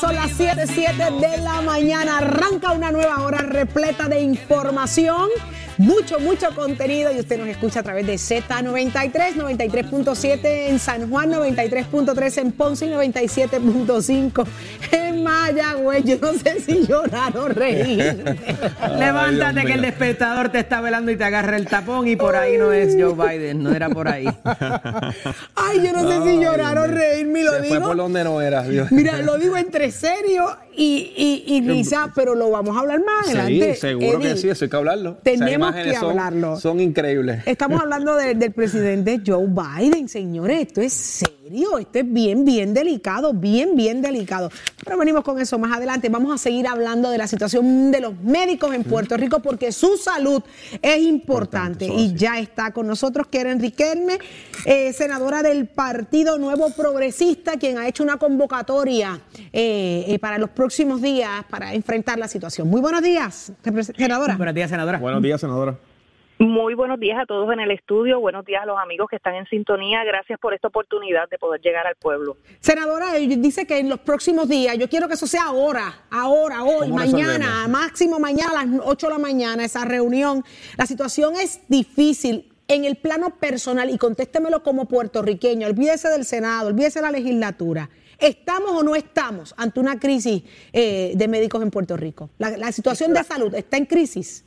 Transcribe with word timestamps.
Son 0.00 0.14
las 0.14 0.32
7, 0.32 0.66
7 0.66 0.92
de 1.20 1.36
la 1.38 1.60
mañana. 1.60 2.18
Arranca 2.18 2.72
una 2.72 2.90
nueva 2.90 3.22
hora 3.22 3.38
repleta 3.38 4.08
de 4.08 4.20
información, 4.20 5.28
mucho, 5.78 6.18
mucho 6.20 6.54
contenido 6.54 7.12
y 7.12 7.20
usted 7.20 7.38
nos 7.38 7.48
escucha 7.48 7.80
a 7.80 7.82
través 7.82 8.06
de 8.06 8.14
Z93, 8.14 9.34
93.7 9.34 10.68
en 10.68 10.78
San 10.78 11.10
Juan, 11.10 11.30
93.3 11.32 12.38
en 12.38 12.52
Ponce 12.52 12.86
y 12.86 12.90
97.5 12.90 14.46
en 14.92 15.22
Mayagüez. 15.22 16.04
Yo 16.04 16.18
no 16.20 16.32
sé 16.34 16.60
si 16.60 16.86
llorar 16.86 17.36
o 17.36 17.48
reír. 17.48 18.24
Levántate 18.98 19.64
que 19.64 19.72
el 19.72 19.82
despertador 19.82 20.50
te 20.50 20.60
está 20.60 20.80
velando 20.80 21.10
y 21.10 21.16
te 21.16 21.24
agarra 21.24 21.56
el 21.56 21.66
tapón 21.66 22.06
y 22.08 22.16
por 22.16 22.36
ahí 22.36 22.56
no 22.58 22.72
es 22.72 22.94
Joe 22.98 23.14
Biden, 23.14 23.62
no 23.62 23.74
era 23.74 23.88
por 23.88 24.08
ahí. 24.08 24.26
Ay, 25.54 25.82
yo 25.82 25.92
no 25.92 26.08
sé 26.08 26.30
si 26.30 26.40
llorar 26.40 26.78
o 26.78 26.86
reírme, 26.86 27.42
lo 27.42 27.52
Se 27.52 27.58
fue 27.58 27.68
digo. 27.68 27.88
por 27.88 27.96
donde 27.96 28.24
no 28.24 28.40
era. 28.40 28.62
Dios. 28.62 28.90
Mira, 28.92 29.18
lo 29.18 29.38
digo 29.38 29.56
entre 29.56 29.90
serio 29.90 30.56
y, 30.76 31.12
y, 31.46 31.54
y 31.56 31.60
risa, 31.68 32.10
pero 32.14 32.34
lo 32.34 32.50
vamos 32.50 32.76
a 32.76 32.80
hablar 32.80 33.00
más 33.04 33.28
adelante. 33.28 33.74
Sí, 33.74 33.80
seguro 33.80 34.18
que 34.20 34.36
sí, 34.36 34.48
eso 34.48 34.64
hay 34.64 34.70
que 34.70 34.76
hablarlo. 34.76 35.16
Tenemos 35.22 35.74
que 35.74 35.94
son- 35.94 36.10
hablarlo. 36.10 36.56
Son 36.60 36.80
increíbles. 36.80 37.42
Estamos 37.46 37.80
hablando 37.80 38.16
de- 38.16 38.34
del 38.34 38.52
presidente 38.52 39.20
Joe 39.26 39.46
Biden, 39.46 40.08
señores. 40.08 40.60
Esto 40.68 40.80
es 40.80 40.92
serio, 40.92 41.33
esto 41.78 41.98
es 41.98 42.12
bien, 42.12 42.44
bien 42.44 42.74
delicado, 42.74 43.32
bien, 43.32 43.76
bien 43.76 44.02
delicado. 44.02 44.50
Pero 44.84 44.98
venimos 44.98 45.22
con 45.24 45.40
eso 45.40 45.58
más 45.58 45.76
adelante. 45.76 46.08
Vamos 46.08 46.34
a 46.34 46.38
seguir 46.38 46.66
hablando 46.66 47.10
de 47.10 47.18
la 47.18 47.26
situación 47.26 47.90
de 47.90 48.00
los 48.00 48.18
médicos 48.20 48.74
en 48.74 48.84
Puerto 48.84 49.16
Rico 49.16 49.40
porque 49.40 49.72
su 49.72 49.96
salud 49.96 50.42
es 50.82 50.98
importante. 50.98 51.86
Y 51.86 52.14
ya 52.14 52.38
está 52.38 52.72
con 52.72 52.86
nosotros 52.86 53.26
Keren 53.28 53.60
Riquelme, 53.60 54.18
eh, 54.64 54.92
senadora 54.92 55.42
del 55.42 55.66
Partido 55.66 56.38
Nuevo 56.38 56.70
Progresista, 56.70 57.52
quien 57.52 57.78
ha 57.78 57.88
hecho 57.88 58.02
una 58.02 58.16
convocatoria 58.16 59.20
eh, 59.52 60.04
eh, 60.08 60.18
para 60.18 60.38
los 60.38 60.50
próximos 60.50 61.00
días 61.00 61.44
para 61.48 61.74
enfrentar 61.74 62.18
la 62.18 62.28
situación. 62.28 62.68
Muy 62.68 62.80
buenos 62.80 63.02
días, 63.02 63.52
senadora. 63.96 64.36
Buenos 64.36 64.54
días, 64.54 64.70
senadora. 64.70 64.98
Buenos 64.98 65.22
días, 65.22 65.40
senadora. 65.40 65.93
Muy 66.38 66.74
buenos 66.74 66.98
días 66.98 67.16
a 67.20 67.26
todos 67.26 67.52
en 67.52 67.60
el 67.60 67.70
estudio, 67.70 68.18
buenos 68.18 68.44
días 68.44 68.62
a 68.62 68.66
los 68.66 68.76
amigos 68.78 69.06
que 69.08 69.16
están 69.16 69.36
en 69.36 69.46
sintonía, 69.46 70.02
gracias 70.02 70.38
por 70.40 70.52
esta 70.52 70.66
oportunidad 70.66 71.28
de 71.28 71.38
poder 71.38 71.60
llegar 71.60 71.86
al 71.86 71.94
pueblo. 71.94 72.36
Senadora, 72.58 73.16
eh, 73.16 73.28
dice 73.38 73.68
que 73.68 73.78
en 73.78 73.88
los 73.88 74.00
próximos 74.00 74.48
días, 74.48 74.76
yo 74.76 74.88
quiero 74.88 75.06
que 75.06 75.14
eso 75.14 75.28
sea 75.28 75.44
ahora, 75.44 76.02
ahora, 76.10 76.64
hoy, 76.64 76.88
¿Cómo 76.88 76.96
mañana, 76.96 77.38
resolvemos? 77.38 77.68
máximo 77.68 78.18
mañana 78.18 78.50
a 78.50 78.64
las 78.64 78.80
8 78.84 79.06
de 79.06 79.12
la 79.12 79.18
mañana, 79.20 79.64
esa 79.64 79.84
reunión. 79.84 80.42
La 80.76 80.86
situación 80.86 81.34
es 81.36 81.60
difícil 81.68 82.52
en 82.66 82.84
el 82.84 82.96
plano 82.96 83.36
personal 83.38 83.88
y 83.88 83.96
contéstemelo 83.96 84.64
como 84.64 84.86
puertorriqueño, 84.88 85.68
olvídese 85.68 86.08
del 86.08 86.24
Senado, 86.24 86.68
olvídese 86.68 86.98
de 86.98 87.02
la 87.04 87.12
legislatura. 87.12 87.88
¿Estamos 88.18 88.72
o 88.72 88.82
no 88.82 88.96
estamos 88.96 89.54
ante 89.56 89.78
una 89.78 90.00
crisis 90.00 90.42
eh, 90.72 91.12
de 91.14 91.28
médicos 91.28 91.62
en 91.62 91.70
Puerto 91.70 91.96
Rico? 91.96 92.30
La, 92.38 92.56
la 92.56 92.72
situación 92.72 93.12
de 93.12 93.22
salud 93.22 93.54
está 93.54 93.76
en 93.76 93.86
crisis. 93.86 94.44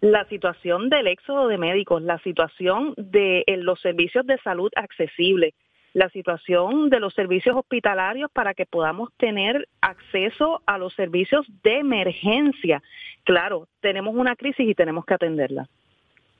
La 0.00 0.26
situación 0.28 0.88
del 0.88 1.06
éxodo 1.08 1.48
de 1.48 1.58
médicos, 1.58 2.02
la 2.02 2.18
situación 2.20 2.94
de 2.96 3.44
los 3.58 3.80
servicios 3.80 4.26
de 4.26 4.38
salud 4.38 4.70
accesibles, 4.74 5.52
la 5.92 6.08
situación 6.08 6.88
de 6.88 7.00
los 7.00 7.12
servicios 7.14 7.56
hospitalarios 7.56 8.30
para 8.32 8.54
que 8.54 8.64
podamos 8.64 9.10
tener 9.18 9.68
acceso 9.80 10.62
a 10.66 10.78
los 10.78 10.94
servicios 10.94 11.46
de 11.62 11.78
emergencia. 11.78 12.82
Claro, 13.24 13.68
tenemos 13.80 14.14
una 14.14 14.36
crisis 14.36 14.68
y 14.68 14.74
tenemos 14.74 15.04
que 15.04 15.14
atenderla. 15.14 15.68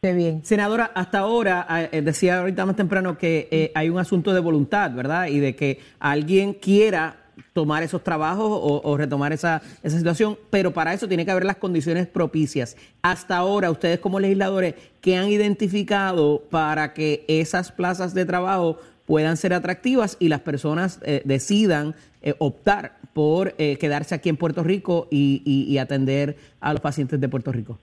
Qué 0.02 0.14
bien. 0.14 0.42
Senadora, 0.44 0.92
hasta 0.94 1.18
ahora, 1.18 1.66
eh, 1.92 2.00
decía 2.00 2.40
ahorita 2.40 2.64
más 2.64 2.76
temprano 2.76 3.18
que 3.18 3.48
eh, 3.50 3.70
hay 3.74 3.90
un 3.90 3.98
asunto 3.98 4.32
de 4.32 4.40
voluntad, 4.40 4.94
¿verdad? 4.94 5.26
Y 5.26 5.40
de 5.40 5.54
que 5.54 5.78
alguien 5.98 6.54
quiera 6.54 7.19
tomar 7.52 7.82
esos 7.82 8.02
trabajos 8.02 8.48
o, 8.50 8.96
retomar 8.96 9.32
esa, 9.32 9.62
esa 9.82 9.98
situación, 9.98 10.38
pero 10.50 10.72
para 10.72 10.94
eso 10.94 11.08
tiene 11.08 11.24
que 11.24 11.30
haber 11.30 11.44
las 11.44 11.56
condiciones 11.56 12.06
propicias. 12.06 12.76
Hasta 13.02 13.36
ahora, 13.36 13.70
ustedes 13.70 14.00
como 14.00 14.20
legisladores, 14.20 14.74
¿qué 15.00 15.16
han 15.16 15.28
identificado 15.28 16.42
para 16.50 16.92
que 16.94 17.24
esas 17.28 17.72
plazas 17.72 18.14
de 18.14 18.24
trabajo 18.24 18.78
puedan 19.06 19.36
ser 19.36 19.52
atractivas 19.54 20.16
y 20.20 20.28
las 20.28 20.40
personas 20.40 21.00
eh, 21.02 21.22
decidan 21.24 21.94
eh, 22.22 22.34
optar 22.38 22.98
por 23.12 23.54
eh, 23.58 23.76
quedarse 23.78 24.14
aquí 24.14 24.28
en 24.28 24.36
Puerto 24.36 24.62
Rico 24.62 25.08
y 25.10 25.76
atender 25.78 26.36
a 26.60 26.72
los 26.72 26.80
pacientes 26.80 27.20
de 27.20 27.28
Puerto 27.28 27.50
Rico? 27.50 27.78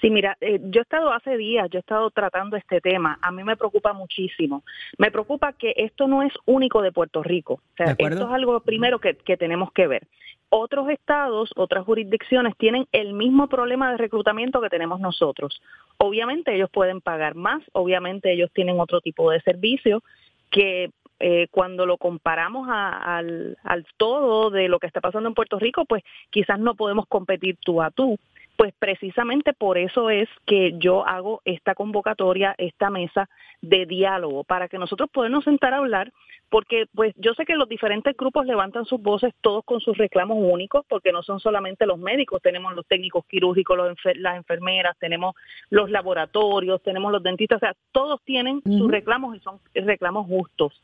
Sí, 0.00 0.10
mira, 0.10 0.36
eh, 0.40 0.58
yo 0.62 0.80
he 0.80 0.82
estado 0.82 1.12
hace 1.12 1.36
días, 1.36 1.68
yo 1.70 1.78
he 1.78 1.80
estado 1.80 2.10
tratando 2.10 2.56
este 2.56 2.80
tema. 2.80 3.18
A 3.20 3.30
mí 3.30 3.44
me 3.44 3.56
preocupa 3.56 3.92
muchísimo. 3.92 4.62
Me 4.98 5.10
preocupa 5.10 5.52
que 5.52 5.74
esto 5.76 6.06
no 6.08 6.22
es 6.22 6.32
único 6.46 6.80
de 6.80 6.90
Puerto 6.92 7.22
Rico. 7.22 7.54
O 7.54 7.76
sea, 7.76 7.86
esto 7.98 8.28
es 8.28 8.34
algo 8.34 8.60
primero 8.60 8.98
que, 8.98 9.14
que 9.16 9.36
tenemos 9.36 9.72
que 9.72 9.86
ver. 9.86 10.06
Otros 10.48 10.88
estados, 10.88 11.50
otras 11.54 11.84
jurisdicciones 11.84 12.56
tienen 12.56 12.86
el 12.92 13.12
mismo 13.12 13.48
problema 13.48 13.90
de 13.90 13.98
reclutamiento 13.98 14.60
que 14.60 14.68
tenemos 14.70 15.00
nosotros. 15.00 15.60
Obviamente 15.98 16.54
ellos 16.54 16.70
pueden 16.70 17.00
pagar 17.00 17.34
más, 17.34 17.62
obviamente 17.72 18.32
ellos 18.32 18.50
tienen 18.52 18.80
otro 18.80 19.00
tipo 19.00 19.30
de 19.30 19.40
servicio 19.42 20.02
que 20.50 20.90
eh, 21.22 21.48
cuando 21.50 21.84
lo 21.84 21.98
comparamos 21.98 22.66
a- 22.70 23.18
al, 23.18 23.58
al 23.62 23.84
todo 23.98 24.48
de 24.50 24.68
lo 24.68 24.78
que 24.78 24.86
está 24.86 25.02
pasando 25.02 25.28
en 25.28 25.34
Puerto 25.34 25.58
Rico, 25.58 25.84
pues 25.84 26.02
quizás 26.30 26.58
no 26.58 26.74
podemos 26.74 27.04
competir 27.06 27.58
tú 27.62 27.82
a 27.82 27.90
tú. 27.90 28.18
Pues 28.60 28.74
precisamente 28.78 29.54
por 29.54 29.78
eso 29.78 30.10
es 30.10 30.28
que 30.44 30.74
yo 30.76 31.06
hago 31.06 31.40
esta 31.46 31.74
convocatoria, 31.74 32.54
esta 32.58 32.90
mesa 32.90 33.26
de 33.62 33.86
diálogo, 33.86 34.44
para 34.44 34.68
que 34.68 34.76
nosotros 34.76 35.08
podamos 35.10 35.44
sentar 35.44 35.72
a 35.72 35.78
hablar, 35.78 36.12
porque 36.50 36.84
pues 36.94 37.14
yo 37.16 37.32
sé 37.32 37.46
que 37.46 37.54
los 37.54 37.70
diferentes 37.70 38.14
grupos 38.14 38.44
levantan 38.44 38.84
sus 38.84 39.00
voces 39.00 39.32
todos 39.40 39.64
con 39.64 39.80
sus 39.80 39.96
reclamos 39.96 40.36
únicos, 40.38 40.84
porque 40.90 41.10
no 41.10 41.22
son 41.22 41.40
solamente 41.40 41.86
los 41.86 41.98
médicos, 41.98 42.42
tenemos 42.42 42.74
los 42.74 42.86
técnicos 42.86 43.24
quirúrgicos, 43.24 43.78
los 43.78 43.96
enfer- 43.96 44.16
las 44.18 44.36
enfermeras, 44.36 44.94
tenemos 44.98 45.34
los 45.70 45.88
laboratorios, 45.90 46.82
tenemos 46.82 47.10
los 47.12 47.22
dentistas, 47.22 47.56
o 47.56 47.60
sea, 47.60 47.74
todos 47.92 48.20
tienen 48.26 48.60
sus 48.62 48.90
reclamos 48.90 49.34
y 49.36 49.40
son 49.40 49.58
reclamos 49.74 50.26
justos. 50.26 50.78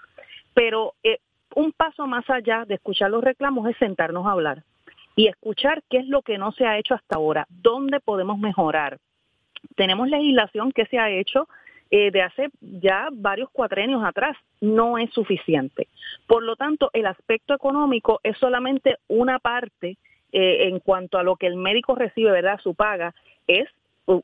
Pero 0.54 0.94
eh, 1.02 1.18
un 1.54 1.72
paso 1.72 2.06
más 2.06 2.24
allá 2.30 2.64
de 2.64 2.76
escuchar 2.76 3.10
los 3.10 3.22
reclamos 3.22 3.68
es 3.68 3.76
sentarnos 3.76 4.26
a 4.26 4.30
hablar 4.30 4.62
y 5.16 5.28
escuchar 5.28 5.82
qué 5.88 5.98
es 5.98 6.06
lo 6.06 6.22
que 6.22 6.38
no 6.38 6.52
se 6.52 6.66
ha 6.66 6.78
hecho 6.78 6.94
hasta 6.94 7.16
ahora, 7.16 7.46
dónde 7.48 7.98
podemos 8.00 8.38
mejorar. 8.38 8.98
Tenemos 9.74 10.08
legislación 10.08 10.70
que 10.70 10.86
se 10.86 10.98
ha 10.98 11.10
hecho 11.10 11.48
eh, 11.90 12.10
de 12.10 12.22
hace 12.22 12.50
ya 12.60 13.08
varios 13.12 13.48
cuatrenios 13.50 14.04
atrás, 14.04 14.36
no 14.60 14.98
es 14.98 15.10
suficiente. 15.10 15.88
Por 16.26 16.42
lo 16.42 16.56
tanto, 16.56 16.90
el 16.92 17.06
aspecto 17.06 17.54
económico 17.54 18.20
es 18.22 18.36
solamente 18.38 18.98
una 19.08 19.38
parte 19.38 19.96
eh, 20.32 20.68
en 20.68 20.80
cuanto 20.80 21.18
a 21.18 21.22
lo 21.22 21.36
que 21.36 21.46
el 21.46 21.56
médico 21.56 21.94
recibe, 21.94 22.30
¿verdad? 22.30 22.60
Su 22.62 22.74
paga, 22.74 23.14
es 23.46 23.68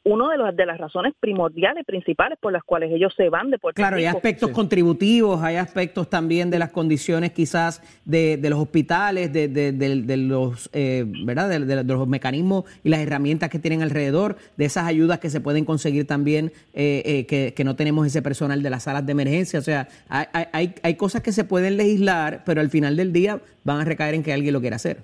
una 0.05 0.31
de, 0.31 0.39
los- 0.39 0.57
de 0.57 0.65
las 0.67 0.79
razones 0.79 1.13
primordiales, 1.19 1.85
principales 1.85 2.39
por 2.41 2.53
las 2.53 2.63
cuales 2.63 2.93
ellos 2.93 3.13
se 3.17 3.29
van 3.29 3.51
de 3.51 3.59
Puerto 3.59 3.77
Claro, 3.77 3.97
hay 3.97 4.05
Rico. 4.07 4.17
aspectos 4.17 4.51
contributivos, 4.51 5.43
hay 5.43 5.57
aspectos 5.57 6.09
también 6.09 6.51
de 6.51 6.59
las 6.61 6.71
condiciones 6.71 7.33
quizás 7.33 7.83
de, 8.05 8.37
de 8.37 8.51
los 8.51 8.61
hospitales, 8.61 9.33
de, 9.33 9.49
de- 9.49 9.73
de- 9.73 10.03
de 10.03 10.17
los, 10.17 10.71
eh, 10.73 11.05
¿verdad? 11.25 11.49
De, 11.49 11.59
de- 11.61 11.77
de 11.83 11.95
los 11.95 12.07
mecanismos 12.07 12.65
y 12.85 12.91
las 12.91 13.01
herramientas 13.01 13.51
que 13.51 13.59
tienen 13.59 13.83
alrededor, 13.83 14.37
de 14.57 14.65
esas 14.67 14.87
ayudas 14.87 15.19
que 15.19 15.31
se 15.31 15.41
pueden 15.41 15.65
conseguir 15.65 16.07
también, 16.07 16.53
eh, 16.75 17.03
eh, 17.05 17.27
que, 17.27 17.53
que 17.55 17.65
no 17.65 17.75
tenemos 17.75 18.07
ese 18.07 18.23
personal 18.23 18.63
de 18.63 18.71
las 18.71 18.85
salas 18.85 19.05
de 19.05 19.13
emergencia. 19.13 19.59
O 19.59 19.63
sea, 19.63 19.89
hay, 20.09 20.27
hay- 20.33 20.47
hay, 20.53 20.75
hay 20.83 20.95
cosas 20.95 21.23
que 21.23 21.33
se 21.33 21.43
pueden 21.45 21.77
legislar, 21.77 22.43
pero 22.47 22.61
al 22.61 22.71
final 22.71 22.97
del 22.97 23.13
día 23.13 23.41
van 23.65 23.81
a 23.81 23.85
recaer 23.85 24.15
en 24.15 24.23
que 24.23 24.33
alguien 24.33 24.53
lo 24.53 24.61
quiera 24.61 24.77
hacer. 24.77 24.99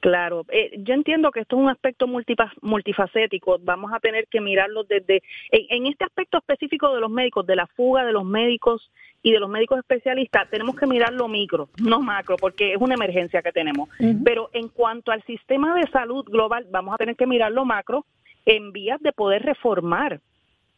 Claro, 0.00 0.44
eh, 0.50 0.78
yo 0.78 0.94
entiendo 0.94 1.30
que 1.30 1.40
esto 1.40 1.56
es 1.56 1.62
un 1.62 1.68
aspecto 1.68 2.06
multifacético. 2.06 3.58
Vamos 3.62 3.92
a 3.92 4.00
tener 4.00 4.26
que 4.28 4.40
mirarlo 4.40 4.84
desde 4.84 5.22
en, 5.50 5.66
en 5.68 5.86
este 5.86 6.04
aspecto 6.04 6.38
específico 6.38 6.94
de 6.94 7.00
los 7.00 7.10
médicos, 7.10 7.46
de 7.46 7.56
la 7.56 7.66
fuga 7.66 8.04
de 8.04 8.12
los 8.12 8.24
médicos 8.24 8.90
y 9.22 9.32
de 9.32 9.40
los 9.40 9.50
médicos 9.50 9.78
especialistas, 9.78 10.48
tenemos 10.48 10.76
que 10.76 10.86
mirarlo 10.86 11.28
micro, 11.28 11.68
no 11.82 12.00
macro, 12.00 12.36
porque 12.36 12.72
es 12.72 12.80
una 12.80 12.94
emergencia 12.94 13.42
que 13.42 13.52
tenemos. 13.52 13.88
Pero 14.24 14.50
en 14.52 14.68
cuanto 14.68 15.10
al 15.10 15.22
sistema 15.24 15.74
de 15.74 15.88
salud 15.90 16.24
global, 16.24 16.66
vamos 16.70 16.94
a 16.94 16.98
tener 16.98 17.16
que 17.16 17.26
mirarlo 17.26 17.64
macro 17.64 18.06
en 18.46 18.72
vías 18.72 19.00
de 19.00 19.12
poder 19.12 19.42
reformar 19.42 20.20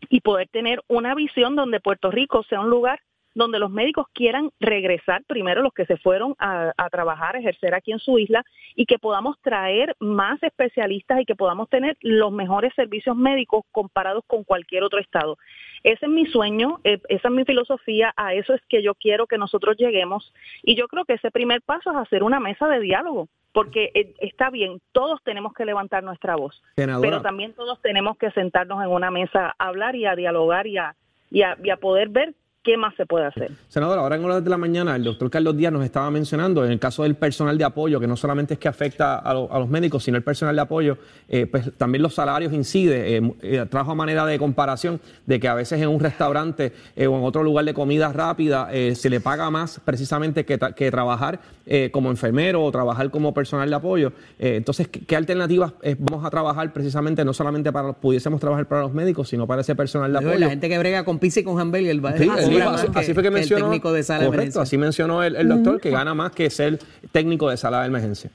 y 0.09 0.21
poder 0.21 0.49
tener 0.49 0.83
una 0.89 1.15
visión 1.15 1.55
donde 1.55 1.81
Puerto 1.81 2.11
Rico 2.11 2.43
sea 2.45 2.61
un 2.61 2.71
lugar 2.71 3.01
donde 3.41 3.59
los 3.59 3.71
médicos 3.71 4.07
quieran 4.13 4.51
regresar, 4.61 5.25
primero 5.27 5.63
los 5.63 5.73
que 5.73 5.87
se 5.87 5.97
fueron 5.97 6.37
a, 6.39 6.73
a 6.77 6.89
trabajar, 6.91 7.35
a 7.35 7.41
ejercer 7.41 7.75
aquí 7.75 7.91
en 7.91 7.99
su 7.99 8.19
isla, 8.19 8.45
y 8.77 8.87
que 8.87 8.99
podamos 8.99 9.37
traer 9.41 9.97
más 9.99 10.41
especialistas 10.43 11.21
y 11.21 11.25
que 11.25 11.35
podamos 11.35 11.69
tener 11.69 11.97
los 12.01 12.31
mejores 12.31 12.73
servicios 12.75 13.17
médicos 13.17 13.65
comparados 13.73 14.23
con 14.27 14.45
cualquier 14.45 14.85
otro 14.85 15.01
estado. 15.01 15.39
Ese 15.83 16.07
es 16.07 16.13
mi 16.13 16.27
sueño, 16.27 16.81
eh, 16.85 17.01
esa 17.09 17.29
es 17.29 17.35
mi 17.35 17.45
filosofía, 17.45 18.13
a 18.17 18.35
eso 18.35 18.55
es 18.55 18.61
que 18.69 18.83
yo 18.83 18.95
quiero 18.95 19.27
que 19.27 19.39
nosotros 19.39 19.77
lleguemos, 19.77 20.33
y 20.63 20.77
yo 20.77 20.87
creo 20.89 21.05
que 21.05 21.15
ese 21.15 21.31
primer 21.31 21.63
paso 21.63 21.91
es 21.91 21.97
hacer 21.97 22.23
una 22.23 22.39
mesa 22.39 22.69
de 22.69 22.81
diálogo, 22.81 23.29
porque 23.53 23.91
eh, 23.95 24.15
está 24.19 24.51
bien, 24.51 24.81
todos 24.93 25.23
tenemos 25.25 25.55
que 25.55 25.65
levantar 25.65 26.05
nuestra 26.05 26.37
voz, 26.37 26.63
Senadora. 26.77 27.09
pero 27.09 27.23
también 27.23 27.55
todos 27.55 27.81
tenemos 27.81 28.17
que 28.19 28.31
sentarnos 28.33 28.83
en 28.83 28.91
una 28.91 29.11
mesa 29.11 29.55
a 29.59 29.69
hablar 29.69 29.97
y 29.97 30.07
a 30.07 30.15
dialogar 30.15 30.67
y 30.67 30.77
a, 30.77 30.95
y 31.31 31.43
a, 31.43 31.57
y 31.63 31.71
a 31.71 31.77
poder 31.77 32.11
ver 32.11 32.35
qué 32.63 32.77
más 32.77 32.95
se 32.97 33.07
puede 33.07 33.27
hacer. 33.27 33.53
Senadora, 33.69 34.03
ahora 34.03 34.17
en 34.17 34.25
horas 34.25 34.45
de 34.45 34.51
la 34.51 34.59
mañana, 34.59 34.95
el 34.95 35.03
doctor 35.05 35.31
Carlos 35.31 35.57
Díaz 35.57 35.73
nos 35.73 35.83
estaba 35.85 36.11
mencionando, 36.11 36.65
en 36.65 36.71
el 36.73 36.79
caso 36.79 37.05
del 37.05 37.15
personal 37.15 37.57
de 37.57 37.65
apoyo, 37.65 37.99
que 37.99 38.07
no 38.07 38.17
solamente 38.17 38.55
es 38.55 38.61
que 38.61 38.69
afecta 38.69 39.17
a, 39.19 39.33
lo- 39.33 39.51
a 39.53 39.59
los 39.59 39.69
médicos, 39.69 40.05
sino 40.05 40.17
el 40.19 40.23
personal 40.23 40.55
de 40.55 40.61
apoyo, 40.63 40.99
eh, 41.29 41.47
pues 41.47 41.71
también 41.79 42.03
los 42.03 42.15
salarios 42.15 42.53
incide. 42.53 43.17
Eh, 43.17 43.33
eh, 43.43 43.67
trajo 43.71 43.93
a 43.93 43.95
manera 43.95 44.27
de 44.27 44.39
comparación 44.39 45.01
de 45.27 45.41
que 45.41 45.49
a 45.49 45.55
veces 45.55 45.81
en 45.81 45.89
un 45.89 46.01
restaurante 46.01 46.73
eh, 46.97 47.07
o 47.07 47.17
en 47.19 47.25
otro 47.25 47.43
lugar 47.43 47.65
de 47.65 47.73
comida 47.73 48.13
rápida 48.13 48.69
eh, 48.73 48.95
se 48.95 49.09
le 49.09 49.21
paga 49.21 49.49
más 49.51 49.81
precisamente 49.85 50.45
que, 50.45 50.59
tra- 50.59 50.75
que 50.75 50.91
trabajar 50.91 51.41
eh, 51.67 51.91
como 51.91 52.11
enfermero 52.11 52.63
o 52.63 52.71
trabajar 52.71 53.11
como 53.11 53.33
personal 53.33 53.71
de 53.71 53.77
apoyo. 53.77 54.13
Eh, 54.39 54.57
entonces, 54.57 54.89
¿qué, 54.89 55.01
qué 55.01 55.17
alternativas 55.17 55.73
eh, 55.83 55.97
vamos 55.99 56.25
a 56.27 56.31
trabajar 56.31 56.73
precisamente 56.73 57.25
no 57.25 57.33
solamente 57.33 57.73
para 57.73 57.95
pudiésemos 57.95 58.39
trabajar 58.39 58.67
para 58.67 58.83
los 58.83 58.93
médicos, 58.93 59.29
sino 59.31 59.47
para 59.47 59.63
ese 59.63 59.75
personal 59.75 60.13
de 60.13 60.19
apoyo? 60.19 60.39
La 60.39 60.51
gente 60.51 60.69
que 60.69 60.79
brega 60.79 61.05
con 61.05 61.19
pizza 61.19 61.41
y 61.41 61.45
con 61.45 61.59
hamburger 61.59 62.05
va 62.05 62.11
a 62.11 62.17
Sí, 62.19 62.25
él 62.25 62.50
dijo, 62.57 62.69
así, 62.71 62.91
que- 62.93 62.99
así 62.99 63.15
fue 63.15 63.23
que 63.23 63.29
el 63.29 63.35
mencionó. 63.35 63.65
técnico 63.67 63.93
de 63.93 64.03
sala 64.03 64.21
de 64.21 64.27
correcto, 64.27 64.41
emergencia. 64.43 64.63
así 64.63 64.79
mencionó 64.79 65.23
el, 65.23 65.37
el 65.37 65.49
doctor 65.49 65.81
que 65.81 65.91
gana 65.91 66.15
más 66.15 66.33
que 66.33 66.51
ser 66.51 66.79
técnico 67.13 67.49
de 67.51 67.57
sala 67.57 67.81
de 67.83 67.87
emergencia. 67.89 68.31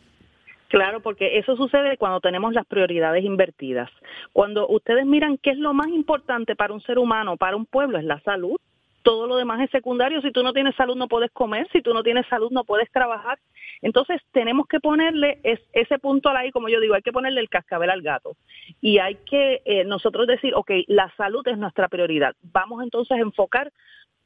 Claro, 0.67 0.99
porque 0.99 1.37
eso 1.37 1.55
sucede 1.55 1.95
cuando 1.97 2.19
tenemos 2.19 2.53
las 2.53 2.65
prioridades 2.65 3.23
invertidas. 3.23 3.89
Cuando 4.33 4.67
ustedes 4.67 5.05
miran 5.05 5.37
qué 5.37 5.51
es 5.51 5.57
lo 5.57 5.73
más 5.73 5.87
importante 5.87 6.55
para 6.55 6.73
un 6.73 6.81
ser 6.81 6.97
humano, 6.97 7.37
para 7.37 7.55
un 7.55 7.65
pueblo, 7.65 7.97
es 7.97 8.03
la 8.03 8.19
salud. 8.21 8.57
Todo 9.03 9.27
lo 9.27 9.37
demás 9.37 9.61
es 9.61 9.69
secundario. 9.69 10.19
Si 10.21 10.31
tú 10.31 10.41
no 10.41 10.51
tienes 10.51 10.75
salud 10.75 10.95
no 10.97 11.07
puedes 11.07 11.29
comer, 11.31 11.67
si 11.71 11.81
tú 11.83 11.93
no 11.93 12.01
tienes 12.01 12.25
salud 12.27 12.49
no 12.51 12.63
puedes 12.63 12.91
trabajar. 12.91 13.37
Entonces 13.83 14.19
tenemos 14.31 14.65
que 14.67 14.79
ponerle 14.79 15.37
es- 15.43 15.61
ese 15.73 15.99
punto 15.99 16.29
al 16.29 16.37
ahí, 16.37 16.51
como 16.51 16.67
yo 16.67 16.79
digo, 16.81 16.95
hay 16.95 17.03
que 17.03 17.11
ponerle 17.11 17.39
el 17.41 17.49
cascabel 17.49 17.91
al 17.91 18.01
gato. 18.01 18.31
Y 18.81 18.97
hay 18.97 19.15
que 19.29 19.61
eh, 19.65 19.83
nosotros 19.85 20.25
decir, 20.25 20.53
ok, 20.55 20.71
la 20.87 21.13
salud 21.15 21.47
es 21.47 21.57
nuestra 21.59 21.87
prioridad. 21.87 22.35
Vamos 22.41 22.81
entonces 22.83 23.15
a 23.15 23.21
enfocar 23.21 23.71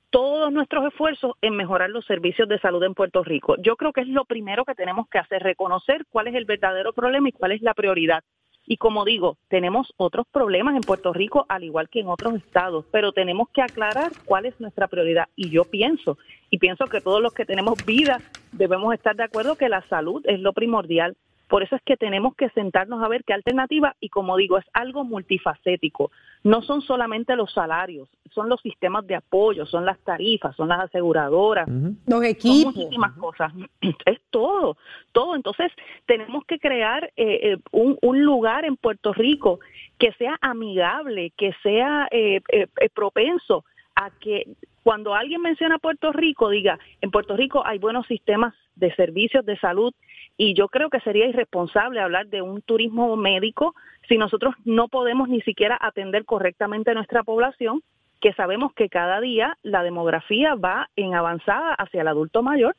todos 0.09 0.51
nuestros 0.51 0.85
esfuerzos 0.87 1.33
en 1.41 1.55
mejorar 1.55 1.89
los 1.89 2.05
servicios 2.05 2.47
de 2.47 2.59
salud 2.59 2.83
en 2.83 2.93
Puerto 2.93 3.23
Rico. 3.23 3.55
Yo 3.61 3.75
creo 3.75 3.93
que 3.93 4.01
es 4.01 4.07
lo 4.07 4.25
primero 4.25 4.65
que 4.65 4.75
tenemos 4.75 5.07
que 5.07 5.19
hacer, 5.19 5.43
reconocer 5.43 6.05
cuál 6.09 6.27
es 6.27 6.35
el 6.35 6.45
verdadero 6.45 6.93
problema 6.93 7.29
y 7.29 7.31
cuál 7.33 7.51
es 7.51 7.61
la 7.61 7.73
prioridad. 7.73 8.23
Y 8.65 8.77
como 8.77 9.03
digo, 9.03 9.37
tenemos 9.47 9.91
otros 9.97 10.27
problemas 10.31 10.75
en 10.75 10.81
Puerto 10.81 11.11
Rico, 11.11 11.45
al 11.49 11.63
igual 11.63 11.89
que 11.89 12.01
en 12.01 12.07
otros 12.07 12.35
estados, 12.35 12.85
pero 12.91 13.11
tenemos 13.11 13.49
que 13.49 13.63
aclarar 13.63 14.11
cuál 14.25 14.45
es 14.45 14.59
nuestra 14.59 14.87
prioridad. 14.87 15.27
Y 15.35 15.49
yo 15.49 15.63
pienso, 15.63 16.17
y 16.51 16.59
pienso 16.59 16.85
que 16.85 17.01
todos 17.01 17.21
los 17.21 17.33
que 17.33 17.45
tenemos 17.45 17.83
vida 17.85 18.19
debemos 18.51 18.93
estar 18.93 19.15
de 19.15 19.23
acuerdo 19.23 19.55
que 19.55 19.69
la 19.69 19.81
salud 19.87 20.21
es 20.25 20.39
lo 20.39 20.53
primordial. 20.53 21.15
Por 21.49 21.63
eso 21.63 21.75
es 21.75 21.81
que 21.81 21.97
tenemos 21.97 22.35
que 22.35 22.49
sentarnos 22.51 23.03
a 23.03 23.07
ver 23.07 23.23
qué 23.25 23.33
alternativa, 23.33 23.95
y 23.99 24.09
como 24.09 24.37
digo, 24.37 24.57
es 24.59 24.65
algo 24.73 25.03
multifacético. 25.03 26.11
No 26.43 26.61
son 26.61 26.81
solamente 26.81 27.35
los 27.35 27.51
salarios, 27.51 28.07
son 28.31 28.47
los 28.47 28.61
sistemas 28.61 29.05
de 29.07 29.15
apoyo, 29.15 29.65
son 29.65 29.83
las 29.83 29.99
tarifas, 29.99 30.55
son 30.55 30.67
las 30.69 30.79
aseguradoras, 30.81 31.67
Los 31.67 31.95
son 32.07 32.23
equipos. 32.23 32.75
muchísimas 32.75 33.13
cosas. 33.13 33.51
Es 34.05 34.21
todo, 34.29 34.77
todo. 35.11 35.35
Entonces, 35.35 35.71
tenemos 36.05 36.45
que 36.45 36.59
crear 36.59 37.05
eh, 37.17 37.39
eh, 37.53 37.57
un, 37.71 37.97
un 38.01 38.23
lugar 38.23 38.63
en 38.65 38.77
Puerto 38.77 39.11
Rico 39.13 39.59
que 39.97 40.13
sea 40.13 40.37
amigable, 40.41 41.33
que 41.35 41.53
sea 41.63 42.07
eh, 42.11 42.41
eh, 42.51 42.67
eh, 42.79 42.89
propenso 42.93 43.65
a 43.95 44.11
que 44.11 44.47
cuando 44.83 45.13
alguien 45.13 45.41
menciona 45.41 45.77
Puerto 45.77 46.11
Rico, 46.13 46.49
diga, 46.49 46.79
en 47.01 47.11
Puerto 47.11 47.35
Rico 47.35 47.63
hay 47.65 47.79
buenos 47.79 48.07
sistemas 48.07 48.53
de 48.79 48.93
servicios 48.95 49.45
de 49.45 49.57
salud 49.57 49.93
y 50.37 50.53
yo 50.53 50.69
creo 50.69 50.89
que 50.89 51.01
sería 51.01 51.27
irresponsable 51.27 51.99
hablar 51.99 52.27
de 52.27 52.41
un 52.41 52.61
turismo 52.61 53.15
médico 53.15 53.75
si 54.07 54.17
nosotros 54.17 54.55
no 54.65 54.87
podemos 54.87 55.29
ni 55.29 55.41
siquiera 55.41 55.77
atender 55.79 56.25
correctamente 56.25 56.91
a 56.91 56.93
nuestra 56.95 57.23
población, 57.23 57.81
que 58.21 58.33
sabemos 58.33 58.73
que 58.73 58.89
cada 58.89 59.21
día 59.21 59.57
la 59.63 59.83
demografía 59.83 60.55
va 60.55 60.89
en 60.95 61.13
avanzada 61.13 61.73
hacia 61.73 62.01
el 62.01 62.07
adulto 62.07 62.41
mayor 62.41 62.75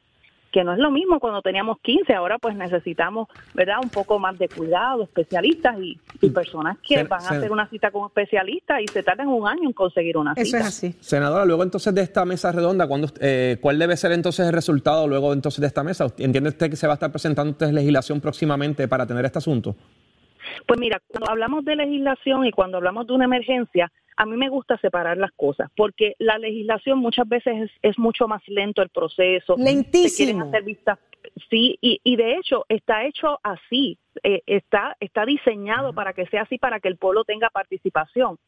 que 0.53 0.65
no 0.65 0.73
es 0.73 0.79
lo 0.79 0.91
mismo 0.91 1.21
cuando 1.21 1.43
teníamos 1.43 1.79
15, 1.81 2.13
ahora 2.15 2.39
pues 2.39 2.57
necesitamos, 2.57 3.29
¿verdad? 3.55 3.77
Un 3.83 3.91
poco 3.91 4.19
más 4.19 4.39
de 4.39 4.49
cuidado, 4.49 5.05
especialistas 5.05 5.77
y, 5.81 5.99
y 6.21 6.31
personas 6.31 6.77
que 6.87 6.97
Sen- 7.05 7.09
van 7.09 7.23
a 7.23 7.29
hacer 7.31 7.53
una 7.53 7.69
cita 7.69 7.91
con 7.91 8.03
un 8.03 8.07
especialista 8.09 8.81
y 8.81 8.89
se 8.89 9.03
tardan 9.03 9.29
un 9.29 9.47
año 9.47 9.63
en 9.65 9.73
conseguir 9.73 10.17
una 10.17 10.33
Eso 10.35 10.45
cita. 10.45 10.59
es 10.61 10.67
así. 10.67 10.95
Senadora, 11.01 11.45
luego 11.45 11.63
entonces 11.63 11.95
de 11.95 12.03
esta 12.03 12.25
mesa 12.25 12.53
redonda, 12.53 12.87
¿cuándo, 12.89 13.09
eh, 13.21 13.59
¿cuál 13.61 13.79
debe 13.79 13.97
ser 13.97 14.13
entonces 14.13 14.47
el 14.47 14.53
resultado 14.53 15.07
luego 15.07 15.33
entonces 15.33 15.61
de 15.61 15.67
esta 15.67 15.83
mesa? 15.83 16.07
¿Entiende 16.19 16.49
usted 16.51 16.69
que 16.71 16.77
se 16.77 16.87
va 16.87 16.93
a 16.93 16.95
estar 16.95 17.11
presentando 17.11 17.53
usted 17.53 17.71
legislación 17.71 18.21
próximamente 18.21 18.89
para 18.89 19.07
tener 19.07 19.25
este 19.25 19.39
asunto? 19.39 19.75
Pues 20.67 20.79
mira, 20.79 21.01
cuando 21.09 21.31
hablamos 21.31 21.65
de 21.65 21.77
legislación 21.77 22.47
y 22.47 22.53
cuando 22.53 22.79
hablamos 22.79 23.07
de 23.07 23.15
una 23.15 23.25
emergencia, 23.25 23.91
a 24.17 24.27
mí 24.27 24.37
me 24.37 24.49
gusta 24.49 24.77
separar 24.79 25.17
las 25.17 25.33
cosas, 25.33 25.71
porque 25.77 26.15
la 26.19 26.39
legislación 26.39 26.99
muchas 26.99 27.29
veces 27.29 27.63
es, 27.63 27.71
es 27.83 27.99
mucho 27.99 28.29
más 28.29 28.43
lento 28.49 28.83
el 28.83 28.91
proceso. 28.91 29.57
Se 29.57 29.63
quieren 29.63 29.83
Lentísimo. 29.83 30.45
hacer 30.45 30.63
vistas 30.63 30.99
Sí, 31.49 31.79
y, 31.81 32.01
y 32.05 32.17
de 32.17 32.37
hecho 32.37 32.65
está 32.69 33.05
hecho 33.05 33.39
así, 33.43 33.99
eh, 34.23 34.43
está, 34.47 34.97
está 35.01 35.25
diseñado 35.25 35.93
para 35.93 36.13
que 36.13 36.27
sea 36.27 36.43
así, 36.43 36.59
para 36.59 36.81
que 36.81 36.89
el 36.89 36.97
pueblo 36.97 37.25
tenga 37.25 37.51
participación. 37.51 38.39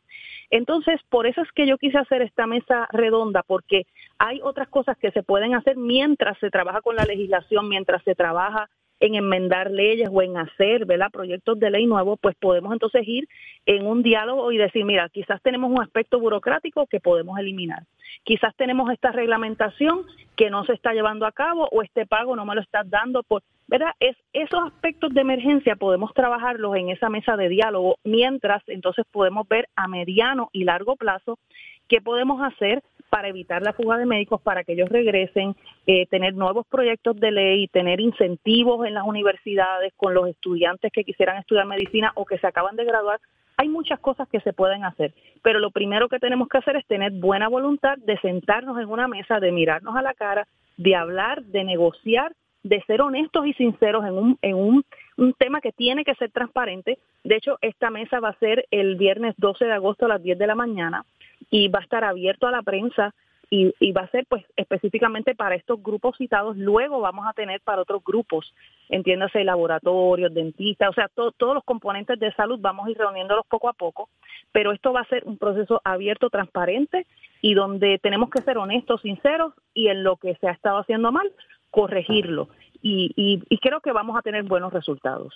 Entonces, 0.51 1.01
por 1.09 1.27
eso 1.27 1.43
es 1.43 1.51
que 1.53 1.67
yo 1.67 1.79
quise 1.79 1.99
hacer 1.99 2.23
esta 2.23 2.47
mesa 2.47 2.89
redonda, 2.93 3.43
porque 3.43 3.87
hay 4.19 4.41
otras 4.43 4.69
cosas 4.69 4.97
que 4.99 5.11
se 5.11 5.23
pueden 5.23 5.55
hacer 5.55 5.77
mientras 5.77 6.39
se 6.39 6.51
trabaja 6.51 6.81
con 6.81 6.97
la 6.97 7.05
legislación, 7.05 7.69
mientras 7.69 8.03
se 8.05 8.15
trabaja 8.15 8.69
en 9.03 9.17
enmendar 9.17 9.71
leyes 9.71 10.09
o 10.13 10.23
en 10.23 10.37
hacer 10.37 10.87
¿verdad? 10.87 11.11
proyectos 11.13 11.59
de 11.59 11.71
ley 11.71 11.87
nuevos, 11.87 12.21
pues 12.23 12.37
podemos 12.37 12.73
entonces 12.73 13.03
ir 13.07 13.29
en 13.67 13.85
un 13.85 14.03
diálogo 14.03 14.53
y 14.53 14.59
decir, 14.59 14.85
mira, 14.85 15.09
quizás 15.09 15.43
tenemos 15.43 15.73
un 15.73 15.83
aspecto 15.83 16.21
burocrático 16.21 16.87
que 16.87 17.01
podemos 17.01 17.37
eliminar. 17.39 17.83
Quizás 18.23 18.55
tenemos 18.55 18.93
esta 18.93 19.11
reglamentación 19.11 20.07
que 20.37 20.51
no 20.51 20.65
se 20.65 20.75
está 20.75 20.93
llevando 20.93 21.27
a 21.27 21.33
cabo 21.33 21.69
o 21.73 21.83
este 21.83 22.07
pago 22.07 22.37
no 22.37 22.47
me 22.47 22.55
lo 22.55 22.61
estás 22.61 22.89
dando 22.89 23.25
por, 23.25 23.43
¿verdad? 23.67 23.91
Es 23.99 24.17
esos 24.33 24.61
aspectos 24.65 25.13
de 25.13 25.23
emergencia 25.23 25.75
podemos 25.75 26.15
trabajarlos 26.15 26.77
en 26.77 26.91
esa 26.91 27.09
mesa 27.09 27.37
de 27.37 27.49
diálogo, 27.49 27.97
mientras 28.05 28.63
entonces 28.69 29.05
podemos 29.11 29.49
ver 29.49 29.69
a 29.75 29.89
mediano 29.89 30.49
y 30.53 30.63
largo 30.63 30.95
plazo 30.95 31.41
qué 31.89 32.01
podemos 32.01 32.41
hacer 32.41 32.85
para 33.13 33.29
evitar 33.29 33.61
la 33.61 33.75
fuga 33.75 33.99
de 33.99 34.07
médicos, 34.07 34.41
para 34.41 34.65
que 34.65 34.73
ellos 34.73 34.89
regresen, 34.89 35.55
eh, 35.87 36.07
tener 36.07 36.33
nuevos 36.33 36.67
proyectos 36.67 37.15
de 37.21 37.31
ley, 37.31 37.69
tener 37.69 38.01
incentivos 38.01 38.87
en 38.87 38.95
las 38.95 39.05
universidades 39.05 39.93
con 39.99 40.15
los 40.15 40.29
estudiantes 40.29 40.91
que 40.91 41.05
quisieran 41.05 41.37
estudiar 41.37 41.67
medicina 41.67 42.13
o 42.15 42.25
que 42.25 42.39
se 42.39 42.47
acaban 42.47 42.75
de 42.75 42.87
graduar. 42.87 43.21
Hay 43.59 43.69
muchas 43.69 44.01
cosas 44.01 44.27
que 44.31 44.41
se 44.41 44.55
pueden 44.55 44.83
hacer, 44.85 45.13
pero 45.43 45.59
lo 45.59 45.71
primero 45.71 46.09
que 46.09 46.19
tenemos 46.21 46.49
que 46.49 46.57
hacer 46.57 46.77
es 46.77 46.87
tener 46.87 47.13
buena 47.13 47.49
voluntad 47.49 47.99
de 47.99 48.19
sentarnos 48.21 48.81
en 48.81 48.89
una 48.89 49.09
mesa, 49.09 49.41
de 49.41 49.53
mirarnos 49.53 49.95
a 49.95 50.01
la 50.01 50.15
cara, 50.15 50.49
de 50.79 50.97
hablar, 50.97 51.43
de 51.43 51.65
negociar, 51.65 52.33
de 52.63 52.83
ser 52.87 53.03
honestos 53.03 53.47
y 53.47 53.53
sinceros 53.53 54.07
en 54.07 54.15
un, 54.15 54.39
en 54.41 54.55
un, 54.55 54.85
un 55.19 55.35
tema 55.35 55.61
que 55.61 55.73
tiene 55.73 56.03
que 56.03 56.15
ser 56.15 56.31
transparente. 56.31 56.99
De 57.25 57.37
hecho, 57.37 57.59
esta 57.61 57.91
mesa 57.91 58.21
va 58.21 58.31
a 58.31 58.39
ser 58.39 58.65
el 58.71 58.97
viernes 58.97 59.35
12 59.37 59.67
de 59.67 59.73
agosto 59.73 60.07
a 60.07 60.09
las 60.09 60.23
10 60.23 60.39
de 60.39 60.47
la 60.47 60.55
mañana 60.55 61.05
y 61.53 61.69
va 61.69 61.79
a 61.81 61.83
estar 61.83 62.03
abierto 62.03 62.47
a 62.49 62.51
la 62.51 62.63
prensa 62.63 63.15
y, 63.55 63.93
va 63.93 64.01
a 64.01 64.09
ser 64.09 64.25
pues 64.27 64.43
específicamente 64.57 65.35
para 65.35 65.55
estos 65.55 65.83
grupos 65.83 66.17
citados. 66.17 66.57
Luego 66.57 67.01
vamos 67.01 67.27
a 67.29 67.35
tener 67.35 67.61
para 67.61 67.83
otros 67.83 68.03
grupos, 68.03 68.55
entiéndase 68.89 69.45
laboratorios, 69.45 70.33
dentistas, 70.33 70.89
o 70.89 70.93
sea, 70.95 71.09
to- 71.09 71.33
todos 71.33 71.55
los 71.57 71.63
componentes 71.65 72.19
de 72.19 72.33
salud 72.33 72.59
vamos 72.63 72.87
a 72.87 72.91
ir 72.91 72.97
reuniéndolos 72.97 73.45
poco 73.47 73.69
a 73.69 73.75
poco, 73.75 74.09
pero 74.53 74.73
esto 74.73 74.95
va 74.95 75.01
a 75.03 75.09
ser 75.09 75.25
un 75.27 75.37
proceso 75.37 75.83
abierto, 75.85 76.31
transparente 76.31 77.07
y 77.43 77.53
donde 77.53 77.99
tenemos 77.99 78.31
que 78.31 78.41
ser 78.41 78.57
honestos, 78.57 79.03
sinceros 79.03 79.53
y 79.75 79.89
en 79.89 80.03
lo 80.03 80.17
que 80.17 80.35
se 80.37 80.49
ha 80.49 80.53
estado 80.53 80.79
haciendo 80.79 81.13
mal, 81.13 81.31
corregirlo. 81.71 82.49
y, 82.81 83.13
y, 83.17 83.43
y 83.51 83.59
creo 83.59 83.81
que 83.83 83.93
vamos 83.93 84.17
a 84.17 84.23
tener 84.23 84.45
buenos 84.45 84.73
resultados. 84.73 85.35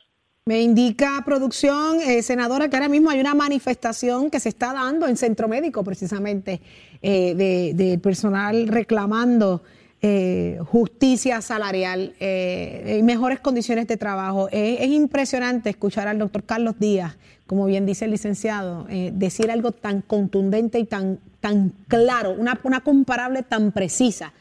Me 0.49 0.63
indica 0.63 1.21
producción, 1.25 1.99
eh, 2.01 2.23
senadora, 2.23 2.69
que 2.69 2.77
ahora 2.77 2.89
mismo 2.89 3.11
hay 3.11 3.19
una 3.19 3.35
manifestación 3.35 4.31
que 4.31 4.39
se 4.39 4.49
está 4.49 4.73
dando 4.73 5.09
en 5.09 5.17
Centro 5.17 5.49
Médico, 5.49 5.83
precisamente, 5.83 6.61
eh, 7.03 7.35
de, 7.35 7.73
de 7.75 7.99
personal 7.99 8.69
reclamando 8.69 9.65
eh, 10.01 10.61
justicia 10.71 11.41
salarial 11.41 12.15
y 12.21 13.03
mejores 13.03 13.41
condiciones 13.41 13.89
de 13.89 13.97
trabajo. 13.97 14.49
Es 14.53 14.87
impresionante 14.87 15.71
escuchar 15.71 16.07
al 16.07 16.21
doctor 16.21 16.45
Carlos 16.45 16.79
Díaz, 16.79 17.17
como 17.49 17.67
bien 17.67 17.85
dice 17.85 18.05
el 18.05 18.13
licenciado, 18.13 18.87
decir 19.15 19.51
algo 19.51 19.73
tan 19.73 20.01
contundente 20.01 20.79
y 20.79 20.85
tan, 20.85 21.19
tan 21.41 21.73
claro, 21.89 22.37
una, 22.39 22.61
una 22.63 22.83
comparable 22.83 23.43
tan 23.43 23.73
precisa, 23.73 24.33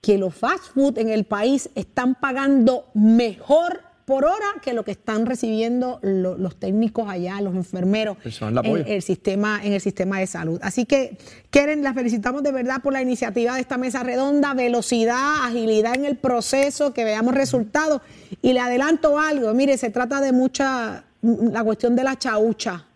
que 0.00 0.18
los 0.18 0.34
fast 0.34 0.74
food 0.74 0.98
en 0.98 1.08
el 1.08 1.22
país 1.22 1.70
están 1.76 2.16
pagando 2.16 2.86
mejor 2.94 3.89
por 4.10 4.24
hora 4.24 4.46
que 4.60 4.72
lo 4.72 4.84
que 4.84 4.90
están 4.90 5.24
recibiendo 5.24 6.00
lo- 6.02 6.36
los 6.36 6.56
técnicos 6.56 7.08
allá, 7.08 7.40
los 7.40 7.54
enfermeros 7.54 8.16
en 8.64 8.88
el 8.88 9.02
sistema, 9.02 9.60
en 9.62 9.72
el 9.72 9.80
sistema 9.80 10.18
de 10.18 10.26
salud. 10.26 10.58
Así 10.62 10.84
que, 10.84 11.16
Keren, 11.50 11.84
la 11.84 11.94
felicitamos 11.94 12.42
de 12.42 12.50
verdad 12.50 12.82
por 12.82 12.92
la 12.92 13.00
iniciativa 13.02 13.54
de 13.54 13.60
esta 13.60 13.78
mesa 13.78 14.02
redonda, 14.02 14.52
velocidad, 14.52 15.44
agilidad 15.44 15.94
en 15.94 16.06
el 16.06 16.16
proceso, 16.16 16.92
que 16.92 17.04
veamos 17.04 17.34
resultados. 17.34 18.02
Y 18.42 18.52
le 18.52 18.58
adelanto 18.58 19.16
algo, 19.16 19.54
mire, 19.54 19.78
se 19.78 19.90
trata 19.90 20.20
de 20.20 20.32
mucha, 20.32 21.04
la 21.22 21.62
cuestión 21.62 21.94
de 21.94 22.02
la 22.02 22.18
chaucha 22.18 22.86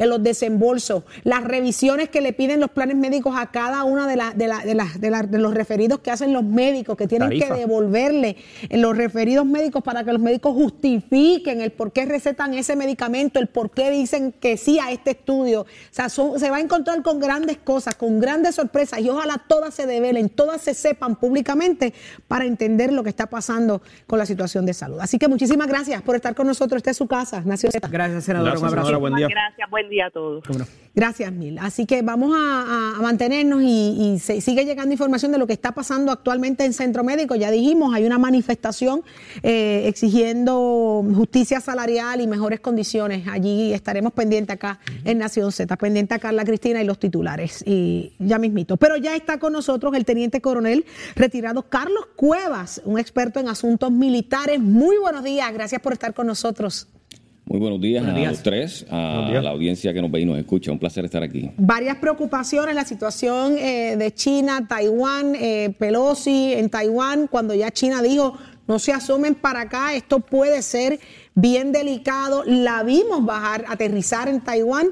en 0.00 0.08
los 0.08 0.22
desembolsos, 0.22 1.04
las 1.24 1.44
revisiones 1.44 2.08
que 2.08 2.20
le 2.20 2.32
piden 2.32 2.58
los 2.58 2.70
planes 2.70 2.96
médicos 2.96 3.34
a 3.36 3.50
cada 3.50 3.84
una 3.84 4.06
de, 4.08 4.16
la- 4.16 4.32
de, 4.32 4.48
la- 4.48 4.58
de, 4.64 4.74
las- 4.74 5.00
de 5.00 5.10
la- 5.10 5.22
de 5.22 5.38
los 5.38 5.54
referidos 5.54 6.00
que 6.00 6.10
hacen 6.10 6.32
los 6.32 6.42
médicos, 6.42 6.96
que 6.96 7.06
tienen 7.06 7.28
Tarifa. 7.28 7.54
que 7.54 7.60
devolverle 7.60 8.36
en 8.68 8.80
los 8.82 8.96
referidos 8.96 9.44
médicos 9.46 9.82
para 9.84 10.02
que 10.02 10.12
los 10.12 10.20
médicos 10.22 10.54
justifiquen 10.54 11.60
el 11.60 11.70
por 11.72 11.92
qué 11.92 12.06
recetan 12.06 12.54
ese 12.54 12.76
medicamento, 12.76 13.38
el 13.38 13.46
por 13.46 13.70
qué 13.70 13.90
dicen 13.90 14.32
que 14.32 14.56
sí 14.56 14.78
a 14.78 14.90
este 14.90 15.10
estudio. 15.10 15.60
O 15.62 15.66
sea, 15.90 16.08
son- 16.08 16.40
se 16.40 16.48
va 16.50 16.56
a 16.56 16.60
encontrar 16.60 17.02
con 17.02 17.20
grandes 17.20 17.58
cosas, 17.58 17.94
con 17.94 18.20
grandes 18.20 18.54
sorpresas 18.54 19.00
y 19.00 19.08
ojalá 19.10 19.42
todas 19.46 19.74
se 19.74 19.86
develen, 19.86 20.30
todas 20.30 20.62
se 20.62 20.72
sepan 20.72 21.16
públicamente 21.16 21.92
para 22.26 22.46
entender 22.46 22.90
lo 22.92 23.02
que 23.02 23.10
está 23.10 23.26
pasando 23.26 23.82
con 24.06 24.18
la 24.18 24.24
situación 24.24 24.64
de 24.64 24.72
salud. 24.72 24.98
Así 25.00 25.18
que 25.18 25.28
muchísimas 25.28 25.68
gracias 25.68 26.00
por 26.02 26.16
estar 26.16 26.34
con 26.34 26.46
nosotros. 26.46 26.78
Esta 26.78 26.90
es 26.92 26.96
su 26.96 27.06
casa, 27.06 27.42
Nación 27.44 27.70
Z. 27.70 27.86
Gracias, 27.88 28.24
senadora. 28.24 28.52
Gracias, 28.52 28.62
un 28.62 28.68
abrazo. 28.78 28.86
senadora. 28.88 28.98
Buen 28.98 29.14
día. 29.16 29.28
Gracias, 29.28 29.70
buen 29.70 29.88
día 29.88 29.89
a 29.98 30.10
todos. 30.10 30.44
Gracias, 30.94 31.32
Mil. 31.32 31.56
Así 31.58 31.86
que 31.86 32.02
vamos 32.02 32.32
a, 32.36 32.98
mantenernos 33.00 33.62
y, 33.62 34.18
se- 34.20 34.40
sigue 34.40 34.64
llegando 34.64 34.92
información 34.92 35.30
de 35.32 35.38
lo 35.38 35.46
que 35.46 35.52
está 35.52 35.72
pasando 35.72 36.10
actualmente 36.10 36.64
en 36.64 36.72
Centro 36.72 37.04
Médico. 37.04 37.36
Ya 37.36 37.50
dijimos, 37.50 37.94
hay 37.94 38.04
una 38.04 38.18
manifestación 38.18 39.02
eh, 39.42 39.84
exigiendo 39.86 41.04
justicia 41.14 41.60
salarial 41.60 42.20
y 42.20 42.26
mejores 42.26 42.60
condiciones. 42.60 43.26
Allí 43.28 43.72
estaremos 43.72 44.12
pendientes 44.12 44.54
acá 44.54 44.80
en 45.04 45.18
Nación 45.18 45.52
Z, 45.52 45.74
pendiente 45.76 46.14
a 46.14 46.18
Carla 46.18 46.44
Cristina 46.44 46.82
y 46.82 46.84
los 46.84 46.98
titulares. 46.98 47.62
Y 47.66 48.12
ya 48.18 48.38
mismito. 48.38 48.76
Pero 48.76 48.96
ya 48.96 49.14
está 49.14 49.38
con 49.38 49.52
nosotros 49.52 49.94
el 49.94 50.04
teniente 50.04 50.40
coronel 50.40 50.84
retirado 51.14 51.62
Carlos 51.62 52.06
Cuevas, 52.16 52.82
un 52.84 52.98
experto 52.98 53.38
en 53.38 53.48
asuntos 53.48 53.90
militares. 53.92 54.60
Muy 54.60 54.98
buenos 54.98 55.22
días, 55.24 55.52
gracias 55.52 55.80
por 55.80 55.92
estar 55.92 56.14
con 56.14 56.26
nosotros. 56.26 56.88
Muy 57.50 57.58
buenos 57.58 57.80
días 57.80 58.04
Buenos 58.04 58.16
a 58.16 58.20
días. 58.20 58.32
los 58.32 58.42
tres, 58.44 58.86
a 58.90 59.28
la 59.42 59.50
audiencia 59.50 59.92
que 59.92 60.00
nos 60.00 60.08
ve 60.08 60.20
y 60.20 60.24
nos 60.24 60.38
escucha. 60.38 60.70
Un 60.70 60.78
placer 60.78 61.04
estar 61.04 61.20
aquí. 61.24 61.50
varias 61.56 61.96
preocupaciones, 61.96 62.76
la 62.76 62.84
situación 62.84 63.58
eh, 63.58 63.96
de 63.96 64.14
China, 64.14 64.68
Taiwán, 64.68 65.34
eh, 65.34 65.74
Pelosi 65.76 66.52
en 66.52 66.70
Taiwán, 66.70 67.26
cuando 67.26 67.52
ya 67.52 67.72
China 67.72 68.02
dijo, 68.02 68.38
no 68.68 68.78
se 68.78 68.92
asomen 68.92 69.34
para 69.34 69.62
acá, 69.62 69.94
esto 69.94 70.20
puede 70.20 70.62
ser 70.62 71.00
bien 71.34 71.72
delicado. 71.72 72.44
La 72.46 72.84
vimos 72.84 73.24
bajar, 73.26 73.64
aterrizar 73.66 74.28
en 74.28 74.40
Taiwán. 74.42 74.86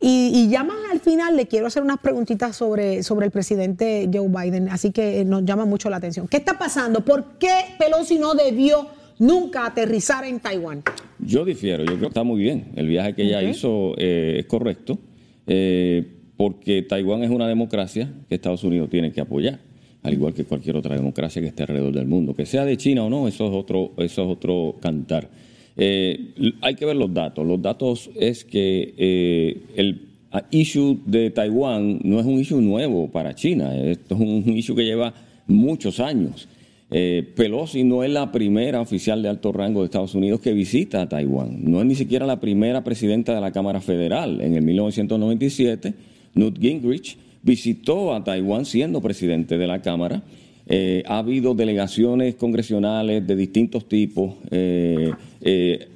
Y, 0.00 0.30
y 0.32 0.48
ya 0.48 0.64
más 0.64 0.78
al 0.90 1.00
final 1.00 1.36
le 1.36 1.46
quiero 1.46 1.66
hacer 1.66 1.82
unas 1.82 1.98
preguntitas 1.98 2.56
sobre, 2.56 3.02
sobre 3.02 3.26
el 3.26 3.32
presidente 3.32 4.08
Joe 4.10 4.28
Biden, 4.28 4.70
así 4.70 4.92
que 4.92 5.20
eh, 5.20 5.24
nos 5.26 5.44
llama 5.44 5.66
mucho 5.66 5.90
la 5.90 5.98
atención. 5.98 6.26
¿Qué 6.26 6.38
está 6.38 6.56
pasando? 6.56 7.04
¿Por 7.04 7.36
qué 7.38 7.52
Pelosi 7.78 8.18
no 8.18 8.32
debió 8.32 8.96
nunca 9.18 9.66
aterrizar 9.66 10.24
en 10.24 10.40
Taiwán? 10.40 10.82
Yo 11.18 11.44
difiero, 11.44 11.84
yo 11.84 11.92
creo 11.92 12.00
que 12.00 12.06
está 12.06 12.24
muy 12.24 12.40
bien. 12.40 12.68
El 12.76 12.86
viaje 12.86 13.14
que 13.14 13.22
ella 13.22 13.42
hizo 13.42 13.94
eh, 13.98 14.36
es 14.38 14.46
correcto, 14.46 14.98
eh, 15.46 16.06
porque 16.36 16.82
Taiwán 16.82 17.24
es 17.24 17.30
una 17.30 17.48
democracia 17.48 18.12
que 18.28 18.36
Estados 18.36 18.62
Unidos 18.64 18.88
tiene 18.90 19.12
que 19.12 19.20
apoyar, 19.20 19.58
al 20.02 20.12
igual 20.12 20.34
que 20.34 20.44
cualquier 20.44 20.76
otra 20.76 20.94
democracia 20.94 21.42
que 21.42 21.48
esté 21.48 21.64
alrededor 21.64 21.92
del 21.92 22.06
mundo. 22.06 22.34
Que 22.34 22.46
sea 22.46 22.64
de 22.64 22.76
China 22.76 23.04
o 23.04 23.10
no, 23.10 23.26
eso 23.26 23.46
es 23.48 23.52
otro, 23.54 23.92
eso 23.98 24.22
es 24.22 24.28
otro 24.28 24.76
cantar. 24.80 25.28
Eh, 25.76 26.34
hay 26.60 26.74
que 26.74 26.84
ver 26.84 26.96
los 26.96 27.12
datos. 27.14 27.46
Los 27.46 27.62
datos 27.62 28.10
es 28.16 28.44
que 28.44 28.94
eh, 28.96 29.56
el 29.76 30.08
issue 30.50 31.00
de 31.06 31.30
Taiwán 31.30 32.00
no 32.02 32.20
es 32.20 32.26
un 32.26 32.38
issue 32.38 32.60
nuevo 32.60 33.08
para 33.10 33.34
China. 33.34 33.76
Esto 33.76 34.14
es 34.14 34.20
un 34.20 34.56
issue 34.56 34.74
que 34.74 34.84
lleva 34.84 35.14
muchos 35.46 36.00
años. 36.00 36.48
Eh, 36.90 37.32
Pelosi 37.34 37.84
no 37.84 38.02
es 38.02 38.10
la 38.10 38.32
primera 38.32 38.80
oficial 38.80 39.22
de 39.22 39.28
alto 39.28 39.52
rango 39.52 39.80
de 39.80 39.86
Estados 39.86 40.14
Unidos 40.14 40.40
que 40.40 40.52
visita 40.52 41.02
a 41.02 41.08
Taiwán. 41.08 41.70
No 41.70 41.80
es 41.80 41.86
ni 41.86 41.94
siquiera 41.94 42.26
la 42.26 42.40
primera 42.40 42.82
presidenta 42.82 43.34
de 43.34 43.40
la 43.40 43.52
Cámara 43.52 43.80
Federal. 43.80 44.40
En 44.40 44.54
el 44.54 44.62
1997, 44.62 45.94
Newt 46.34 46.58
Gingrich 46.58 47.18
visitó 47.42 48.14
a 48.14 48.24
Taiwán 48.24 48.64
siendo 48.64 49.02
presidente 49.02 49.58
de 49.58 49.66
la 49.66 49.82
Cámara. 49.82 50.22
Eh, 50.66 51.02
ha 51.06 51.18
habido 51.18 51.54
delegaciones 51.54 52.34
congresionales 52.34 53.26
de 53.26 53.36
distintos 53.36 53.88
tipos 53.88 54.34
eh, 54.50 55.12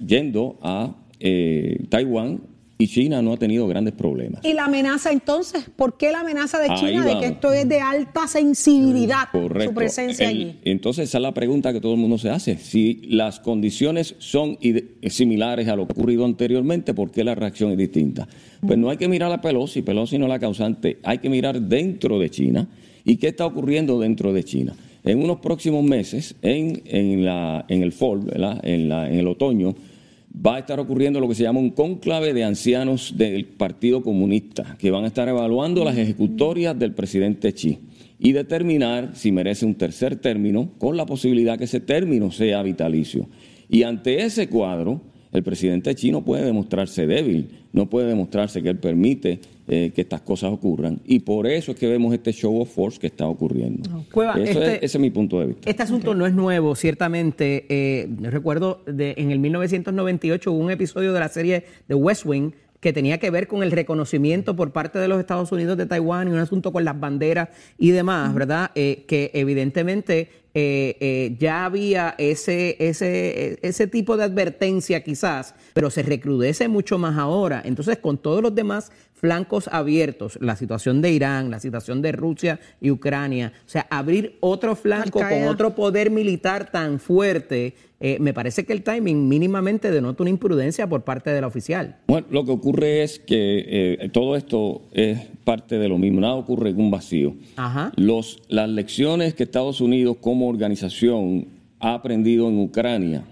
yendo 0.06 0.58
a 0.62 0.94
Taiwán 1.88 2.40
y 2.78 2.88
China 2.88 3.22
no 3.22 3.32
ha 3.32 3.36
tenido 3.36 3.66
grandes 3.68 3.94
problemas. 3.94 4.44
¿Y 4.44 4.54
la 4.54 4.64
amenaza 4.64 5.12
entonces? 5.12 5.66
¿Por 5.76 5.96
qué 5.96 6.10
la 6.10 6.20
amenaza 6.20 6.58
de 6.58 6.68
Ahí 6.70 6.76
China 6.80 7.04
de 7.04 7.18
que 7.20 7.26
esto 7.26 7.52
es 7.52 7.68
de 7.68 7.80
alta 7.80 8.26
sensibilidad, 8.26 9.28
Correcto. 9.30 9.70
su 9.70 9.74
presencia 9.74 10.28
El- 10.30 10.36
allí? 10.36 10.56
Entonces 10.64 11.08
esa 11.08 11.18
es 11.18 11.22
la 11.22 11.32
pregunta 11.34 11.72
que 11.72 11.80
todo 11.80 11.92
el 11.94 12.00
mundo 12.00 12.18
se 12.18 12.30
hace. 12.30 12.56
Si 12.56 13.02
las 13.08 13.38
condiciones 13.40 14.14
son 14.18 14.58
similares 15.08 15.68
a 15.68 15.76
lo 15.76 15.84
ocurrido 15.84 16.24
anteriormente, 16.24 16.94
¿por 16.94 17.10
qué 17.10 17.22
la 17.24 17.34
reacción 17.34 17.70
es 17.70 17.78
distinta? 17.78 18.26
Pues 18.66 18.78
no 18.78 18.90
hay 18.90 18.96
que 18.96 19.08
mirar 19.08 19.30
a 19.32 19.40
Pelosi, 19.40 19.82
Pelosi 19.82 20.18
no 20.18 20.24
es 20.26 20.30
la 20.30 20.38
causante, 20.38 20.98
hay 21.02 21.18
que 21.18 21.28
mirar 21.28 21.60
dentro 21.60 22.18
de 22.18 22.30
China 22.30 22.68
y 23.04 23.16
qué 23.16 23.28
está 23.28 23.46
ocurriendo 23.46 23.98
dentro 24.00 24.32
de 24.32 24.44
China. 24.44 24.74
En 25.04 25.18
unos 25.22 25.40
próximos 25.40 25.82
meses, 25.84 26.36
en, 26.42 26.82
en, 26.86 27.24
la, 27.24 27.64
en 27.68 27.82
el 27.82 27.90
fall, 27.92 28.20
¿verdad? 28.20 28.60
En, 28.64 28.88
la, 28.88 29.08
en 29.10 29.18
el 29.18 29.26
otoño, 29.26 29.74
va 30.34 30.56
a 30.56 30.58
estar 30.60 30.80
ocurriendo 30.80 31.20
lo 31.20 31.28
que 31.28 31.34
se 31.34 31.42
llama 31.42 31.60
un 31.60 31.70
cónclave 31.70 32.32
de 32.32 32.44
ancianos 32.44 33.14
del 33.16 33.44
Partido 33.44 34.02
Comunista, 34.02 34.76
que 34.78 34.90
van 34.90 35.04
a 35.04 35.08
estar 35.08 35.28
evaluando 35.28 35.84
las 35.84 35.96
ejecutorias 35.96 36.78
del 36.78 36.94
presidente 36.94 37.52
Xi 37.52 37.78
y 38.18 38.32
determinar 38.32 39.10
si 39.14 39.32
merece 39.32 39.66
un 39.66 39.74
tercer 39.74 40.16
término, 40.16 40.70
con 40.78 40.96
la 40.96 41.06
posibilidad 41.06 41.58
que 41.58 41.64
ese 41.64 41.80
término 41.80 42.30
sea 42.30 42.62
vitalicio. 42.62 43.28
Y 43.68 43.82
ante 43.82 44.22
ese 44.22 44.48
cuadro, 44.48 45.02
el 45.32 45.42
presidente 45.42 45.94
Xi 45.94 46.12
no 46.12 46.24
puede 46.24 46.44
demostrarse 46.44 47.06
débil, 47.06 47.48
no 47.72 47.88
puede 47.88 48.06
demostrarse 48.08 48.62
que 48.62 48.68
él 48.68 48.78
permite 48.78 49.40
eh, 49.68 49.92
que 49.94 50.00
estas 50.02 50.20
cosas 50.20 50.52
ocurran. 50.52 51.00
Y 51.04 51.20
por 51.20 51.46
eso 51.46 51.72
es 51.72 51.78
que 51.78 51.86
vemos 51.86 52.12
este 52.12 52.32
show 52.32 52.60
of 52.60 52.68
force 52.72 52.98
que 52.98 53.06
está 53.06 53.26
ocurriendo. 53.26 54.04
Cueva, 54.12 54.34
Eso 54.34 54.60
este- 54.60 54.76
es, 54.76 54.82
ese 54.82 54.98
es 54.98 55.00
mi 55.00 55.10
punto 55.10 55.40
de 55.40 55.46
vista. 55.46 55.70
Este 55.70 55.82
asunto 55.82 56.14
no 56.14 56.26
es 56.26 56.34
nuevo, 56.34 56.74
ciertamente. 56.74 57.64
Eh, 57.68 58.08
yo 58.20 58.30
recuerdo 58.30 58.82
de, 58.86 59.14
en 59.16 59.30
el 59.30 59.38
1998 59.38 60.52
hubo 60.52 60.58
un 60.58 60.70
episodio 60.70 61.12
de 61.12 61.20
la 61.20 61.28
serie 61.28 61.64
The 61.86 61.94
West 61.94 62.26
Wing 62.26 62.50
que 62.80 62.92
tenía 62.92 63.18
que 63.18 63.30
ver 63.30 63.46
con 63.46 63.62
el 63.62 63.70
reconocimiento 63.70 64.56
por 64.56 64.72
parte 64.72 64.98
de 64.98 65.06
los 65.06 65.20
Estados 65.20 65.52
Unidos 65.52 65.78
de 65.78 65.86
Taiwán 65.86 66.26
y 66.26 66.32
un 66.32 66.38
asunto 66.38 66.72
con 66.72 66.84
las 66.84 66.98
banderas 66.98 67.48
y 67.78 67.90
demás, 67.92 68.34
¿verdad? 68.34 68.72
Eh, 68.74 69.04
que 69.06 69.30
evidentemente 69.34 70.28
eh, 70.54 70.96
eh, 71.00 71.36
ya 71.38 71.64
había 71.64 72.14
ese, 72.18 72.76
ese, 72.78 73.58
ese 73.62 73.86
tipo 73.86 74.16
de 74.16 74.24
advertencia 74.24 75.02
quizás, 75.02 75.54
pero 75.72 75.90
se 75.90 76.02
recrudece 76.02 76.68
mucho 76.68 76.98
más 76.98 77.16
ahora. 77.16 77.62
Entonces, 77.64 77.98
con 77.98 78.18
todos 78.18 78.42
los 78.42 78.54
demás 78.54 78.92
flancos 79.22 79.68
abiertos, 79.70 80.36
la 80.40 80.56
situación 80.56 81.00
de 81.00 81.12
Irán, 81.12 81.48
la 81.48 81.60
situación 81.60 82.02
de 82.02 82.10
Rusia 82.10 82.58
y 82.80 82.90
Ucrania, 82.90 83.52
o 83.64 83.68
sea, 83.68 83.86
abrir 83.88 84.36
otro 84.40 84.74
flanco 84.74 85.20
con 85.20 85.46
otro 85.46 85.76
poder 85.76 86.10
militar 86.10 86.72
tan 86.72 86.98
fuerte, 86.98 87.74
eh, 88.00 88.16
me 88.18 88.34
parece 88.34 88.64
que 88.64 88.72
el 88.72 88.82
timing 88.82 89.28
mínimamente 89.28 89.92
denota 89.92 90.24
una 90.24 90.30
imprudencia 90.30 90.88
por 90.88 91.02
parte 91.02 91.30
de 91.30 91.40
la 91.40 91.46
oficial. 91.46 91.98
Bueno, 92.08 92.26
lo 92.30 92.44
que 92.44 92.50
ocurre 92.50 93.04
es 93.04 93.20
que 93.20 93.64
eh, 94.00 94.08
todo 94.12 94.34
esto 94.34 94.82
es 94.90 95.20
parte 95.44 95.78
de 95.78 95.88
lo 95.88 95.98
mismo, 95.98 96.20
nada 96.20 96.34
ocurre 96.34 96.70
en 96.70 96.80
un 96.80 96.90
vacío. 96.90 97.36
Ajá. 97.54 97.92
Los, 97.94 98.42
las 98.48 98.68
lecciones 98.68 99.34
que 99.34 99.44
Estados 99.44 99.80
Unidos 99.80 100.16
como 100.20 100.48
organización 100.48 101.46
ha 101.78 101.94
aprendido 101.94 102.48
en 102.48 102.58
Ucrania 102.58 103.22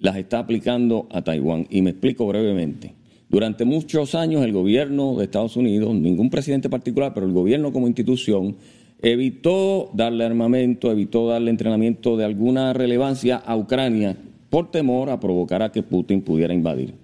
las 0.00 0.16
está 0.16 0.40
aplicando 0.40 1.08
a 1.10 1.22
Taiwán. 1.22 1.66
Y 1.70 1.80
me 1.80 1.90
explico 1.90 2.26
brevemente. 2.26 2.92
Durante 3.34 3.64
muchos 3.64 4.14
años 4.14 4.44
el 4.44 4.52
gobierno 4.52 5.16
de 5.16 5.24
Estados 5.24 5.56
Unidos, 5.56 5.92
ningún 5.92 6.30
presidente 6.30 6.70
particular, 6.70 7.14
pero 7.14 7.26
el 7.26 7.32
gobierno 7.32 7.72
como 7.72 7.88
institución, 7.88 8.54
evitó 9.02 9.90
darle 9.92 10.24
armamento, 10.24 10.92
evitó 10.92 11.26
darle 11.26 11.50
entrenamiento 11.50 12.16
de 12.16 12.26
alguna 12.26 12.72
relevancia 12.74 13.34
a 13.38 13.56
Ucrania 13.56 14.16
por 14.50 14.70
temor 14.70 15.10
a 15.10 15.18
provocar 15.18 15.64
a 15.64 15.72
que 15.72 15.82
Putin 15.82 16.22
pudiera 16.22 16.54
invadir. 16.54 16.94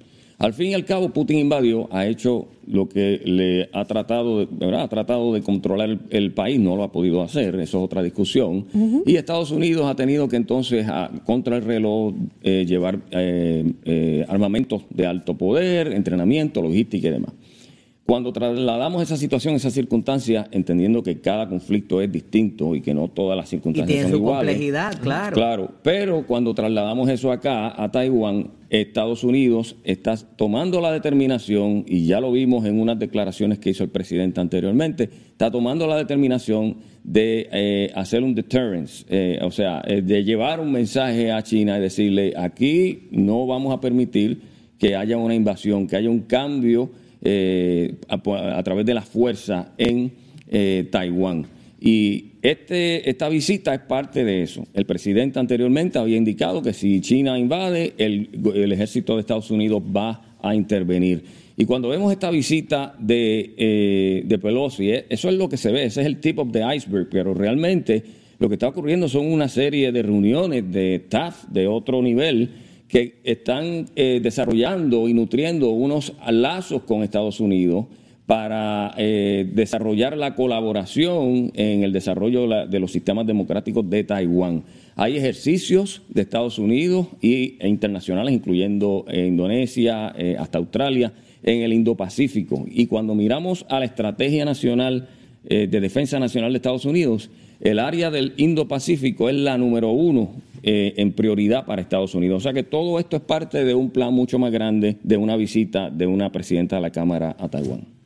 Al 0.40 0.54
fin 0.54 0.70
y 0.70 0.74
al 0.74 0.86
cabo, 0.86 1.10
Putin 1.10 1.38
invadió, 1.38 1.86
ha 1.92 2.06
hecho 2.06 2.48
lo 2.66 2.88
que 2.88 3.20
le 3.22 3.68
ha 3.74 3.84
tratado, 3.84 4.38
de, 4.38 4.48
¿verdad? 4.50 4.84
ha 4.84 4.88
tratado 4.88 5.34
de 5.34 5.42
controlar 5.42 5.98
el, 6.08 6.32
país, 6.32 6.58
no 6.58 6.76
lo 6.76 6.82
ha 6.82 6.90
podido 6.90 7.20
hacer, 7.20 7.56
eso 7.56 7.78
es 7.78 7.84
otra 7.84 8.02
discusión. 8.02 8.64
Y 9.04 9.16
Estados 9.16 9.50
Unidos 9.50 9.84
ha 9.84 9.94
tenido 9.94 10.28
que 10.28 10.36
entonces, 10.36 10.86
contra 11.26 11.58
el 11.58 11.64
reloj, 11.64 12.14
eh, 12.42 12.64
llevar 12.66 13.00
eh, 13.10 13.70
eh, 13.84 14.24
armamentos 14.28 14.84
de 14.88 15.06
alto 15.06 15.36
poder, 15.36 15.88
entrenamiento, 15.92 16.62
logística 16.62 17.08
y 17.08 17.10
demás. 17.10 17.34
Cuando 18.10 18.32
trasladamos 18.32 19.04
esa 19.04 19.16
situación, 19.16 19.54
esa 19.54 19.70
circunstancia, 19.70 20.48
entendiendo 20.50 21.00
que 21.00 21.20
cada 21.20 21.48
conflicto 21.48 22.02
es 22.02 22.10
distinto 22.10 22.74
y 22.74 22.80
que 22.80 22.92
no 22.92 23.06
todas 23.06 23.36
las 23.36 23.48
circunstancias 23.48 23.88
y 23.88 23.92
tiene 23.92 24.02
son 24.02 24.10
su 24.10 24.16
iguales. 24.16 24.50
complejidad, 24.50 25.00
claro. 25.00 25.34
Claro, 25.36 25.70
pero 25.84 26.26
cuando 26.26 26.52
trasladamos 26.52 27.08
eso 27.08 27.30
acá, 27.30 27.72
a 27.80 27.88
Taiwán, 27.92 28.50
Estados 28.68 29.22
Unidos 29.22 29.76
está 29.84 30.16
tomando 30.16 30.80
la 30.80 30.90
determinación, 30.90 31.84
y 31.86 32.06
ya 32.06 32.18
lo 32.20 32.32
vimos 32.32 32.64
en 32.64 32.80
unas 32.80 32.98
declaraciones 32.98 33.60
que 33.60 33.70
hizo 33.70 33.84
el 33.84 33.90
presidente 33.90 34.40
anteriormente, 34.40 35.08
está 35.30 35.48
tomando 35.48 35.86
la 35.86 35.96
determinación 35.96 36.78
de 37.04 37.48
eh, 37.52 37.92
hacer 37.94 38.24
un 38.24 38.34
deterrence, 38.34 39.04
eh, 39.08 39.38
o 39.40 39.52
sea, 39.52 39.82
eh, 39.86 40.02
de 40.02 40.24
llevar 40.24 40.58
un 40.58 40.72
mensaje 40.72 41.30
a 41.30 41.40
China 41.44 41.78
y 41.78 41.80
decirle, 41.80 42.34
aquí 42.36 43.06
no 43.12 43.46
vamos 43.46 43.72
a 43.72 43.80
permitir 43.80 44.40
que 44.80 44.96
haya 44.96 45.16
una 45.16 45.36
invasión, 45.36 45.86
que 45.86 45.94
haya 45.94 46.10
un 46.10 46.22
cambio 46.22 46.90
eh, 47.22 47.96
a, 48.08 48.62
través 48.62 48.86
de 48.86 48.94
la 48.94 49.02
fuerza 49.02 49.72
en 49.76 50.12
eh, 50.48 50.88
Taiwán. 50.90 51.46
Y 51.80 52.32
este, 52.42 53.08
esta 53.08 53.28
visita 53.28 53.74
es 53.74 53.80
parte 53.80 54.24
de 54.24 54.42
eso. 54.42 54.66
El 54.74 54.84
presidente 54.84 55.38
anteriormente 55.38 55.98
había 55.98 56.16
indicado 56.16 56.62
que 56.62 56.72
si 56.72 57.00
China 57.00 57.38
invade, 57.38 57.94
el, 57.96 58.28
ejército 58.72 59.14
de 59.14 59.20
Estados 59.20 59.50
Unidos 59.50 59.82
va 59.94 60.36
a 60.42 60.54
intervenir. 60.54 61.22
Y 61.56 61.64
cuando 61.64 61.88
vemos 61.88 62.12
esta 62.12 62.30
visita 62.30 62.94
de, 62.98 63.54
eh, 63.56 64.22
de 64.24 64.38
Pelosi, 64.38 64.90
eso 64.90 65.28
es 65.28 65.34
lo 65.34 65.48
que 65.48 65.56
se 65.56 65.72
ve, 65.72 65.84
ese 65.84 66.00
es 66.00 66.06
el 66.06 66.20
tip 66.20 66.38
of 66.38 66.52
the 66.52 66.62
iceberg, 66.74 67.08
pero 67.10 67.34
realmente 67.34 68.02
lo 68.38 68.48
que 68.48 68.54
está 68.54 68.68
ocurriendo 68.68 69.08
son 69.08 69.26
una 69.26 69.48
serie 69.48 69.92
de 69.92 70.02
reuniones 70.02 70.70
de 70.72 70.94
staff 70.96 71.44
de 71.48 71.66
otro 71.66 72.00
nivel 72.00 72.48
que 72.90 73.20
están 73.22 73.86
eh, 73.94 74.20
desarrollando 74.20 75.08
y 75.08 75.14
nutriendo 75.14 75.70
unos 75.70 76.12
lazos 76.28 76.82
con 76.82 77.04
Estados 77.04 77.38
Unidos 77.38 77.86
para 78.26 78.94
eh, 78.96 79.48
desarrollar 79.52 80.16
la 80.16 80.34
colaboración 80.34 81.52
en 81.54 81.84
el 81.84 81.92
desarrollo 81.92 82.66
de 82.66 82.80
los 82.80 82.92
sistemas 82.92 83.26
democráticos 83.26 83.88
de 83.88 84.04
Taiwán. 84.04 84.64
Hay 84.96 85.16
ejercicios 85.16 86.02
de 86.08 86.22
Estados 86.22 86.58
Unidos 86.58 87.06
e 87.22 87.56
internacionales, 87.62 88.34
incluyendo 88.34 89.04
eh, 89.08 89.26
Indonesia, 89.26 90.08
hasta 90.38 90.58
Australia, 90.58 91.12
en 91.42 91.62
el 91.62 91.72
Indo-Pacífico. 91.72 92.66
Y 92.68 92.86
cuando 92.86 93.14
miramos 93.14 93.66
a 93.68 93.78
la 93.78 93.84
estrategia 93.84 94.44
nacional 94.44 95.08
de 95.42 95.80
defensa 95.80 96.18
nacional 96.18 96.52
de 96.52 96.58
Estados 96.58 96.84
Unidos, 96.84 97.30
el 97.60 97.78
área 97.78 98.10
del 98.10 98.34
Indo-Pacífico 98.36 99.30
es 99.30 99.36
la 99.36 99.56
número 99.56 99.90
uno 99.90 100.49
eh, 100.62 100.94
en 100.96 101.12
prioridad 101.12 101.64
para 101.66 101.82
Estados 101.82 102.14
Unidos. 102.14 102.38
O 102.38 102.40
sea 102.40 102.52
que 102.52 102.62
todo 102.62 102.98
esto 102.98 103.16
es 103.16 103.22
parte 103.22 103.64
de 103.64 103.74
un 103.74 103.90
plan 103.90 104.12
mucho 104.12 104.38
más 104.38 104.52
grande 104.52 104.98
de 105.02 105.16
una 105.16 105.36
visita 105.36 105.90
de 105.90 106.06
una 106.06 106.30
presidenta 106.32 106.76
de 106.76 106.82
la 106.82 106.90
Cámara 106.90 107.36
a 107.38 107.48
Taiwán. 107.48 108.00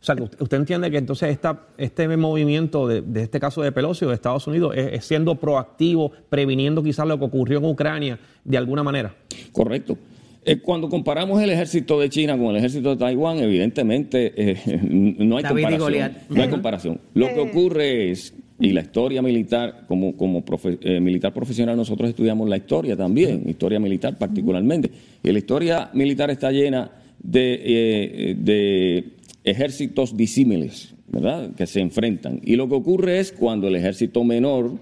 O 0.00 0.04
sea, 0.04 0.16
que 0.16 0.22
usted 0.22 0.56
entiende 0.56 0.90
que 0.90 0.96
entonces 0.96 1.28
esta, 1.30 1.66
este 1.76 2.08
movimiento 2.16 2.88
de, 2.88 3.22
este 3.22 3.38
caso 3.38 3.62
de 3.62 3.70
Pelosi 3.70 4.06
o 4.06 4.08
de 4.08 4.14
Estados 4.14 4.46
Unidos 4.46 4.74
es, 4.74 5.04
siendo 5.04 5.34
proactivo, 5.34 6.10
previniendo 6.30 6.82
quizás 6.82 7.06
lo 7.06 7.18
que 7.18 7.24
ocurrió 7.26 7.58
en 7.58 7.66
Ucrania 7.66 8.18
de 8.42 8.56
alguna 8.56 8.82
manera. 8.82 9.14
Correcto. 9.52 9.98
Eh, 10.42 10.58
cuando 10.58 10.88
comparamos 10.88 11.42
el 11.42 11.50
ejército 11.50 12.00
de 12.00 12.08
China 12.08 12.38
con 12.38 12.46
el 12.46 12.56
ejército 12.56 12.90
de 12.90 12.96
Taiwán, 12.96 13.38
evidentemente 13.40 14.32
eh, 14.36 14.80
no 15.18 15.36
hay 15.36 15.44
comparación. 15.44 16.12
No 16.30 16.42
hay 16.42 16.48
comparación. 16.48 17.00
Lo 17.12 17.28
que 17.28 17.40
ocurre 17.40 18.10
es, 18.10 18.34
y 18.60 18.72
la 18.72 18.82
historia 18.82 19.22
militar, 19.22 19.84
como, 19.88 20.16
como 20.16 20.44
eh, 20.82 21.00
militar 21.00 21.32
profesional, 21.32 21.76
nosotros 21.76 22.10
estudiamos 22.10 22.48
la 22.48 22.56
historia 22.56 22.96
también, 22.96 23.42
historia 23.48 23.80
militar 23.80 24.18
particularmente. 24.18 24.90
Y 25.22 25.32
la 25.32 25.38
historia 25.38 25.90
militar 25.94 26.30
está 26.30 26.52
llena 26.52 26.90
de, 27.22 28.36
de 28.38 29.04
ejércitos 29.44 30.16
disímiles, 30.16 30.94
¿verdad? 31.08 31.54
Que 31.54 31.66
se 31.66 31.80
enfrentan. 31.80 32.40
Y 32.44 32.56
lo 32.56 32.68
que 32.68 32.74
ocurre 32.74 33.18
es 33.18 33.32
cuando 33.32 33.68
el 33.68 33.76
ejército 33.76 34.22
menor 34.24 34.72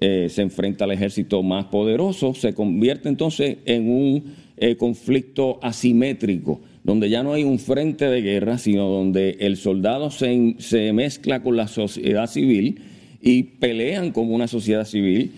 se 0.00 0.40
enfrenta 0.40 0.84
al 0.84 0.92
ejército 0.92 1.42
más 1.42 1.66
poderoso, 1.66 2.32
se 2.32 2.54
convierte 2.54 3.10
entonces 3.10 3.58
en 3.66 3.90
un 3.90 4.34
eh, 4.62 4.76
conflicto 4.76 5.58
asimétrico, 5.62 6.60
donde 6.84 7.08
ya 7.08 7.22
no 7.22 7.32
hay 7.32 7.44
un 7.44 7.58
frente 7.58 8.04
de 8.10 8.20
guerra, 8.20 8.58
sino 8.58 8.90
donde 8.90 9.38
el 9.40 9.56
soldado 9.56 10.10
se, 10.10 10.56
se 10.58 10.92
mezcla 10.92 11.42
con 11.42 11.56
la 11.56 11.66
sociedad 11.66 12.26
civil 12.26 12.78
y 13.20 13.42
pelean 13.42 14.12
como 14.12 14.34
una 14.34 14.48
sociedad 14.48 14.84
civil 14.84 15.32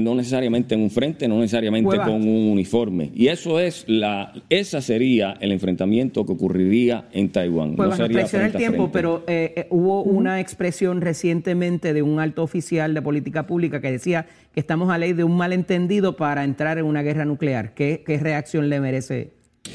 no 0.00 0.14
necesariamente 0.14 0.74
en 0.74 0.82
un 0.82 0.90
frente, 0.90 1.28
no 1.28 1.38
necesariamente 1.38 1.96
con 1.98 2.14
un 2.26 2.50
uniforme. 2.50 3.10
Y 3.14 3.28
eso 3.28 3.60
es 3.60 3.84
la, 3.86 4.32
esa 4.48 4.80
sería 4.80 5.36
el 5.40 5.52
enfrentamiento 5.52 6.24
que 6.24 6.32
ocurriría 6.32 7.08
en 7.12 7.30
Taiwán. 7.30 7.76
Pues 7.76 7.90
no 7.90 7.96
sería 7.96 8.46
el 8.46 8.52
tiempo, 8.52 8.90
pero 8.92 9.24
eh, 9.26 9.52
eh, 9.56 9.66
hubo 9.70 10.02
una 10.02 10.40
expresión 10.40 11.00
recientemente 11.00 11.92
de 11.92 12.02
un 12.02 12.20
alto 12.20 12.42
oficial 12.42 12.94
de 12.94 13.02
política 13.02 13.46
pública 13.46 13.80
que 13.80 13.90
decía 13.90 14.26
que 14.52 14.60
estamos 14.60 14.90
a 14.90 14.98
ley 14.98 15.12
de 15.12 15.24
un 15.24 15.36
malentendido 15.36 16.16
para 16.16 16.44
entrar 16.44 16.78
en 16.78 16.86
una 16.86 17.02
guerra 17.02 17.24
nuclear. 17.24 17.74
¿Qué, 17.74 18.02
qué 18.06 18.18
reacción 18.18 18.68
le 18.68 18.80
merece? 18.80 19.30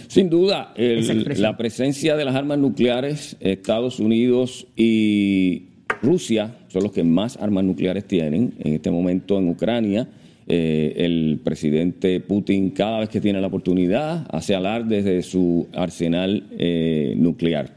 Sin 0.07 0.29
duda, 0.29 0.73
la 0.75 1.57
presencia 1.57 2.15
de 2.15 2.23
las 2.23 2.35
armas 2.35 2.59
nucleares, 2.59 3.37
Estados 3.39 3.99
Unidos 3.99 4.67
y 4.75 5.68
Rusia 6.01 6.55
son 6.69 6.83
los 6.83 6.91
que 6.91 7.03
más 7.03 7.37
armas 7.37 7.63
nucleares 7.63 8.05
tienen 8.05 8.53
en 8.59 8.73
este 8.73 8.91
momento 8.91 9.37
en 9.37 9.49
Ucrania. 9.49 10.07
Eh, 10.47 10.93
el 11.05 11.39
presidente 11.43 12.19
Putin 12.21 12.71
cada 12.71 13.01
vez 13.01 13.09
que 13.09 13.21
tiene 13.21 13.39
la 13.39 13.47
oportunidad 13.47 14.25
hace 14.31 14.55
alarde 14.55 15.03
de 15.03 15.21
su 15.21 15.67
arsenal 15.73 16.43
eh, 16.57 17.13
nuclear. 17.17 17.75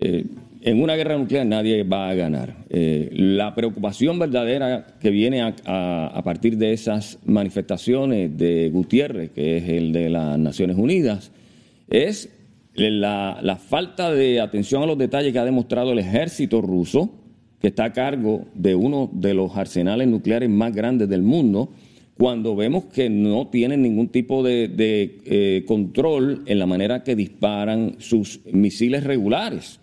Eh, 0.00 0.24
en 0.62 0.82
una 0.82 0.94
guerra 0.94 1.16
nuclear 1.16 1.46
nadie 1.46 1.82
va 1.84 2.10
a 2.10 2.14
ganar. 2.14 2.54
la 2.68 3.54
preocupación 3.54 4.18
verdadera 4.18 4.86
que 5.00 5.10
viene 5.10 5.40
a, 5.42 6.22
partir 6.24 6.58
de 6.58 6.72
esas 6.72 7.20
manifestaciones 7.24 8.36
de 8.36 8.68
Gutiérrez, 8.70 9.30
que 9.30 9.58
es 9.58 9.68
el 9.68 9.92
de 9.92 10.10
las 10.10 10.36
Naciones 10.38 10.76
Unidas, 10.76 11.30
es 11.88 12.30
la 12.74 13.60
falta 13.64 14.12
de 14.12 14.40
atención 14.40 14.82
a 14.82 14.86
los 14.86 14.98
detalles 14.98 15.32
que 15.32 15.38
ha 15.38 15.44
demostrado 15.44 15.92
el 15.92 16.00
ejército 16.00 16.60
ruso 16.60 17.12
que 17.66 17.70
está 17.70 17.86
a 17.86 17.92
cargo 17.92 18.44
de 18.54 18.76
uno 18.76 19.10
de 19.12 19.34
los 19.34 19.56
arsenales 19.56 20.06
nucleares 20.06 20.48
más 20.48 20.72
grandes 20.72 21.08
del 21.08 21.22
mundo, 21.22 21.68
cuando 22.16 22.54
vemos 22.54 22.84
que 22.84 23.10
no 23.10 23.48
tienen 23.48 23.82
ningún 23.82 24.06
tipo 24.06 24.44
de, 24.44 24.70
eh, 24.78 25.64
control 25.66 26.44
en 26.46 26.60
la 26.60 26.66
manera 26.66 27.02
que 27.02 27.16
disparan 27.16 27.96
sus 27.98 28.38
misiles 28.52 29.02
regulares. 29.02 29.80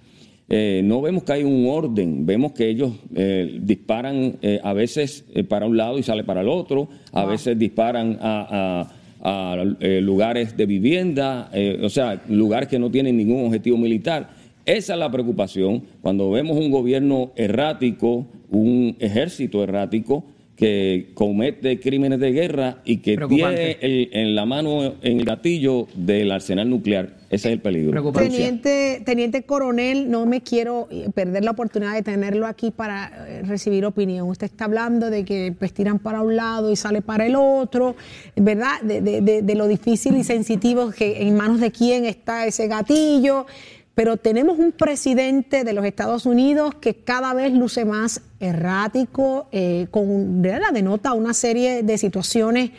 Eh, 0.47 0.79
no 0.81 1.01
vemos 1.01 1.23
que 1.23 1.33
hay 1.33 1.43
un 1.43 1.67
orden, 1.67 2.25
vemos 2.25 2.53
que 2.53 2.69
ellos 2.69 2.93
eh, 3.15 3.59
disparan 3.61 4.37
a 4.63 4.71
veces 4.71 5.25
para 5.49 5.65
un 5.65 5.75
lado 5.75 5.99
y 5.99 6.03
sale 6.03 6.23
para 6.23 6.39
el 6.39 6.47
otro, 6.47 6.87
a 7.11 7.25
veces 7.25 7.59
disparan 7.59 8.17
a, 8.21 8.93
a 9.21 9.57
lugares 9.99 10.55
de 10.55 10.65
vivienda, 10.65 11.51
o 11.81 11.89
sea, 11.89 12.23
lugares 12.29 12.69
que 12.69 12.79
no 12.79 12.89
tienen 12.89 13.17
ningún 13.17 13.47
objetivo 13.47 13.75
militar. 13.75 14.41
Esa 14.65 14.93
es 14.93 14.99
la 14.99 15.11
preocupación 15.11 15.83
cuando 16.01 16.31
vemos 16.31 16.57
un 16.57 16.71
gobierno 16.71 17.31
errático, 17.35 18.25
un 18.49 18.95
ejército 18.99 19.63
errático 19.63 20.23
que 20.55 21.09
comete 21.15 21.79
crímenes 21.79 22.19
de 22.19 22.31
guerra 22.31 22.77
y 22.85 22.97
que 22.97 23.17
tiene 23.27 23.77
en 23.81 24.35
la 24.35 24.45
mano 24.45 24.93
en 25.01 25.19
el 25.19 25.25
gatillo 25.25 25.87
del 25.95 26.31
arsenal 26.31 26.69
nuclear. 26.69 27.17
Ese 27.31 27.49
es 27.49 27.53
el 27.53 27.59
peligro. 27.59 28.11
Teniente, 28.11 29.01
teniente 29.03 29.41
coronel, 29.41 30.11
no 30.11 30.27
me 30.27 30.41
quiero 30.41 30.87
perder 31.15 31.43
la 31.43 31.51
oportunidad 31.51 31.95
de 31.95 32.03
tenerlo 32.03 32.45
aquí 32.45 32.69
para 32.69 33.11
eh, 33.27 33.41
recibir 33.41 33.83
opinión. 33.85 34.29
Usted 34.29 34.45
está 34.45 34.65
hablando 34.65 35.09
de 35.09 35.25
que 35.25 35.53
pues 35.57 35.73
tiran 35.73 35.97
para 35.97 36.21
un 36.21 36.35
lado 36.35 36.71
y 36.71 36.75
sale 36.75 37.01
para 37.01 37.25
el 37.25 37.35
otro, 37.35 37.95
¿verdad? 38.35 38.79
De, 38.83 39.01
de, 39.01 39.41
de 39.41 39.55
lo 39.55 39.67
difícil 39.67 40.15
y 40.15 40.23
sensitivo 40.23 40.91
que 40.91 41.23
en 41.23 41.35
manos 41.35 41.59
de 41.59 41.71
quién 41.71 42.05
está 42.05 42.45
ese 42.45 42.67
gatillo 42.67 43.47
pero 43.95 44.17
tenemos 44.17 44.57
un 44.57 44.71
presidente 44.71 45.63
de 45.63 45.73
los 45.73 45.85
Estados 45.85 46.25
Unidos 46.25 46.75
que 46.75 46.95
cada 46.95 47.33
vez 47.33 47.53
luce 47.53 47.85
más 47.85 48.21
errático, 48.39 49.47
eh, 49.51 49.87
con, 49.91 50.41
denota 50.41 51.13
una 51.13 51.33
serie 51.33 51.83
de 51.83 51.97
situaciones 51.97 52.71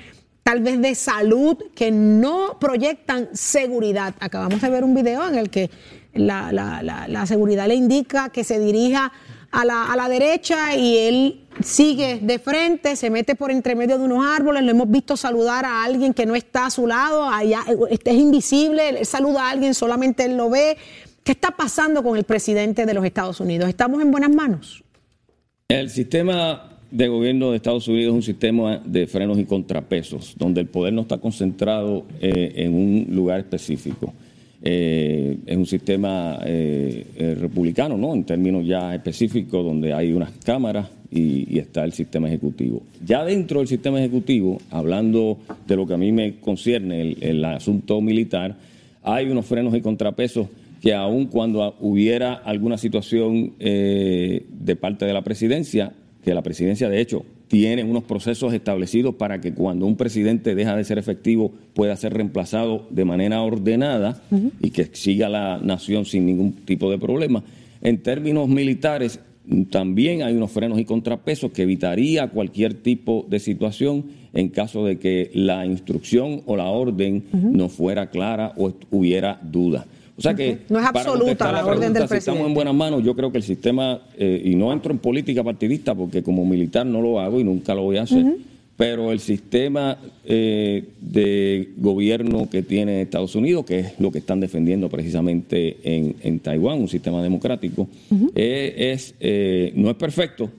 tal 0.42 0.60
vez 0.60 0.80
de 0.80 0.94
salud 0.94 1.56
que 1.74 1.90
no 1.90 2.58
proyectan 2.60 3.28
seguridad. 3.32 4.14
Acabamos 4.20 4.60
de 4.60 4.68
ver 4.68 4.84
un 4.84 4.94
video 4.94 5.26
en 5.26 5.36
el 5.36 5.50
que 5.50 5.70
la, 6.12 7.24
seguridad 7.26 7.66
le 7.66 7.74
indica 7.74 8.28
que 8.28 8.44
se 8.44 8.58
dirija 8.58 9.12
a 9.54 9.64
la, 9.64 9.84
a 9.84 9.96
la 9.96 10.08
derecha 10.08 10.76
y 10.76 10.96
él 10.98 11.40
sigue 11.62 12.18
de 12.20 12.38
frente, 12.38 12.96
se 12.96 13.10
mete 13.10 13.36
por 13.36 13.50
entre 13.50 13.74
medio 13.74 13.98
de 13.98 14.04
unos 14.04 14.24
árboles, 14.26 14.62
lo 14.64 14.70
hemos 14.70 14.90
visto 14.90 15.16
saludar 15.16 15.64
a 15.64 15.84
alguien 15.84 16.12
que 16.12 16.26
no 16.26 16.34
está 16.34 16.66
a 16.66 16.70
su 16.70 16.86
lado, 16.86 17.28
allá, 17.28 17.60
este 17.90 18.10
es 18.10 18.16
invisible, 18.16 18.88
él 18.88 19.06
saluda 19.06 19.46
a 19.46 19.50
alguien, 19.50 19.74
solamente 19.74 20.24
él 20.24 20.36
lo 20.36 20.50
ve. 20.50 20.76
¿Qué 21.22 21.32
está 21.32 21.52
pasando 21.52 22.02
con 22.02 22.18
el 22.18 22.24
presidente 22.24 22.84
de 22.84 22.92
los 22.92 23.04
Estados 23.04 23.40
Unidos? 23.40 23.68
¿Estamos 23.68 24.02
en 24.02 24.10
buenas 24.10 24.30
manos? 24.30 24.82
El 25.68 25.88
sistema 25.88 26.78
de 26.90 27.08
gobierno 27.08 27.50
de 27.50 27.56
Estados 27.56 27.88
Unidos 27.88 28.12
es 28.12 28.14
un 28.14 28.22
sistema 28.22 28.82
de 28.84 29.06
frenos 29.06 29.38
y 29.38 29.44
contrapesos, 29.44 30.34
donde 30.36 30.60
el 30.60 30.66
poder 30.66 30.92
no 30.92 31.02
está 31.02 31.18
concentrado 31.18 32.04
eh, 32.20 32.52
en 32.56 32.74
un 32.74 33.06
lugar 33.10 33.40
específico. 33.40 34.12
Eh, 34.66 35.36
es 35.44 35.56
un 35.58 35.66
sistema 35.66 36.38
eh, 36.42 37.36
republicano, 37.38 37.98
¿no? 37.98 38.14
En 38.14 38.24
términos 38.24 38.66
ya 38.66 38.94
específicos, 38.94 39.62
donde 39.62 39.92
hay 39.92 40.14
unas 40.14 40.30
cámaras 40.42 40.88
y, 41.10 41.58
está 41.58 41.84
el 41.84 41.92
sistema 41.92 42.28
ejecutivo. 42.28 42.82
Ya 43.04 43.24
dentro 43.26 43.58
del 43.58 43.68
sistema 43.68 43.98
ejecutivo, 43.98 44.58
hablando 44.70 45.36
de 45.66 45.76
lo 45.76 45.86
que 45.86 45.92
a 45.92 45.98
mí 45.98 46.12
me 46.12 46.36
concierne, 46.36 47.14
el, 47.20 47.44
asunto 47.44 48.00
militar, 48.00 48.56
hay 49.02 49.26
unos 49.26 49.44
frenos 49.44 49.74
y 49.74 49.82
contrapesos 49.82 50.48
que 50.80 50.94
aun 50.94 51.26
cuando 51.26 51.76
hubiera 51.80 52.32
alguna 52.32 52.78
situación 52.78 53.52
eh, 53.60 54.46
de 54.48 54.76
parte 54.76 55.04
de 55.04 55.12
la 55.12 55.22
presidencia, 55.22 55.92
que 56.24 56.32
la 56.32 56.42
presidencia 56.42 56.88
de 56.88 57.02
hecho 57.02 57.26
tiene 57.54 57.84
unos 57.84 58.02
procesos 58.02 58.52
establecidos 58.52 59.14
para 59.14 59.40
que 59.40 59.54
cuando 59.54 59.86
un 59.86 59.94
presidente 59.94 60.56
deja 60.56 60.74
de 60.74 60.82
ser 60.82 60.98
efectivo 60.98 61.52
pueda 61.72 61.94
ser 61.94 62.12
reemplazado 62.12 62.88
de 62.90 63.04
manera 63.04 63.42
ordenada 63.42 64.20
y 64.60 64.70
que 64.70 64.86
siga 64.86 65.28
la 65.28 65.60
nación 65.62 66.04
sin 66.04 66.26
ningún 66.26 66.54
tipo 66.64 66.90
de 66.90 66.98
problema. 66.98 67.44
En 67.80 68.02
términos 68.02 68.48
militares, 68.48 69.20
también 69.70 70.24
hay 70.24 70.34
unos 70.34 70.50
frenos 70.50 70.80
y 70.80 70.84
contrapesos 70.84 71.52
que 71.52 71.62
evitaría 71.62 72.26
cualquier 72.26 72.74
tipo 72.74 73.24
de 73.30 73.38
situación 73.38 74.06
en 74.32 74.48
caso 74.48 74.84
de 74.84 74.98
que 74.98 75.30
la 75.32 75.64
instrucción 75.64 76.42
o 76.46 76.56
la 76.56 76.64
orden 76.64 77.22
no 77.32 77.68
fuera 77.68 78.10
clara 78.10 78.52
o 78.56 78.72
hubiera 78.90 79.38
duda. 79.44 79.86
O 80.16 80.22
sea 80.22 80.34
que. 80.34 80.58
No 80.68 80.78
es 80.78 80.86
absoluta 80.86 81.50
la, 81.50 81.66
orden 81.66 81.92
del 81.92 82.06
presidente. 82.06 82.20
Si 82.20 82.30
estamos 82.30 82.46
en 82.46 82.54
buenas 82.54 82.74
manos, 82.74 83.02
yo 83.02 83.14
creo 83.14 83.32
que 83.32 83.38
el 83.38 83.44
sistema, 83.44 84.00
eh, 84.16 84.42
y 84.44 84.54
no 84.54 84.72
entro 84.72 84.92
en 84.92 84.98
política 84.98 85.42
partidista 85.42 85.94
porque 85.94 86.22
como 86.22 86.44
militar 86.44 86.86
no 86.86 87.00
lo 87.00 87.20
hago 87.20 87.40
y 87.40 87.44
nunca 87.44 87.74
lo 87.74 87.82
voy 87.82 87.96
a 87.96 88.02
hacer, 88.02 88.24
pero 88.76 89.10
el 89.10 89.20
sistema 89.20 89.98
eh, 90.24 90.84
de 91.00 91.70
gobierno 91.76 92.48
que 92.48 92.62
tiene 92.62 93.02
Estados 93.02 93.34
Unidos, 93.34 93.64
que 93.64 93.80
es 93.80 94.00
lo 94.00 94.12
que 94.12 94.18
están 94.18 94.40
defendiendo 94.40 94.88
precisamente 94.88 95.78
en, 95.82 96.16
en 96.22 96.38
Taiwán, 96.40 96.80
un 96.80 96.88
sistema 96.88 97.22
democrático, 97.22 97.88
eh, 98.34 98.92
es, 98.92 99.14
no 99.74 99.90
es 99.90 99.96
perfecto, 99.96 100.50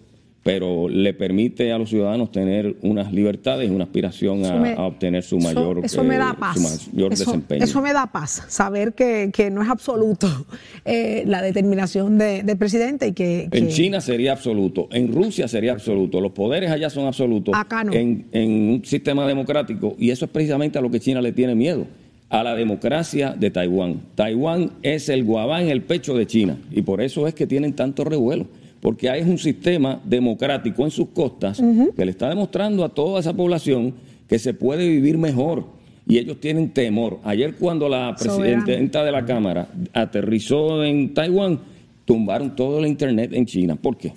pero 0.46 0.88
le 0.88 1.16
permite 1.16 1.72
a 1.72 1.80
los 1.80 1.90
ciudadanos 1.90 2.32
tener 2.32 2.76
unas 2.84 3.12
libertades 3.12 3.68
y 3.68 3.74
una 3.74 3.86
aspiración 3.86 4.46
a, 4.46 4.86
obtener 4.86 5.24
su 5.24 5.40
mayor, 5.40 5.84
eso, 5.84 6.04
me 6.04 6.20
da 6.20 6.36
paz. 6.40 6.88
desempeño. 6.94 7.64
Eso 7.64 7.82
me 7.82 7.94
da 7.94 8.06
paz, 8.06 8.46
saber 8.48 8.94
que, 8.94 9.50
no 9.52 9.64
es 9.64 9.70
absoluto 9.70 10.28
eh, 10.86 11.24
la 11.26 11.42
determinación 11.42 12.20
del 12.20 12.58
presidente 12.58 13.08
y 13.08 13.14
que, 13.14 13.50
En 13.52 13.70
China 13.70 14.02
sería 14.02 14.34
absoluto, 14.34 14.88
en 14.92 15.12
Rusia 15.12 15.48
sería 15.48 15.72
absoluto, 15.72 16.22
los 16.22 16.34
poderes 16.34 16.70
allá 16.70 16.92
son 16.92 17.08
absolutos. 17.08 17.56
Acá 17.58 17.84
no. 17.84 17.92
En, 17.94 18.28
en 18.32 18.52
un 18.70 18.86
sistema 18.86 19.26
democrático, 19.26 19.96
y 19.98 20.12
eso 20.12 20.26
es 20.26 20.32
precisamente 20.32 20.78
a 20.78 20.82
lo 20.84 20.92
que 20.92 21.00
China 21.00 21.24
le 21.24 21.32
tiene 21.32 21.56
miedo 21.56 21.88
a 22.30 22.44
la 22.44 22.54
democracia 22.54 23.34
de 23.36 23.50
Taiwán. 23.50 24.02
Taiwán 24.14 24.74
es 24.84 25.10
el 25.10 25.24
guabá 25.24 25.64
en 25.64 25.70
el 25.70 25.82
pecho 25.82 26.16
de 26.16 26.28
China 26.28 26.56
y 26.70 26.84
por 26.84 27.02
eso 27.02 27.26
es 27.26 27.34
que 27.34 27.48
tienen 27.48 27.74
tanto 27.74 28.04
revuelo 28.04 28.46
porque 28.86 29.10
hay 29.10 29.24
un 29.24 29.40
sistema 29.40 30.00
democrático 30.06 30.86
en 30.86 30.92
sus 30.92 31.10
costas 31.10 31.60
que 31.96 32.06
le 32.06 32.12
está 32.12 32.30
demostrando 32.30 32.86
a 32.86 32.90
toda 32.90 33.20
esa 33.20 33.34
población 33.34 33.96
que 34.30 34.38
se 34.38 34.54
puede 34.54 34.88
vivir 34.88 35.18
mejor. 35.18 35.66
Y 36.08 36.20
ellos 36.20 36.40
tienen 36.40 36.70
temor. 36.70 37.18
Ayer 37.24 37.56
cuando 37.56 37.90
la 37.90 38.16
presidenta 38.16 39.04
de 39.04 39.12
la 39.12 39.26
Cámara 39.26 39.70
aterrizó 39.92 40.84
en 40.84 41.16
Taiwán, 41.16 41.62
tumbaron 42.06 42.56
todo 42.56 42.78
el 42.78 42.86
Internet 42.86 43.32
en 43.34 43.48
China. 43.48 43.76
¿Por 43.76 43.98
qué? 43.98 44.14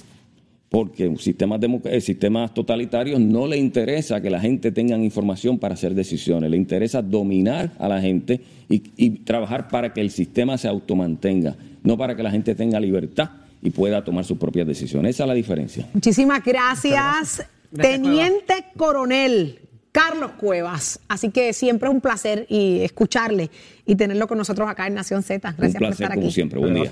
Porque 0.69 1.17
sistemas, 1.17 1.61
eh, 1.85 2.01
sistemas 2.03 2.53
totalitarios 2.53 3.19
no 3.19 3.47
le 3.47 3.57
interesa 3.57 4.21
que 4.21 4.29
la 4.29 4.39
gente 4.39 4.71
tenga 4.71 4.99
información 4.99 5.59
para 5.59 5.73
hacer 5.73 5.95
decisiones, 5.95 6.51
le 6.51 6.59
interesa 6.59 7.01
dominar 7.01 7.73
a 7.79 7.89
la 7.89 8.03
gente 8.03 8.39
y, 8.69 8.83
y 8.99 9.11
trabajar 9.21 9.69
para 9.69 9.95
que 9.95 10.03
el 10.03 10.11
sistema 10.11 10.59
se 10.59 10.69
automantenga, 10.69 11.57
no 11.83 11.97
para 11.97 12.15
que 12.15 12.23
la 12.23 12.31
gente 12.31 12.55
tenga 12.55 12.79
libertad 12.79 13.31
y 13.63 13.71
pueda 13.71 14.05
tomar 14.05 14.25
sus 14.25 14.39
propias 14.39 14.67
decisiones. 14.67 15.17
Esa 15.17 15.25
es 15.25 15.29
la 15.29 15.35
diferencia. 15.35 15.89
Muchísimas 15.93 16.45
gracias, 16.45 17.45
Teniente 17.75 18.67
Coronel. 18.77 19.61
Carlos 19.91 20.33
Cuevas. 20.39 21.01
Así 21.09 21.31
que 21.31 21.53
siempre 21.53 21.89
es 21.89 21.95
un 21.95 22.01
placer 22.01 22.47
y 22.49 22.81
escucharle 22.83 23.51
y 23.85 23.97
tenerlo 23.97 24.29
con 24.29 24.39
nosotros 24.39 24.69
acá 24.69 24.87
en 24.87 24.95
Nación 24.95 25.23
Z. 25.23 25.55
Gracias 25.57 25.75
un 25.75 25.79
placer, 25.79 25.81
por 25.81 25.93
estar 26.05 26.15
como 26.15 26.31
siempre. 26.31 26.61
Buen 26.61 26.75
día. 26.75 26.91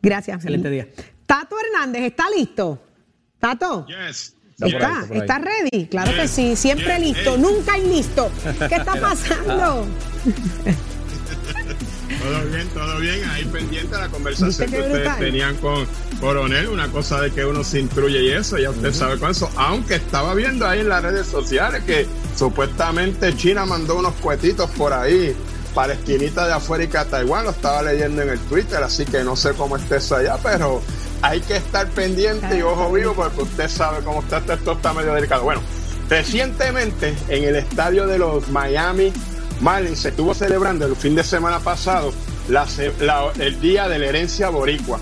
Gracias. 0.00 0.36
Excelente 0.36 0.70
día. 0.70 0.88
Tato 1.26 1.56
Hernández, 1.60 2.02
¿está 2.04 2.24
listo? 2.34 2.82
Tato. 3.38 3.86
Yes. 3.86 4.34
¿Está? 4.60 5.06
¿Está 5.12 5.38
ready? 5.38 5.86
Claro 5.86 6.12
que 6.16 6.26
sí, 6.26 6.56
siempre 6.56 6.98
listo, 6.98 7.36
nunca 7.36 7.78
listo. 7.78 8.30
¿Qué 8.68 8.74
está 8.76 8.94
pasando? 9.00 9.86
Todo 12.28 12.44
bien, 12.44 12.68
todo 12.68 12.98
bien. 12.98 13.24
Ahí 13.30 13.44
pendiente 13.46 13.96
la 13.96 14.08
conversación 14.08 14.70
que 14.70 14.80
ustedes 14.80 15.18
tenían 15.18 15.56
con 15.56 15.86
Coronel. 16.20 16.68
Una 16.68 16.88
cosa 16.88 17.20
de 17.20 17.30
que 17.30 17.44
uno 17.44 17.64
se 17.64 17.80
instruye 17.80 18.22
y 18.22 18.30
eso, 18.30 18.58
ya 18.58 18.70
usted 18.70 18.92
sabe 18.92 19.18
con 19.18 19.30
eso. 19.30 19.50
Aunque 19.56 19.94
estaba 19.94 20.34
viendo 20.34 20.66
ahí 20.66 20.80
en 20.80 20.88
las 20.88 21.02
redes 21.02 21.26
sociales 21.26 21.82
que 21.84 22.06
supuestamente 22.36 23.34
China 23.36 23.64
mandó 23.64 23.98
unos 23.98 24.14
cuetitos 24.14 24.70
por 24.70 24.92
ahí 24.92 25.34
para 25.74 25.94
esquinita 25.94 26.46
de 26.46 26.52
afuera 26.52 26.84
y 26.84 26.88
que 26.88 26.98
a 26.98 27.04
Taiwán. 27.04 27.44
Lo 27.44 27.50
estaba 27.50 27.82
leyendo 27.82 28.22
en 28.22 28.30
el 28.30 28.38
Twitter, 28.40 28.82
así 28.82 29.04
que 29.04 29.24
no 29.24 29.34
sé 29.34 29.52
cómo 29.54 29.76
esté 29.76 29.96
eso 29.96 30.16
allá, 30.16 30.36
pero 30.42 30.82
hay 31.22 31.40
que 31.40 31.56
estar 31.56 31.88
pendiente 31.88 32.58
y 32.58 32.62
ojo 32.62 32.92
vivo 32.92 33.14
porque 33.14 33.42
usted 33.42 33.68
sabe 33.68 34.04
cómo 34.04 34.20
está 34.20 34.38
esto, 34.38 34.72
está 34.72 34.92
medio 34.92 35.14
delicado. 35.14 35.44
Bueno, 35.44 35.60
recientemente 36.08 37.14
en 37.28 37.44
el 37.44 37.56
estadio 37.56 38.06
de 38.06 38.18
los 38.18 38.48
Miami 38.48 39.12
Marlins 39.60 40.00
se 40.00 40.10
estuvo 40.10 40.34
celebrando 40.34 40.86
el 40.86 40.96
fin 40.96 41.14
de 41.14 41.24
semana 41.24 41.58
pasado 41.60 42.12
el 43.38 43.60
día 43.60 43.88
de 43.88 43.98
la 43.98 44.06
herencia 44.06 44.48
boricua. 44.48 44.98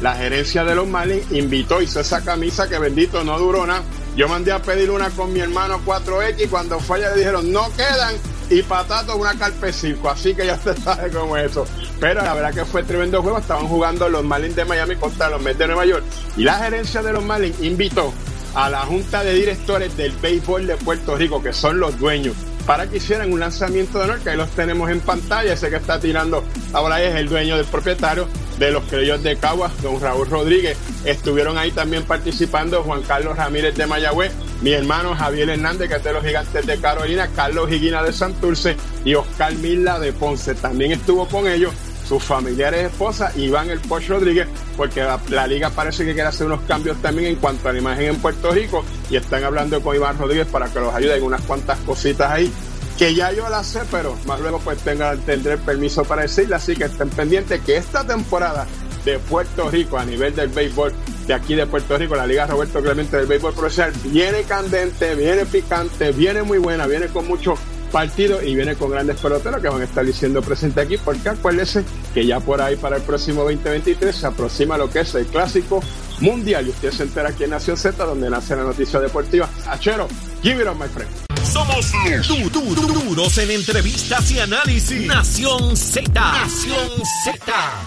La 0.00 0.14
gerencia 0.14 0.64
de 0.64 0.74
los 0.74 0.86
Marlins 0.86 1.30
invitó, 1.32 1.80
hizo 1.80 2.00
esa 2.00 2.22
camisa 2.22 2.68
que 2.68 2.78
bendito 2.78 3.24
no 3.24 3.38
duró 3.38 3.66
nada. 3.66 3.82
Yo 4.16 4.28
mandé 4.28 4.52
a 4.52 4.60
pedir 4.62 4.90
una 4.90 5.10
con 5.10 5.32
mi 5.32 5.40
hermano 5.40 5.80
4X 5.84 6.44
y 6.44 6.46
cuando 6.46 6.78
fue 6.78 6.98
allá 6.98 7.10
le 7.10 7.18
dijeron 7.18 7.50
no 7.50 7.68
quedan 7.76 8.14
y 8.50 8.62
patato 8.62 9.16
una 9.16 9.34
carpecirco, 9.34 10.10
así 10.10 10.34
que 10.34 10.46
ya 10.46 10.54
usted 10.64 10.76
sabe 10.78 11.10
cómo 11.10 11.36
es 11.36 11.50
eso. 11.50 11.66
Pero 11.98 12.22
la 12.22 12.34
verdad 12.34 12.54
que 12.54 12.64
fue 12.64 12.82
tremendo 12.82 13.22
juego, 13.22 13.38
estaban 13.38 13.66
jugando 13.66 14.08
los 14.08 14.22
Marlins 14.22 14.56
de 14.56 14.64
Miami 14.64 14.96
contra 14.96 15.30
los 15.30 15.42
Mets 15.42 15.58
de 15.58 15.66
Nueva 15.66 15.86
York 15.86 16.04
y 16.36 16.44
la 16.44 16.58
gerencia 16.58 17.02
de 17.02 17.12
los 17.12 17.24
Marlins 17.24 17.60
invitó 17.62 18.12
a 18.54 18.70
la 18.70 18.80
junta 18.80 19.24
de 19.24 19.34
directores 19.34 19.96
del 19.96 20.12
béisbol 20.12 20.66
de 20.66 20.76
Puerto 20.76 21.16
Rico, 21.16 21.42
que 21.42 21.52
son 21.52 21.80
los 21.80 21.98
dueños, 21.98 22.36
para 22.66 22.86
que 22.88 22.96
hicieran 22.96 23.32
un 23.32 23.40
lanzamiento 23.40 23.98
de 23.98 24.04
honor, 24.04 24.20
que 24.20 24.30
ahí 24.30 24.36
los 24.36 24.50
tenemos 24.50 24.90
en 24.90 25.00
pantalla. 25.00 25.52
Ese 25.52 25.70
que 25.70 25.76
está 25.76 26.00
tirando 26.00 26.44
ahora 26.72 27.02
es 27.02 27.14
el 27.14 27.28
dueño 27.28 27.56
del 27.56 27.66
propietario 27.66 28.28
de 28.58 28.70
los 28.70 28.84
criollos 28.84 29.22
de 29.22 29.36
Caguas, 29.36 29.72
don 29.82 30.00
Raúl 30.00 30.28
Rodríguez. 30.28 30.76
Estuvieron 31.04 31.58
ahí 31.58 31.70
también 31.70 32.04
participando 32.04 32.82
Juan 32.82 33.02
Carlos 33.02 33.36
Ramírez 33.36 33.76
de 33.76 33.86
Mayagüez, 33.86 34.32
mi 34.62 34.72
hermano 34.72 35.14
Javier 35.14 35.50
Hernández, 35.50 35.88
que 35.88 35.96
es 35.96 36.04
de 36.04 36.12
los 36.12 36.24
gigantes 36.24 36.66
de 36.66 36.80
Carolina, 36.80 37.28
Carlos 37.34 37.70
Higuina 37.70 38.02
de 38.02 38.12
Santurce 38.12 38.76
y 39.04 39.14
Oscar 39.14 39.54
Mila 39.54 39.98
de 39.98 40.12
Ponce. 40.12 40.54
También 40.54 40.92
estuvo 40.92 41.26
con 41.26 41.48
ellos 41.48 41.72
sus 42.08 42.22
familiares 42.22 42.90
esposas, 42.92 43.36
Iván 43.36 43.70
El 43.70 43.80
Poch 43.80 44.08
Rodríguez, 44.08 44.46
porque 44.76 45.04
la, 45.28 45.46
liga 45.46 45.70
parece 45.70 46.04
que 46.04 46.14
quiere 46.14 46.28
hacer 46.28 46.46
unos 46.46 46.60
cambios 46.62 47.00
también 47.00 47.28
en 47.28 47.36
cuanto 47.36 47.68
a 47.68 47.72
la 47.72 47.78
imagen 47.78 48.06
en 48.06 48.16
Puerto 48.16 48.50
Rico 48.50 48.84
y 49.10 49.16
están 49.16 49.44
hablando 49.44 49.80
con 49.80 49.96
Iván 49.96 50.18
Rodríguez 50.18 50.46
para 50.46 50.68
que 50.68 50.80
los 50.80 50.94
ayude 50.94 51.16
en 51.16 51.22
unas 51.22 51.40
cuantas 51.42 51.78
cositas 51.80 52.30
ahí 52.30 52.52
que 52.98 53.14
ya 53.14 53.32
yo 53.32 53.48
las 53.48 53.66
sé, 53.66 53.80
pero 53.90 54.16
más 54.26 54.40
luego 54.40 54.60
pues 54.60 54.78
tenga, 54.78 55.16
tendré 55.16 55.54
el 55.54 55.58
permiso 55.58 56.04
para 56.04 56.22
decirle, 56.22 56.54
así 56.54 56.76
que 56.76 56.84
estén 56.84 57.10
pendientes 57.10 57.60
que 57.62 57.76
esta 57.76 58.06
temporada 58.06 58.66
de 59.04 59.18
Puerto 59.18 59.70
Rico 59.70 59.98
a 59.98 60.04
nivel 60.04 60.34
del 60.34 60.48
béisbol 60.48 60.92
de 61.26 61.34
aquí 61.34 61.54
de 61.54 61.66
Puerto 61.66 61.98
Rico, 61.98 62.14
la 62.14 62.26
Liga 62.26 62.46
Roberto 62.46 62.80
Clemente 62.80 63.16
del 63.16 63.26
béisbol 63.26 63.54
profesional, 63.54 63.92
viene 64.04 64.42
candente, 64.42 65.14
viene 65.14 65.44
picante, 65.44 66.12
viene 66.12 66.42
muy 66.42 66.58
buena, 66.58 66.86
viene 66.86 67.08
con 67.08 67.26
mucho 67.26 67.54
partido 67.94 68.42
y 68.42 68.56
viene 68.56 68.74
con 68.74 68.90
grandes 68.90 69.20
peloteros 69.20 69.62
que 69.62 69.68
van 69.68 69.80
a 69.80 69.84
estar 69.84 70.04
diciendo 70.04 70.42
presente 70.42 70.80
aquí, 70.80 70.96
porque 70.98 71.28
acuérdense 71.28 71.84
que 72.12 72.26
ya 72.26 72.40
por 72.40 72.60
ahí 72.60 72.74
para 72.74 72.96
el 72.96 73.02
próximo 73.02 73.42
2023 73.42 74.16
se 74.16 74.26
aproxima 74.26 74.76
lo 74.76 74.90
que 74.90 74.98
es 74.98 75.14
el 75.14 75.26
clásico 75.26 75.80
mundial 76.18 76.66
y 76.66 76.70
usted 76.70 76.90
se 76.90 77.04
entera 77.04 77.28
aquí 77.28 77.44
en 77.44 77.50
Nación 77.50 77.76
Z, 77.76 78.04
donde 78.04 78.28
nace 78.28 78.56
la 78.56 78.64
noticia 78.64 78.98
deportiva. 78.98 79.48
Achero, 79.68 80.08
give 80.42 80.60
it 80.60 80.66
on, 80.66 80.76
my 80.76 80.88
friend. 80.88 81.08
Somos 81.44 81.92
du 82.26 82.50
du 82.50 82.74
duros 82.74 83.38
en 83.38 83.52
entrevistas 83.52 84.28
y 84.32 84.40
análisis. 84.40 85.06
Nación 85.06 85.76
Z. 85.76 86.10
Nación 86.12 86.90
Z. 87.22 87.36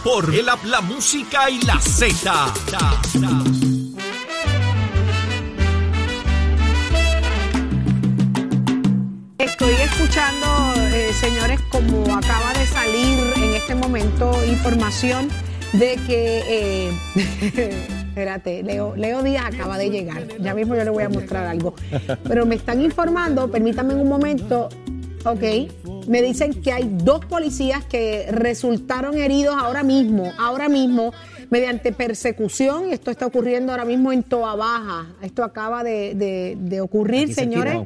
Por 0.05 0.33
el 0.33 0.45
la 0.45 0.79
música 0.79 1.49
y 1.49 1.59
la 1.63 1.81
Z. 1.81 2.53
estoy 9.69 9.85
escuchando, 9.85 10.47
eh, 10.95 11.11
señores, 11.11 11.59
como 11.69 12.03
acaba 12.15 12.53
de 12.53 12.65
salir 12.65 13.19
en 13.35 13.53
este 13.53 13.75
momento 13.75 14.31
información 14.45 15.27
de 15.73 15.97
que, 16.07 16.41
eh, 16.47 16.91
espérate, 18.07 18.63
Leo, 18.63 18.95
Leo 18.95 19.23
Díaz 19.23 19.53
acaba 19.53 19.77
de 19.77 19.89
llegar. 19.89 20.25
Ya 20.39 20.53
mismo 20.53 20.73
yo 20.75 20.85
le 20.85 20.89
voy 20.89 21.03
a 21.03 21.09
mostrar 21.09 21.45
algo. 21.47 21.73
Pero 22.23 22.45
me 22.45 22.55
están 22.55 22.81
informando, 22.81 23.51
permítanme 23.51 23.93
un 23.95 24.07
momento, 24.07 24.69
ok, 25.25 25.43
me 26.07 26.21
dicen 26.21 26.61
que 26.61 26.71
hay 26.71 26.89
dos 26.89 27.25
policías 27.25 27.83
que 27.83 28.27
resultaron 28.31 29.17
heridos 29.17 29.55
ahora 29.59 29.83
mismo, 29.83 30.31
ahora 30.39 30.69
mismo, 30.69 31.11
mediante 31.49 31.91
persecución. 31.91 32.93
Esto 32.93 33.11
está 33.11 33.25
ocurriendo 33.25 33.73
ahora 33.73 33.83
mismo 33.83 34.13
en 34.13 34.23
Toa 34.23 34.55
Baja. 34.55 35.07
Esto 35.21 35.43
acaba 35.43 35.83
de, 35.83 36.79
ocurrir, 36.81 37.33
señores 37.33 37.79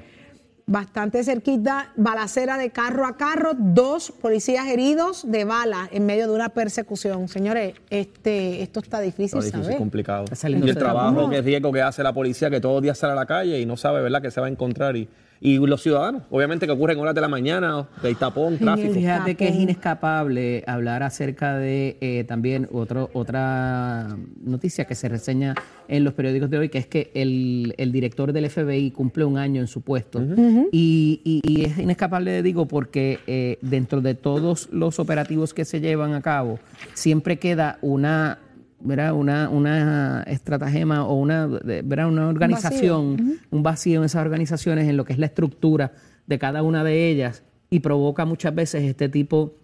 bastante 0.72 1.22
cerquita, 1.26 1.92
balacera 1.98 2.58
de 2.58 2.70
carro 2.70 3.06
a 3.06 3.18
carro, 3.18 3.52
dos 3.58 4.12
policías 4.12 4.68
heridos 4.68 5.30
de 5.30 5.44
bala 5.44 5.90
en 5.92 6.06
medio 6.06 6.30
de 6.30 6.34
una 6.34 6.48
persecución. 6.48 7.28
Señores, 7.28 7.74
este, 7.90 8.62
esto 8.64 8.80
está 8.80 9.02
difícil, 9.02 9.40
está 9.40 9.58
difícil 9.58 9.78
complicado. 9.78 10.26
y 10.48 10.70
el 10.70 10.78
trabajo 10.78 11.30
que 11.30 11.42
riesgo 11.42 11.74
que 11.74 11.82
hace 11.82 12.04
la 12.04 12.14
policía, 12.14 12.50
que 12.50 12.62
todos 12.62 12.76
los 12.76 12.84
días 12.84 12.98
sale 12.98 13.12
a 13.12 13.18
la 13.18 13.26
calle 13.26 13.60
y 13.60 13.66
no 13.66 13.76
sabe, 13.76 14.02
¿verdad?, 14.02 14.22
que 14.22 14.32
se 14.32 14.40
va 14.40 14.48
a 14.48 14.50
encontrar 14.50 14.96
y 14.96 15.10
y 15.44 15.58
los 15.58 15.82
ciudadanos, 15.82 16.22
obviamente 16.30 16.68
que 16.68 16.72
ocurren 16.72 17.00
horas 17.00 17.16
de 17.16 17.22
la 17.22 17.28
mañana, 17.28 17.88
de 18.04 18.14
tapón, 18.14 18.60
tráfico. 18.60 18.94
Fíjate 18.94 19.34
que 19.34 19.48
es 19.48 19.56
inescapable 19.56 20.64
hablar 20.68 21.02
acerca 21.02 21.58
de 21.58 21.98
eh, 22.00 22.26
también 22.28 22.70
otro, 22.72 23.10
otra 23.14 24.16
noticia 24.44 24.86
que 24.86 24.94
se 24.94 25.10
reseña 25.10 25.56
en 25.88 26.04
los 26.04 26.14
periódicos 26.14 26.52
de 26.52 26.60
hoy, 26.60 26.70
que 26.70 26.78
es 26.78 26.86
que 26.86 27.10
el, 27.16 27.92
director 27.92 28.34
del 28.34 28.52
FBI 28.52 28.92
cumple 28.92 29.26
un 29.26 29.40
año 29.40 29.62
en 29.62 29.68
su 29.68 29.82
puesto. 29.82 30.22
y, 30.72 31.42
es 31.66 31.80
inescapable, 31.80 32.44
digo, 32.44 32.68
porque 32.68 33.18
eh, 33.26 33.58
dentro 33.62 34.02
de 34.02 34.14
todos 34.14 34.70
los 34.72 35.00
operativos 35.00 35.56
que 35.56 35.66
se 35.66 35.82
llevan 35.82 36.14
a 36.14 36.22
cabo, 36.22 36.60
siempre 36.94 37.40
queda 37.40 37.80
una 37.82 38.38
una, 38.84 39.50
una 39.50 40.24
estratagema 40.24 41.06
o 41.06 41.16
una, 41.16 41.48
una 41.48 42.28
organización, 42.28 43.40
un 43.50 43.64
vacío. 43.64 44.00
en 44.00 44.06
esas 44.06 44.22
organizaciones 44.22 44.88
en 44.88 44.98
lo 44.98 45.06
que 45.06 45.14
es 45.14 45.20
la 45.20 45.28
estructura 45.28 45.94
de 46.28 46.40
cada 46.40 46.64
una 46.64 46.84
de 46.84 47.10
ellas 47.10 47.44
y 47.70 47.80
provoca 47.80 48.26
muchas 48.26 48.54
veces 48.54 48.84
este 48.84 49.10
tipo 49.10 49.56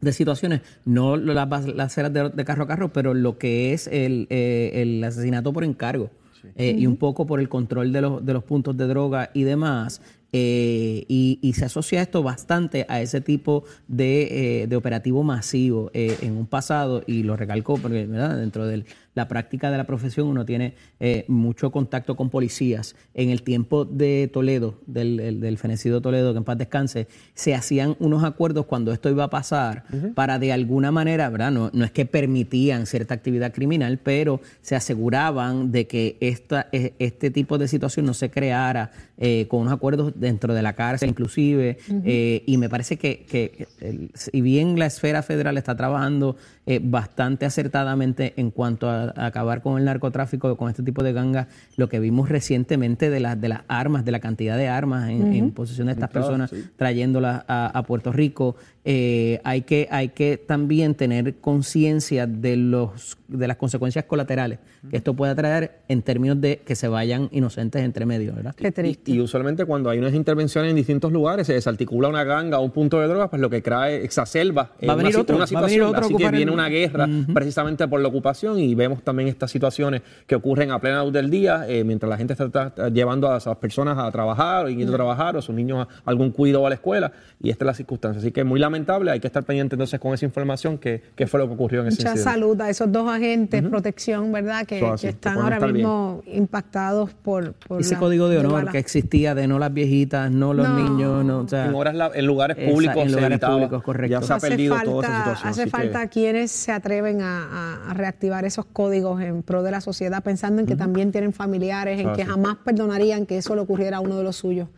de 0.00 0.12
situaciones, 0.12 0.62
no 0.84 1.16
las, 1.16 1.66
las 1.66 1.94
de, 1.94 2.30
de, 2.30 2.44
carro 2.44 2.64
a 2.64 2.66
carro, 2.66 2.92
pero 2.92 3.14
lo 3.14 3.38
que 3.38 3.72
es 3.72 3.86
el, 3.86 4.26
eh, 4.30 5.02
asesinato 5.06 5.52
por 5.52 5.64
encargo. 5.64 6.10
Eh, 6.56 6.74
y 6.76 6.88
un 6.88 6.96
poco 6.96 7.24
por 7.24 7.38
el 7.38 7.48
control 7.48 7.92
de 7.92 8.00
los, 8.00 8.26
de 8.26 8.32
los 8.32 8.42
puntos 8.42 8.76
de 8.76 8.88
droga 8.88 9.30
y 9.32 9.44
demás, 9.44 10.02
eh, 10.32 11.04
y, 11.08 11.52
se 11.52 11.66
asocia 11.66 12.00
esto 12.00 12.22
bastante 12.22 12.86
a 12.88 13.00
ese 13.00 13.20
tipo 13.20 13.64
de, 13.88 14.66
de 14.68 14.76
operativo 14.76 15.22
masivo 15.22 15.90
en 15.92 16.36
un 16.36 16.46
pasado, 16.46 17.02
y 17.06 17.22
lo 17.22 17.36
recalcó 17.36 17.76
porque 17.76 18.06
¿verdad? 18.06 18.38
dentro 18.38 18.66
del 18.66 18.86
la 19.14 19.28
práctica 19.28 19.70
de 19.70 19.76
la 19.76 19.84
profesión, 19.84 20.26
uno 20.26 20.44
tiene 20.44 20.74
eh, 20.98 21.24
mucho 21.28 21.70
contacto 21.70 22.16
con 22.16 22.30
policías. 22.30 22.96
En 23.14 23.28
el 23.30 23.42
tiempo 23.42 23.84
de 23.84 24.30
Toledo, 24.32 24.80
del, 24.86 25.40
del, 25.40 25.58
fenecido 25.58 26.00
Toledo, 26.00 26.32
que 26.32 26.38
en 26.38 26.44
paz 26.44 26.56
descanse, 26.56 27.08
se 27.34 27.54
hacían 27.54 27.94
unos 27.98 28.24
acuerdos 28.24 28.66
cuando 28.66 28.92
esto 28.92 29.10
iba 29.10 29.24
a 29.24 29.30
pasar 29.30 29.84
para 30.14 30.38
de 30.38 30.52
alguna 30.52 30.90
manera, 30.90 31.28
¿verdad? 31.28 31.50
No, 31.50 31.70
no, 31.74 31.84
es 31.84 31.90
que 31.90 32.06
permitían 32.06 32.86
cierta 32.86 33.14
actividad 33.14 33.52
criminal, 33.52 33.98
pero 34.02 34.40
se 34.62 34.76
aseguraban 34.76 35.72
de 35.72 35.86
que 35.86 36.16
esta, 36.20 36.68
e, 36.72 36.94
este 36.98 37.30
tipo 37.30 37.58
de 37.58 37.68
situación 37.68 38.06
no 38.06 38.14
se 38.14 38.30
creara 38.30 38.92
eh, 39.18 39.46
con 39.48 39.60
unos 39.60 39.74
acuerdos 39.74 40.12
dentro 40.22 40.54
de 40.54 40.62
la 40.62 40.72
cárcel 40.72 41.10
inclusive. 41.10 41.76
Eh, 42.04 42.42
y 42.46 42.56
me 42.56 42.70
parece 42.70 42.96
que, 42.96 43.26
que 43.28 43.66
si 44.14 44.40
bien 44.40 44.78
la 44.78 44.86
esfera 44.86 45.22
federal 45.22 45.58
está 45.58 45.76
trabajando 45.76 46.36
bastante 46.82 47.44
acertadamente 47.44 48.34
en 48.36 48.50
cuanto 48.50 48.88
a 48.88 49.12
acabar 49.16 49.62
con 49.62 49.78
el 49.78 49.84
narcotráfico, 49.84 50.56
con 50.56 50.70
este 50.70 50.82
tipo 50.82 51.02
de 51.02 51.12
gangas, 51.12 51.48
lo 51.76 51.88
que 51.88 51.98
vimos 51.98 52.28
recientemente 52.28 53.10
de, 53.10 53.20
las 53.20 53.40
de 53.40 53.48
las 53.48 53.62
armas, 53.68 54.04
de 54.04 54.12
la 54.12 54.20
cantidad 54.20 54.56
de 54.56 54.68
armas 54.68 55.10
en, 55.10 55.50
posesión 55.50 55.88
de 55.88 55.94
estas 55.94 56.10
personas, 56.10 56.52
trayéndolas 56.76 57.44
a, 57.48 57.82
Puerto 57.86 58.12
Rico, 58.12 58.54
eh, 58.84 59.40
hay, 59.44 59.62
que, 59.62 59.88
hay 59.90 60.10
que 60.10 60.36
también 60.36 60.94
tener 60.94 61.36
conciencia 61.36 62.26
de, 62.26 62.56
los, 62.56 63.18
de 63.28 63.48
las 63.48 63.56
consecuencias 63.56 64.04
colaterales 64.04 64.60
que 64.90 64.96
esto 64.96 65.14
puede 65.14 65.34
traer 65.34 65.78
en 65.88 66.02
términos 66.02 66.40
de 66.40 66.58
que 66.58 66.74
se 66.74 66.88
vayan 66.88 67.28
inocentes 67.32 67.82
entre 67.82 68.06
medio, 68.06 68.34
¿verdad? 68.34 68.54
Qué 68.54 68.72
triste. 68.72 69.12
Y, 69.12 69.20
usualmente 69.20 69.64
cuando 69.64 69.90
hay 69.90 69.98
unas 69.98 70.14
intervenciones 70.14 70.70
en 70.70 70.76
distintos 70.76 71.12
lugares, 71.12 71.46
se 71.46 71.54
desarticula 71.54 72.08
una 72.08 72.24
ganga 72.24 72.58
o 72.58 72.62
un 72.62 72.70
punto 72.70 73.00
de 73.00 73.06
droga, 73.06 73.30
pues 73.30 73.40
lo 73.40 73.50
que 73.50 73.60
trae, 73.60 74.04
exacerba 74.04 74.72
va 74.88 74.92
a 74.92 74.96
venir 74.96 75.16
otro, 75.16 75.36
una 75.36 75.46
situación. 75.46 75.94
así 75.94 76.14
que 76.14 76.30
viene 76.30 76.51
una 76.52 76.68
guerra 76.68 77.08
precisamente 77.32 77.86
por 77.88 78.00
la 78.00 78.08
ocupación 78.08 78.58
y 78.58 78.74
vemos 78.74 79.02
también 79.02 79.28
estas 79.28 79.50
situaciones 79.50 80.02
que 80.26 80.34
ocurren 80.34 80.70
a 80.70 80.80
plena 80.80 81.02
luz 81.02 81.12
del 81.12 81.30
día, 81.30 81.64
eh, 81.68 81.84
mientras 81.84 82.08
la 82.08 82.16
gente 82.16 82.32
está, 82.34 82.72
llevando 82.90 83.30
a 83.30 83.38
esas 83.38 83.56
personas 83.56 83.98
a 83.98 84.10
trabajar 84.10 84.66
o 84.66 84.68
yendo 84.68 84.92
a 84.92 84.96
trabajar 84.96 85.36
o 85.36 85.38
a 85.38 85.42
sus 85.42 85.54
niños 85.54 85.86
a 85.86 86.10
algún 86.10 86.30
cuidado 86.30 86.66
a 86.66 86.68
la 86.68 86.74
escuela 86.74 87.12
y 87.40 87.50
esta 87.50 87.64
es 87.64 87.66
la 87.66 87.74
circunstancia. 87.74 88.20
Así 88.20 88.30
que 88.30 88.40
es 88.40 88.46
muy 88.46 88.60
lamentable, 88.60 89.10
hay 89.10 89.20
que 89.20 89.26
estar 89.26 89.44
pendiente 89.44 89.74
entonces 89.74 89.98
con 89.98 90.14
esa 90.14 90.24
información 90.24 90.78
que, 90.78 91.02
fue 91.26 91.40
lo 91.40 91.46
que 91.46 91.54
ocurrió 91.54 91.82
en 91.82 91.88
ese 91.88 92.02
Mucha 92.02 92.16
salud 92.16 92.60
a 92.60 92.68
esos 92.70 92.90
dos 92.90 93.08
agentes, 93.08 93.62
protección, 93.62 94.32
¿verdad? 94.32 94.66
Que, 94.66 94.82
están 95.02 95.38
ahora 95.38 95.58
mismo 95.66 96.22
impactados 96.26 97.12
por, 97.14 97.54
ese 97.78 97.96
código 97.96 98.28
de 98.28 98.38
honor 98.38 98.70
que 98.70 98.78
existía 98.78 99.34
de 99.34 99.46
no 99.46 99.58
las 99.58 99.72
viejitas, 99.72 100.30
no 100.30 100.54
los 100.54 100.68
niños, 100.68 101.24
no, 101.24 101.46
en, 101.50 101.74
horas 101.74 102.12
en 102.14 102.26
lugares 102.26 102.56
públicos, 102.56 103.02
en 103.02 103.12
lugares 103.12 103.38
públicos, 103.38 103.82
correcto. 103.82 104.20
Ya 104.20 104.22
se 104.22 104.32
ha 104.32 104.38
perdido 104.38 104.76
toda 104.84 105.06
esa 105.06 105.18
situación. 105.18 105.50
Hace 105.50 105.66
falta 105.68 106.06
quienes 106.08 106.41
se 106.50 106.72
atreven 106.72 107.20
a, 107.22 107.92
reactivar 107.94 108.44
esos 108.44 108.64
códigos 108.64 109.20
en 109.20 109.42
pro 109.42 109.62
de 109.62 109.70
la 109.70 109.80
sociedad, 109.80 110.22
pensando 110.22 110.60
en 110.60 110.66
que 110.66 110.76
también 110.76 111.12
tienen 111.12 111.32
familiares, 111.32 112.00
en 112.00 112.12
que 112.14 112.24
jamás 112.24 112.56
perdonarían 112.64 113.26
que 113.26 113.38
eso 113.38 113.54
le 113.54 113.60
ocurriera 113.60 113.98
a 113.98 114.00
uno 114.00 114.16
de 114.16 114.24
los 114.24 114.36
suyos 114.36 114.68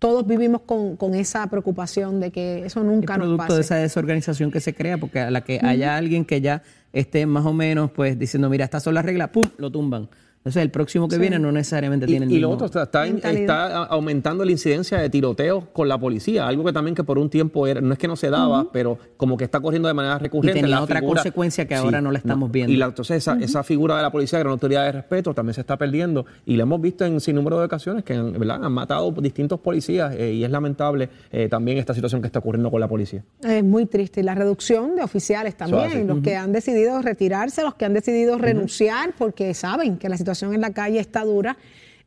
todos 0.00 0.26
vivimos 0.26 0.62
con, 0.62 0.96
con, 0.96 1.14
esa 1.14 1.46
preocupación 1.48 2.20
de 2.20 2.32
que 2.32 2.64
eso 2.64 2.82
nunca 2.82 3.18
nos 3.18 3.26
pase. 3.26 3.36
producto 3.36 3.54
de 3.54 3.60
esa 3.60 3.76
desorganización 3.76 4.50
que 4.50 4.58
se 4.58 4.74
crea, 4.74 4.96
porque 4.96 5.20
a 5.20 5.30
la 5.30 5.42
que 5.42 5.60
haya 5.62 5.94
alguien 5.94 6.24
que 6.24 6.40
ya 6.40 6.62
esté 6.94 7.26
más 7.26 7.44
o 7.44 7.52
menos 7.52 7.90
pues 7.90 8.18
diciendo, 8.18 8.48
mira, 8.48 8.64
estas 8.64 8.82
son 8.82 8.94
las 8.94 9.04
reglas, 9.04 9.28
¡pum!, 9.28 9.42
lo 9.58 9.70
tumban. 9.70 10.08
Entonces, 10.40 10.62
el 10.62 10.70
próximo 10.70 11.06
que 11.06 11.18
viene 11.18 11.38
no 11.38 11.52
necesariamente 11.52 12.06
tiene 12.06 12.24
el 12.24 12.32
Y 12.32 12.38
lo 12.38 12.48
otro, 12.48 12.64
está, 12.64 13.06
está, 13.06 13.84
aumentando 13.84 14.42
la 14.42 14.50
incidencia 14.50 14.96
de 14.96 15.10
tiroteos 15.10 15.64
con 15.70 15.86
la 15.86 15.98
policía, 15.98 16.48
algo 16.48 16.64
que 16.64 16.72
también 16.72 16.94
que 16.94 17.04
por 17.04 17.18
un 17.18 17.28
tiempo 17.28 17.66
era, 17.66 17.82
no 17.82 17.92
es 17.92 17.98
que 17.98 18.08
no 18.08 18.16
se 18.16 18.30
daba, 18.30 18.72
pero 18.72 18.96
como 19.18 19.36
que 19.36 19.44
está 19.44 19.60
corriendo 19.60 19.88
de 19.88 19.92
manera 19.92 20.18
recurrente. 20.18 20.58
Y 20.58 20.62
tenía 20.62 20.80
otra 20.80 21.02
consecuencia 21.02 21.68
que 21.68 21.74
ahora 21.74 22.00
no 22.00 22.10
la 22.10 22.16
estamos 22.16 22.50
viendo. 22.50 22.72
Y 22.72 22.76
la, 22.76 22.86
entonces 22.86 23.18
esa, 23.18 23.36
esa, 23.38 23.62
figura 23.62 23.98
de 23.98 24.02
la 24.02 24.10
policía, 24.10 24.38
que 24.38 24.40
era 24.40 24.48
una 24.48 24.54
autoridad 24.54 24.86
de 24.86 24.92
respeto, 24.92 25.34
también 25.34 25.52
se 25.52 25.60
está 25.60 25.76
perdiendo. 25.76 26.24
Y 26.46 26.56
lo 26.56 26.62
hemos 26.62 26.80
visto 26.80 27.04
en 27.04 27.20
sin 27.20 27.36
número 27.36 27.58
de 27.58 27.66
ocasiones 27.66 28.02
que 28.02 28.18
¿verdad? 28.18 28.64
han 28.64 28.72
matado 28.72 29.10
distintos 29.10 29.60
policías 29.60 30.14
eh, 30.16 30.32
y 30.32 30.42
es 30.42 30.50
lamentable 30.50 31.10
eh, 31.32 31.50
también 31.50 31.76
esta 31.76 31.92
situación 31.92 32.22
que 32.22 32.28
está 32.28 32.38
ocurriendo 32.38 32.70
con 32.70 32.80
la 32.80 32.88
policía. 32.88 33.22
Es 33.42 33.62
muy 33.62 33.84
triste. 33.84 34.20
Y 34.20 34.22
la 34.22 34.34
reducción 34.34 34.96
de 34.96 35.02
oficiales 35.02 35.54
también, 35.54 36.06
los 36.06 36.20
que 36.20 36.34
han 36.34 36.50
decidido 36.50 37.02
retirarse, 37.02 37.62
los 37.62 37.74
que 37.74 37.84
han 37.84 37.92
decidido 37.92 38.38
renunciar 38.38 39.12
porque 39.18 39.52
saben 39.52 39.98
que 39.98 40.08
la 40.08 40.16
situación 40.16 40.29
en 40.42 40.60
la 40.60 40.72
calle 40.72 41.00
está 41.00 41.24
dura. 41.24 41.56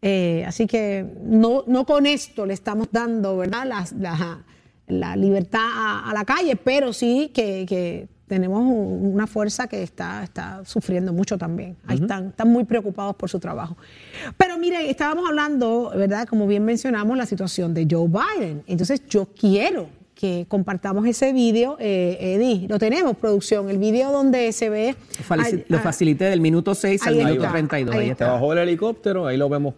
Eh, 0.01 0.43
así 0.45 0.67
que 0.67 1.05
no, 1.23 1.63
no 1.65 1.85
con 1.85 2.05
esto 2.05 2.45
le 2.45 2.53
estamos 2.53 2.89
dando 2.91 3.37
¿verdad? 3.37 3.65
La, 3.65 4.43
la, 4.87 5.15
libertad 5.15 5.61
a, 5.63 6.11
la 6.13 6.25
calle, 6.25 6.57
pero 6.57 6.91
sí 6.91 7.31
que, 7.33 8.07
tenemos 8.27 8.63
una 8.65 9.27
fuerza 9.27 9.67
que 9.67 9.83
está, 9.83 10.23
está 10.23 10.65
sufriendo 10.65 11.13
mucho 11.13 11.37
también. 11.37 11.77
Ahí 11.85 11.97
están, 11.97 12.29
están 12.29 12.49
muy 12.49 12.63
preocupados 12.63 13.15
por 13.15 13.29
su 13.29 13.39
trabajo. 13.39 13.77
Pero 14.37 14.57
mire, 14.57 14.89
estábamos 14.89 15.29
hablando, 15.29 15.91
¿verdad? 15.95 16.27
Como 16.27 16.47
bien 16.47 16.65
mencionamos, 16.65 17.15
la 17.15 17.25
situación 17.27 17.73
de 17.73 17.87
Joe 17.89 18.07
Biden. 18.07 18.63
Entonces 18.65 19.05
yo 19.07 19.27
quiero 19.39 19.87
que 20.15 20.45
compartamos 20.47 21.05
ese 21.05 21.33
vídeo. 21.33 21.77
Eh, 21.79 22.17
Eddie, 22.19 22.67
lo 22.67 22.79
tenemos, 22.79 23.17
producción, 23.17 23.69
el 23.69 23.77
vídeo 23.77 24.11
donde 24.11 24.51
se 24.51 24.69
ve... 24.69 24.95
lo 25.67 25.79
facilité 25.79 26.25
del 26.25 26.41
minuto 26.41 26.75
6 26.75 27.07
al 27.07 27.15
minuto 27.15 27.47
32. 27.49 27.95
Ahí 27.95 28.09
está. 28.09 28.31
Bajó 28.31 28.53
el 28.53 28.59
helicóptero, 28.59 29.27
ahí 29.27 29.37
lo 29.37 29.49
vemos 29.49 29.75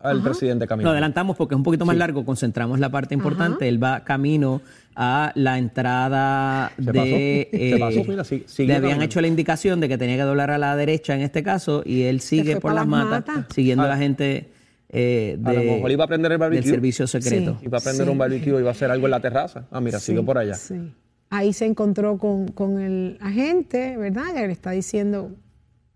al 0.00 0.22
presidente 0.22 0.66
camino. 0.66 0.88
Lo 0.88 0.92
adelantamos 0.92 1.36
porque 1.36 1.54
es 1.54 1.56
un 1.56 1.62
poquito 1.62 1.84
más 1.84 1.96
largo, 1.96 2.24
concentramos 2.24 2.78
la 2.78 2.90
parte 2.90 3.14
importante. 3.14 3.68
Él 3.68 3.82
va 3.82 4.04
camino 4.04 4.60
a 4.94 5.32
la 5.34 5.58
entrada 5.58 6.72
de... 6.76 7.48
Eh, 7.52 8.64
le 8.66 8.74
habían 8.74 9.02
hecho 9.02 9.20
la 9.20 9.26
indicación 9.26 9.80
de 9.80 9.88
que 9.88 9.98
tenía 9.98 10.16
que 10.16 10.22
doblar 10.22 10.50
a 10.50 10.58
la 10.58 10.76
derecha 10.76 11.14
en 11.14 11.22
este 11.22 11.42
caso 11.42 11.82
y 11.84 12.02
él 12.02 12.20
sigue 12.20 12.60
por 12.60 12.74
las 12.74 12.86
matas, 12.86 13.46
siguiendo 13.54 13.84
a 13.84 13.88
la 13.88 13.94
ah. 13.94 13.98
gente 13.98 14.48
eh, 14.88 15.38
a 15.44 15.52
lo 15.52 15.62
mejor 15.62 15.90
iba 15.90 16.04
a 16.04 16.06
prender 16.06 16.32
el 16.32 16.38
barbecue. 16.38 16.62
Del 16.62 16.74
servicio 16.74 17.06
secreto. 17.06 17.58
iba 17.62 17.78
a 17.78 17.80
prender 17.80 18.08
un 18.08 18.18
barbecue, 18.18 18.60
iba 18.60 18.68
a 18.68 18.72
hacer 18.72 18.90
algo 18.90 19.06
en 19.06 19.10
la 19.10 19.20
terraza. 19.20 19.66
Ah, 19.70 19.80
mira, 19.80 19.98
sigue 19.98 20.22
por 20.22 20.38
allá. 20.38 20.56
Ahí 21.28 21.52
se 21.52 21.66
encontró 21.66 22.18
con, 22.18 22.48
con, 22.48 22.80
el 22.80 23.18
agente, 23.20 23.96
¿verdad? 23.96 24.26
Y 24.36 24.46
le 24.46 24.52
está 24.52 24.70
diciendo, 24.70 25.32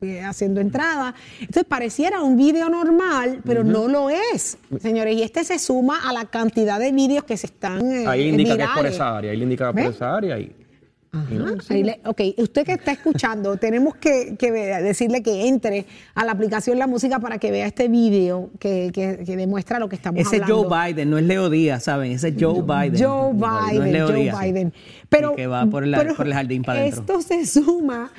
eh, 0.00 0.22
haciendo 0.22 0.60
entrada. 0.60 1.14
Entonces 1.38 1.64
pareciera 1.64 2.22
un 2.22 2.36
video 2.36 2.68
normal, 2.68 3.40
pero 3.44 3.62
no 3.62 3.86
lo 3.86 4.10
es, 4.10 4.58
señores. 4.80 5.16
Y 5.16 5.22
este 5.22 5.44
se 5.44 5.58
suma 5.58 6.08
a 6.08 6.12
la 6.12 6.24
cantidad 6.24 6.80
de 6.80 6.90
vídeos 6.90 7.22
que 7.22 7.36
se 7.36 7.46
están. 7.46 7.88
Eh, 7.92 8.06
ahí 8.08 8.28
indica 8.28 8.56
que 8.56 8.62
es 8.64 8.70
por 8.70 8.86
esa 8.86 9.18
área, 9.18 9.30
ahí 9.30 9.36
le 9.36 9.44
indica 9.44 9.72
por 9.72 9.82
esa 9.82 10.16
área 10.16 10.38
y. 10.38 10.56
Ajá, 11.12 11.54
ahí 11.70 11.82
le- 11.82 12.00
ok, 12.04 12.20
usted 12.38 12.64
que 12.64 12.72
está 12.72 12.92
escuchando, 12.92 13.56
tenemos 13.58 13.96
que, 13.96 14.36
decirle 14.82 15.22
que 15.24 15.48
entre 15.48 15.84
a 16.14 16.24
la 16.24 16.30
aplicación 16.32 16.78
La 16.78 16.86
Música 16.86 17.18
para 17.18 17.38
que 17.38 17.50
vea 17.50 17.66
este 17.66 17.88
video 17.88 18.50
que, 18.60 18.90
que- 18.94 19.24
que 19.26 19.36
demuestra 19.36 19.80
lo 19.80 19.88
que 19.88 19.96
estamos 19.96 20.20
Ese 20.20 20.36
es 20.36 20.42
hablando. 20.42 20.68
Joe 20.68 20.86
Biden, 20.92 21.10
no 21.10 21.18
es 21.18 21.24
Leo 21.24 21.50
Díaz, 21.50 21.82
¿saben? 21.84 22.12
Ese 22.12 22.28
es 22.28 22.34
Joe 22.38 22.62
Biden. 22.62 23.02
Joe 23.02 23.34
No 23.34 23.66
es 23.66 23.72
Biden, 23.72 23.92
Leo 23.92 24.06
Joe 24.08 24.16
Díaz. 24.22 24.40
Biden. 24.40 24.72
Pero, 25.08 25.34
que 25.34 25.46
va 25.48 25.66
por, 25.66 25.84
la- 25.86 25.98
pero 25.98 26.14
por 26.14 26.26
el 26.28 26.34
jardín 26.34 26.62
para 26.62 26.78
adentro. 26.80 27.00
Esto 27.00 27.22
se 27.22 27.44
suma 27.44 28.12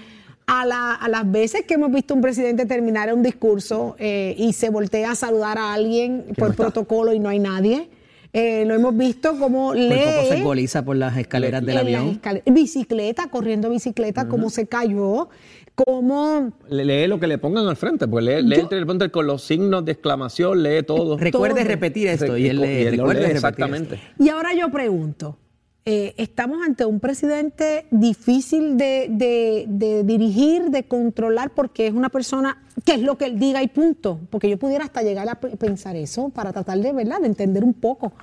a, 0.45 0.65
la- 0.65 0.95
a 0.95 1.07
las 1.07 1.31
veces 1.31 1.63
que 1.65 1.75
hemos 1.75 1.93
visto 1.93 2.13
un 2.13 2.19
presidente 2.19 2.65
terminar 2.65 3.13
un 3.13 3.23
discurso 3.23 3.95
eh, 3.99 4.35
y 4.37 4.51
se 4.51 4.69
voltea 4.69 5.11
a 5.11 5.15
saludar 5.15 5.57
a 5.57 5.71
alguien 5.73 6.25
por 6.37 6.55
protocolo 6.55 7.13
y 7.13 7.19
no 7.19 7.29
hay 7.29 7.39
nadie. 7.39 7.87
Eh, 8.33 8.63
lo 8.65 8.75
hemos 8.75 8.95
visto 8.95 9.37
como 9.37 9.73
Por 9.73 9.77
poco 9.77 10.27
se 10.29 10.35
lee 10.37 10.41
goliza 10.41 10.85
por 10.85 10.95
las 10.95 11.17
escaleras 11.17 11.65
del 11.65 11.77
avión. 11.77 12.21
bicicleta, 12.45 13.29
corriendo 13.29 13.69
bicicleta, 13.69 14.27
cómo 14.29 14.49
se 14.49 14.67
cayó, 14.67 15.27
cómo 15.75 16.53
Le- 16.69 16.85
Lee 16.85 17.07
lo 17.07 17.19
que 17.19 17.27
le 17.27 17.37
pongan 17.37 17.67
al 17.67 17.75
frente, 17.75 18.07
porque 18.07 18.25
lee, 18.41 18.43
lee 18.47 18.61
el 18.61 18.69
teleprompter 18.69 19.11
con 19.11 19.27
los 19.27 19.43
signos 19.43 19.83
de 19.83 19.91
exclamación, 19.93 20.63
lee 20.63 20.83
todo. 20.83 21.17
Recuerde 21.17 21.61
todo. 21.61 21.67
repetir 21.67 22.07
esto 22.07 22.37
y 22.37 22.47
él, 22.47 22.57
Y 22.59 22.61
le 22.61 22.81
él 22.83 22.85
lo 22.97 23.03
recuerde 23.03 23.13
lee, 23.15 23.19
repetir 23.33 23.35
exactamente. 23.35 23.95
esto. 23.95 24.23
Y 24.23 24.29
ahora 24.29 24.53
yo 24.53 24.69
pregunto, 24.71 25.37
eh, 25.85 26.13
¿estamos 26.17 26.59
ante 26.65 26.85
un 26.85 26.99
presidente 26.99 27.85
difícil 27.91 28.77
de, 28.77 29.07
de- 29.09 29.65
de 29.67 30.03
dirigir, 30.03 30.69
de 30.69 30.83
controlar, 30.83 31.49
porque 31.51 31.87
es 31.87 31.93
una 31.93 32.09
persona 32.09 32.61
que 32.85 32.93
es 32.93 33.01
lo 33.01 33.17
que 33.17 33.25
él 33.25 33.39
diga 33.39 33.63
y 33.63 33.67
punto? 33.67 34.19
Porque 34.29 34.49
yo 34.49 34.57
pudiera 34.59 34.83
hasta 34.85 35.01
llegar 35.01 35.27
a 35.29 35.35
pe- 35.39 35.57
pensar 35.57 35.95
eso 35.95 36.29
para 36.29 36.53
tratar 36.53 36.77
de, 36.79 36.93
¿verdad?, 36.93 37.19
de 37.21 37.27
entender 37.27 37.63
un 37.63 37.73
poco. 37.73 38.13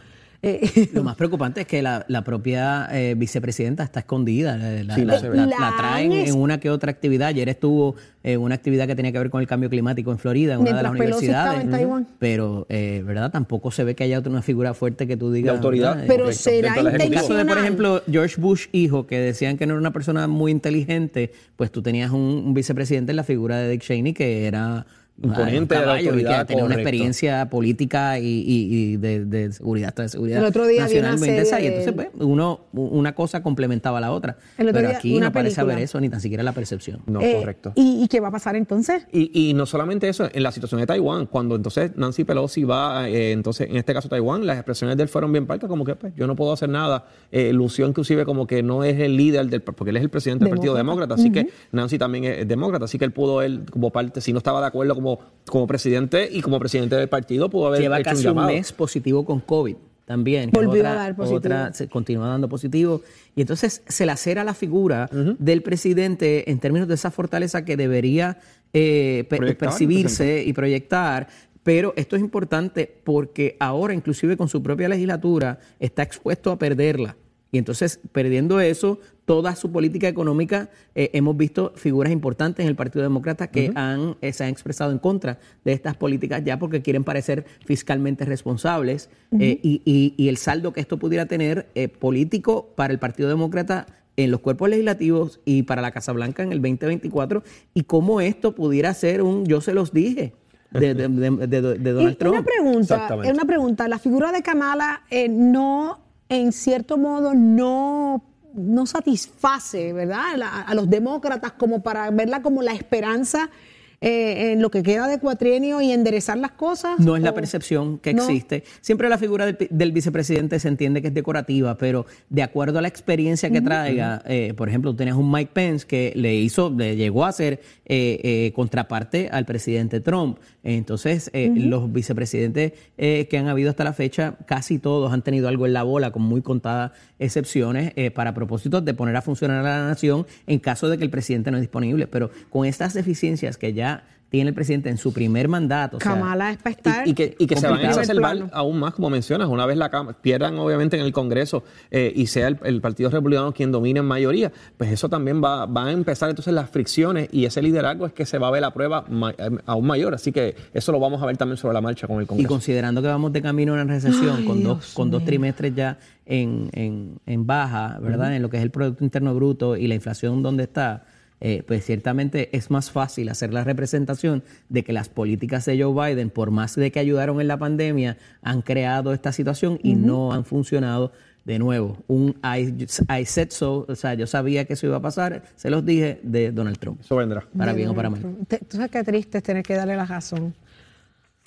Eh, 0.40 0.88
Lo 0.92 1.02
más 1.02 1.16
preocupante 1.16 1.62
es 1.62 1.66
que 1.66 1.82
la, 1.82 2.04
la 2.08 2.22
propia 2.22 2.88
eh, 2.92 3.14
vicepresidenta 3.16 3.82
está 3.82 4.00
escondida. 4.00 4.56
La, 4.56 4.94
Sí, 4.94 5.04
la- 5.04 5.18
se 5.18 5.28
ve. 5.28 5.36
la- 5.36 5.46
La 5.46 5.58
la 5.58 5.74
traen 5.76 6.12
es- 6.12 6.30
en 6.30 6.38
una 6.40 6.60
que 6.60 6.70
otra 6.70 6.90
actividad. 6.92 7.28
Ayer 7.28 7.48
estuvo 7.48 7.96
en 8.22 8.40
una 8.40 8.54
actividad 8.54 8.86
que 8.86 8.94
tenía 8.94 9.10
que 9.10 9.18
ver 9.18 9.30
con 9.30 9.40
el 9.40 9.46
cambio 9.48 9.68
climático 9.68 10.12
en 10.12 10.18
Florida, 10.18 10.54
en 10.54 10.60
una 10.60 10.76
de 10.76 10.82
las 10.82 10.92
Pelosi 10.92 11.26
estaba 11.26 11.44
universidades. 11.54 11.64
en 11.64 11.70
Taiwán. 11.70 12.06
Pero, 12.20 12.66
eh, 12.68 13.02
¿verdad? 13.04 13.32
Tampoco 13.32 13.70
se 13.72 13.82
ve 13.84 13.96
que 13.96 14.04
haya 14.04 14.18
otra 14.20 14.30
una 14.30 14.42
figura 14.42 14.74
fuerte 14.74 15.06
que 15.08 15.16
tú 15.16 15.32
digas. 15.32 15.56
autoridad. 15.56 15.94
¿verdad? 15.94 16.06
Pero 16.08 16.24
Correcto. 16.24 16.42
será 16.42 16.74
de 16.74 16.82
la 16.84 16.90
En 16.94 17.00
el 17.00 17.10
caso 17.10 17.34
de, 17.34 17.44
por 17.44 17.56
intencional. 17.56 17.58
ejemplo, 17.64 18.02
George 18.08 18.40
Bush, 18.40 18.66
hijo, 18.72 19.06
que 19.06 19.18
decían 19.18 19.56
que 19.58 19.66
no 19.66 19.72
era 19.74 19.80
una 19.80 19.92
persona 19.92 20.28
muy 20.28 20.52
inteligente, 20.52 21.32
pues 21.56 21.72
tú 21.72 21.82
tenías 21.82 22.12
un, 22.12 22.20
un 22.46 22.54
vicepresidente 22.54 23.10
en 23.12 23.16
la 23.16 23.24
figura 23.24 23.56
de 23.58 23.70
Dick 23.70 23.82
Cheney 23.82 24.12
que 24.12 24.46
era 24.46 24.86
Imponente 25.20 25.58
un 25.58 25.68
de 25.68 25.74
la 25.74 25.80
caballo 25.80 26.00
y 26.00 26.02
que 26.22 26.28
autoridad, 26.28 26.64
una 26.64 26.74
experiencia 26.76 27.50
política 27.50 28.18
y, 28.20 28.24
y- 28.26 28.68
y 28.92 28.96
de, 28.98 29.24
de 29.24 29.52
seguridad, 29.52 29.88
hasta 29.88 30.02
de 30.02 30.08
seguridad 30.10 30.38
El 30.38 30.44
otro 30.44 30.66
día 30.66 30.86
vi 30.86 30.98
una 30.98 31.10
nacional 31.10 31.28
intensa. 31.30 31.56
serie 31.56 31.68
entonces, 31.68 31.92
pues, 31.92 32.08
uno, 32.20 32.60
una 32.72 33.14
cosa 33.14 33.42
complementaba 33.42 33.98
a 33.98 34.00
la 34.00 34.12
otra. 34.12 34.36
El 34.56 34.68
otro 34.68 34.78
Pero 34.78 34.88
día, 34.90 34.98
aquí 34.98 35.16
una 35.16 35.26
no 35.26 35.32
parece 35.32 35.56
película. 35.56 35.72
haber 35.74 35.84
eso, 35.84 36.00
ni 36.00 36.08
tan 36.08 36.20
siquiera 36.20 36.42
la 36.44 36.52
percepción. 36.52 37.00
No, 37.06 37.20
eh, 37.20 37.36
correcto. 37.40 37.72
¿y, 37.74 38.02
y 38.04 38.08
qué 38.08 38.20
va 38.20 38.28
a 38.28 38.30
pasar 38.30 38.54
entonces? 38.56 39.06
Y, 39.12 39.50
y 39.50 39.54
no 39.54 39.66
solamente 39.66 40.08
eso, 40.08 40.28
en 40.32 40.42
la 40.42 40.52
situación 40.52 40.80
de 40.80 40.86
Taiwán, 40.86 41.26
cuando 41.26 41.56
entonces 41.56 41.96
Nancy 41.96 42.24
Pelosi 42.24 42.62
va, 42.64 43.08
eh, 43.08 43.32
entonces 43.32 43.68
en 43.70 43.76
este 43.76 43.92
caso 43.94 44.08
Taiwán, 44.08 44.46
las 44.46 44.56
expresiones 44.56 44.96
de 44.96 45.02
él 45.02 45.08
fueron 45.08 45.32
bien 45.32 45.46
parcas, 45.46 45.68
como 45.68 45.84
que 45.84 45.96
pues, 45.96 46.12
yo 46.16 46.26
no 46.28 46.36
puedo 46.36 46.52
hacer 46.52 46.68
nada. 46.68 47.06
Eh, 47.32 47.52
lució 47.52 47.86
inclusive 47.88 48.24
como 48.24 48.46
que 48.46 48.62
no 48.62 48.84
es 48.84 48.98
el 49.00 49.16
líder 49.16 49.46
del, 49.46 49.62
porque 49.62 49.90
él 49.90 49.96
es 49.96 50.02
el 50.04 50.10
presidente 50.10 50.44
del 50.44 50.50
Partido 50.54 50.74
Demócrata. 50.74 51.16
Demócrata, 51.16 51.20
así 51.20 51.32
que 51.32 51.52
Nancy 51.72 51.98
también 51.98 52.24
es 52.24 52.46
demócrata, 52.48 52.84
así 52.84 52.98
que 52.98 53.04
él 53.04 53.12
pudo 53.12 53.42
él 53.42 53.62
como 53.70 53.90
parte, 53.90 54.20
si 54.20 54.32
no 54.32 54.38
estaba 54.38 54.60
de 54.60 54.66
acuerdo 54.68 54.94
como, 54.94 55.07
como 55.46 55.66
presidente 55.66 56.28
y 56.30 56.40
como 56.42 56.58
presidente 56.58 56.96
del 56.96 57.08
partido, 57.08 57.48
pudo 57.48 57.68
haber 57.68 57.80
Lleva 57.80 57.98
hecho 58.00 58.10
casi 58.10 58.20
un 58.26 58.34
llamado. 58.34 58.48
mes 58.48 58.72
positivo 58.72 59.24
con 59.24 59.40
COVID 59.40 59.76
también. 60.04 60.50
Volvió 60.52 60.80
otra- 60.80 60.92
a 60.92 60.94
dar 60.94 61.16
positivo. 61.16 61.38
otra- 61.38 61.72
se 61.74 61.88
continúa 61.88 62.28
dando 62.28 62.48
positivo. 62.48 63.02
Y 63.34 63.40
entonces 63.42 63.82
se 63.86 64.06
lacera 64.06 64.42
la 64.44 64.54
figura 64.54 65.08
del 65.38 65.62
presidente 65.62 66.50
en 66.50 66.58
términos 66.58 66.88
de 66.88 66.94
esa 66.94 67.10
fortaleza 67.10 67.64
que 67.64 67.76
debería 67.76 68.38
eh, 68.74 69.24
percibirse 69.58 70.42
y 70.44 70.52
proyectar. 70.52 71.28
Pero 71.62 71.92
esto 71.96 72.16
es 72.16 72.22
importante 72.22 72.90
porque 73.04 73.56
ahora, 73.60 73.92
inclusive 73.94 74.36
con 74.36 74.48
su 74.48 74.62
propia 74.62 74.88
legislatura, 74.88 75.58
está 75.80 76.02
expuesto 76.02 76.50
a 76.50 76.58
perderla. 76.58 77.16
Y 77.50 77.56
entonces, 77.58 77.98
perdiendo 78.12 78.60
eso, 78.60 78.98
toda 79.24 79.56
su 79.56 79.72
política 79.72 80.06
económica, 80.06 80.68
eh, 80.94 81.10
hemos 81.14 81.36
visto 81.36 81.72
figuras 81.76 82.12
importantes 82.12 82.64
en 82.64 82.68
el 82.68 82.76
Partido 82.76 83.02
Demócrata 83.02 83.46
que 83.50 83.72
han, 83.74 84.16
eh, 84.20 84.32
se 84.34 84.44
han 84.44 84.50
expresado 84.50 84.92
en 84.92 84.98
contra 84.98 85.38
de 85.64 85.72
estas 85.72 85.96
políticas 85.96 86.42
ya 86.44 86.58
porque 86.58 86.82
quieren 86.82 87.04
parecer 87.04 87.46
fiscalmente 87.64 88.24
responsables. 88.26 89.08
eh, 89.38 89.58
y, 89.62 89.80
y- 89.84 90.14
y 90.16 90.28
el 90.28 90.36
saldo 90.36 90.72
que 90.72 90.80
esto 90.80 90.98
pudiera 90.98 91.26
tener 91.26 91.68
eh, 91.74 91.88
político 91.88 92.68
para 92.76 92.92
el 92.92 92.98
Partido 92.98 93.28
Demócrata 93.28 93.86
en 94.16 94.30
los 94.30 94.40
cuerpos 94.40 94.68
legislativos 94.68 95.40
y 95.44 95.62
para 95.62 95.80
la 95.80 95.90
Casa 95.92 96.12
Blanca 96.12 96.42
en 96.42 96.52
el 96.52 96.60
2024 96.60 97.42
y 97.72 97.84
cómo 97.84 98.20
esto 98.20 98.54
pudiera 98.54 98.92
ser 98.94 99.22
un 99.22 99.46
yo 99.46 99.60
se 99.60 99.72
los 99.74 99.92
dije 99.92 100.32
de, 100.72 100.92
de- 100.94 101.08
de- 101.08 101.46
de- 101.46 101.78
de 101.78 101.92
Donald 101.92 102.12
Y 102.12 102.16
Trump. 102.16 102.34
Una 102.34 102.44
pregunta, 102.44 103.08
una 103.32 103.44
pregunta. 103.44 103.88
La 103.88 103.98
figura 103.98 104.32
de 104.32 104.42
Kamala 104.42 105.02
eh, 105.10 105.28
no, 105.28 106.00
en 106.28 106.52
cierto 106.52 106.98
modo, 106.98 107.34
no, 107.34 108.22
no 108.54 108.86
satisface, 108.86 109.92
¿verdad? 109.92 110.36
La- 110.36 110.60
a 110.62 110.74
los 110.74 110.88
demócratas 110.90 111.52
como 111.52 111.82
para 111.82 112.10
verla 112.10 112.42
como 112.42 112.62
la 112.62 112.72
esperanza 112.72 113.50
eh, 114.00 114.52
en 114.52 114.62
lo 114.62 114.70
que 114.70 114.84
queda 114.84 115.08
de 115.08 115.18
cuatrienio 115.18 115.80
y 115.80 115.90
enderezar 115.90 116.38
las 116.38 116.52
cosas. 116.52 117.00
No 117.00 117.16
es 117.16 117.22
la 117.22 117.30
¿O- 117.30 117.34
percepción 117.34 117.98
que 117.98 118.14
no? 118.14 118.22
existe. 118.22 118.62
Siempre 118.80 119.08
la 119.08 119.18
figura 119.18 119.46
del, 119.52 119.92
vicepresidente 119.92 120.60
se 120.60 120.68
entiende 120.68 121.02
que 121.02 121.08
es 121.08 121.14
decorativa, 121.14 121.76
pero 121.78 122.06
de 122.30 122.42
acuerdo 122.44 122.78
a 122.78 122.82
la 122.82 122.88
experiencia 122.88 123.50
que 123.50 123.60
traiga, 123.60 124.22
eh, 124.26 124.54
por 124.56 124.68
ejemplo, 124.68 124.92
tú 124.92 124.98
tenías 124.98 125.16
un 125.16 125.30
Mike 125.32 125.50
Pence 125.52 125.84
que 125.86 126.12
le 126.14 126.34
hizo, 126.36 126.70
le 126.70 126.94
llegó 126.94 127.24
a 127.24 127.32
ser 127.32 127.60
eh, 127.86 128.52
contraparte 128.54 129.30
al 129.32 129.44
presidente 129.44 130.00
Trump. 130.00 130.38
Entonces, 130.62 131.30
los 131.34 131.90
vicepresidentes 131.92 132.72
que 132.96 133.38
han 133.38 133.48
habido 133.48 133.70
hasta 133.70 133.84
la 133.84 133.94
fecha, 133.94 134.36
casi 134.46 134.78
todos 134.78 135.12
han 135.12 135.22
tenido 135.22 135.48
algo 135.48 135.66
en 135.66 135.72
la 135.72 135.82
bola, 135.82 136.10
con 136.12 136.22
muy 136.22 136.42
contadas 136.42 136.92
excepciones, 137.18 137.92
para 138.14 138.34
propósitos 138.34 138.84
de 138.84 138.94
poner 138.94 139.16
a 139.16 139.22
funcionar 139.22 139.64
a 139.64 139.78
la 139.78 139.86
nación 139.88 140.26
en 140.46 140.58
caso 140.58 140.88
de 140.88 140.98
que 140.98 141.04
el 141.04 141.10
presidente 141.10 141.50
no 141.50 141.56
es 141.56 141.62
disponible. 141.62 142.06
Pero 142.06 142.30
con 142.50 142.66
estas 142.66 142.94
deficiencias 142.94 143.56
que 143.56 143.72
ya 143.72 143.87
tiene 144.30 144.50
el 144.50 144.54
presidente 144.54 144.90
en 144.90 144.98
su 144.98 145.12
primer 145.12 145.48
mandato. 145.48 145.96
o 145.96 146.00
sea, 146.00 146.12
Kamala 146.12 146.50
es 146.52 146.58
para 146.58 146.70
estar. 146.70 147.06
Y, 147.08 147.10
y 147.10 147.14
que, 147.14 147.34
y 147.38 147.46
que 147.46 147.56
se 147.56 147.66
van 147.66 147.80
a 147.80 147.88
exacerbar 147.88 148.50
aún 148.52 148.78
más, 148.78 148.92
como 148.94 149.08
mencionas, 149.08 149.48
una 149.48 149.64
vez 149.64 149.76
la 149.78 149.88
Cámara 149.90 150.18
pierdan 150.20 150.58
obviamente 150.58 150.96
en 150.98 151.02
el 151.04 151.12
Congreso 151.12 151.64
eh, 151.90 152.12
y 152.14 152.26
sea 152.26 152.48
el, 152.48 152.58
el 152.64 152.80
Partido 152.82 153.08
Republicano 153.10 153.52
quien 153.52 153.72
domine 153.72 154.00
en 154.00 154.06
mayoría, 154.06 154.52
pues 154.76 154.92
eso 154.92 155.08
también 155.08 155.42
va, 155.42 155.64
va 155.66 155.86
a 155.86 155.92
empezar 155.92 156.28
entonces 156.28 156.52
las 156.52 156.68
fricciones 156.68 157.28
y 157.32 157.46
ese 157.46 157.62
liderazgo 157.62 158.04
es 158.06 158.12
que 158.12 158.26
se 158.26 158.36
va 158.38 158.48
a 158.48 158.50
ver 158.50 158.60
la 158.60 158.72
prueba 158.74 159.04
ma- 159.08 159.30
eh, 159.38 159.50
aún 159.64 159.86
mayor. 159.86 160.14
Así 160.14 160.30
que 160.30 160.54
eso 160.74 160.92
lo 160.92 161.00
vamos 161.00 161.22
a 161.22 161.26
ver 161.26 161.36
también 161.38 161.56
sobre 161.56 161.74
la 161.74 161.80
marcha 161.80 162.06
con 162.06 162.18
el 162.18 162.24
Y 162.24 162.26
Congreso. 162.26 162.48
considerando 162.48 163.00
que 163.00 163.08
vamos 163.08 163.32
de 163.32 163.40
camino 163.40 163.72
a 163.72 163.82
una 163.82 163.84
recesión 163.94 164.36
Ay, 164.40 164.44
con, 164.44 164.62
dos, 164.62 164.78
Dios 164.80 164.92
con 164.94 165.10
dos 165.10 165.24
trimestres 165.24 165.74
ya 165.74 165.98
en, 166.26 166.68
en- 166.74 167.18
en 167.24 167.46
baja, 167.46 167.98
¿verdad? 168.02 168.36
En 168.36 168.42
lo 168.42 168.50
que 168.50 168.58
es 168.58 168.62
el 168.62 168.70
Producto 168.70 169.04
Interno 169.04 169.34
Bruto 169.34 169.76
y 169.76 169.86
la 169.88 169.94
inflación 169.94 170.42
donde 170.42 170.64
está, 170.64 171.04
eh, 171.40 171.62
pues 171.66 171.84
ciertamente 171.84 172.56
es 172.56 172.70
más 172.70 172.90
fácil 172.90 173.28
hacer 173.28 173.52
la 173.52 173.62
representación 173.64 174.42
de 174.68 174.82
que 174.82 174.92
las 174.92 175.08
políticas 175.08 175.64
de 175.66 175.82
Joe 175.82 176.10
Biden, 176.12 176.30
por 176.30 176.50
más 176.50 176.74
de 176.74 176.90
que 176.90 176.98
ayudaron 176.98 177.40
en 177.40 177.48
la 177.48 177.56
pandemia, 177.58 178.16
han 178.42 178.62
creado 178.62 179.12
esta 179.12 179.32
situación 179.32 179.78
y 179.82 179.94
no 179.94 180.32
han 180.32 180.44
funcionado. 180.44 181.12
De 181.44 181.58
nuevo, 181.58 181.96
un 182.08 182.36
I, 182.44 182.86
I 183.08 183.24
said 183.24 183.48
so, 183.52 183.86
o 183.88 183.94
sea, 183.94 184.12
yo 184.12 184.26
sabía 184.26 184.66
que 184.66 184.74
eso 184.74 184.86
iba 184.86 184.96
a 184.98 185.00
pasar, 185.00 185.44
se 185.56 185.70
los 185.70 185.82
dije 185.82 186.20
de 186.22 186.52
Donald 186.52 186.78
Trump, 186.78 187.00
Eso 187.00 187.16
vendrá. 187.16 187.46
para 187.56 187.72
bien 187.72 187.88
o 187.88 187.94
para 187.94 188.10
mal. 188.10 188.20
Tú 188.46 188.76
sabes 188.76 188.90
qué 188.90 189.02
triste 189.02 189.38
es 189.38 189.44
tener 189.44 189.62
que 189.62 189.72
darle 189.74 189.96
la 189.96 190.04
razón. 190.04 190.54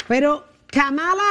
Pero, 0.08 0.44
Kamala, 0.66 1.22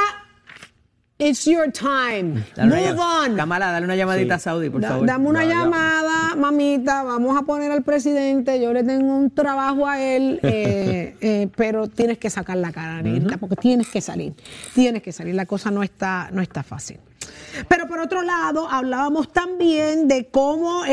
it's 1.21 1.45
your 1.45 1.71
time. 1.71 2.43
Dale 2.55 2.67
Move 2.67 2.99
on. 2.99 3.35
Kamala, 3.35 3.71
dale 3.71 3.85
una 3.85 3.95
llamadita 3.95 4.35
a 4.35 4.39
Saudi, 4.39 4.69
por 4.69 4.81
Da- 4.81 4.89
favor. 4.89 5.05
Dame 5.07 5.27
una 5.27 5.45
llamada, 5.45 6.35
mamita, 6.35 7.03
vamos 7.03 7.37
a 7.37 7.43
poner 7.43 7.71
al 7.71 7.83
presidente, 7.83 8.59
yo 8.59 8.73
le 8.73 8.83
tengo 8.83 9.15
un 9.15 9.29
trabajo 9.29 9.87
a 9.87 10.01
él, 10.01 10.39
eh, 10.43 11.15
eh, 11.21 11.47
pero 11.55 11.87
tienes 11.87 12.17
que 12.17 12.29
sacar 12.29 12.57
la 12.57 12.71
cara, 12.71 13.01
Nilda, 13.01 13.37
porque 13.37 13.55
tienes 13.55 13.87
que 13.87 14.01
salir, 14.01 14.33
tienes 14.73 15.03
que 15.03 15.11
salir, 15.11 15.35
la 15.35 15.45
cosa 15.45 15.69
no 15.69 15.83
está, 15.83 16.29
no 16.31 16.41
está 16.41 16.63
fácil. 16.63 16.97
Pero 17.67 17.87
por 17.87 17.99
otro 17.99 18.23
lado, 18.23 18.67
hablábamos 18.67 19.31
también 19.31 20.07
de 20.07 20.27
cómo 20.29 20.85
eh, 20.85 20.89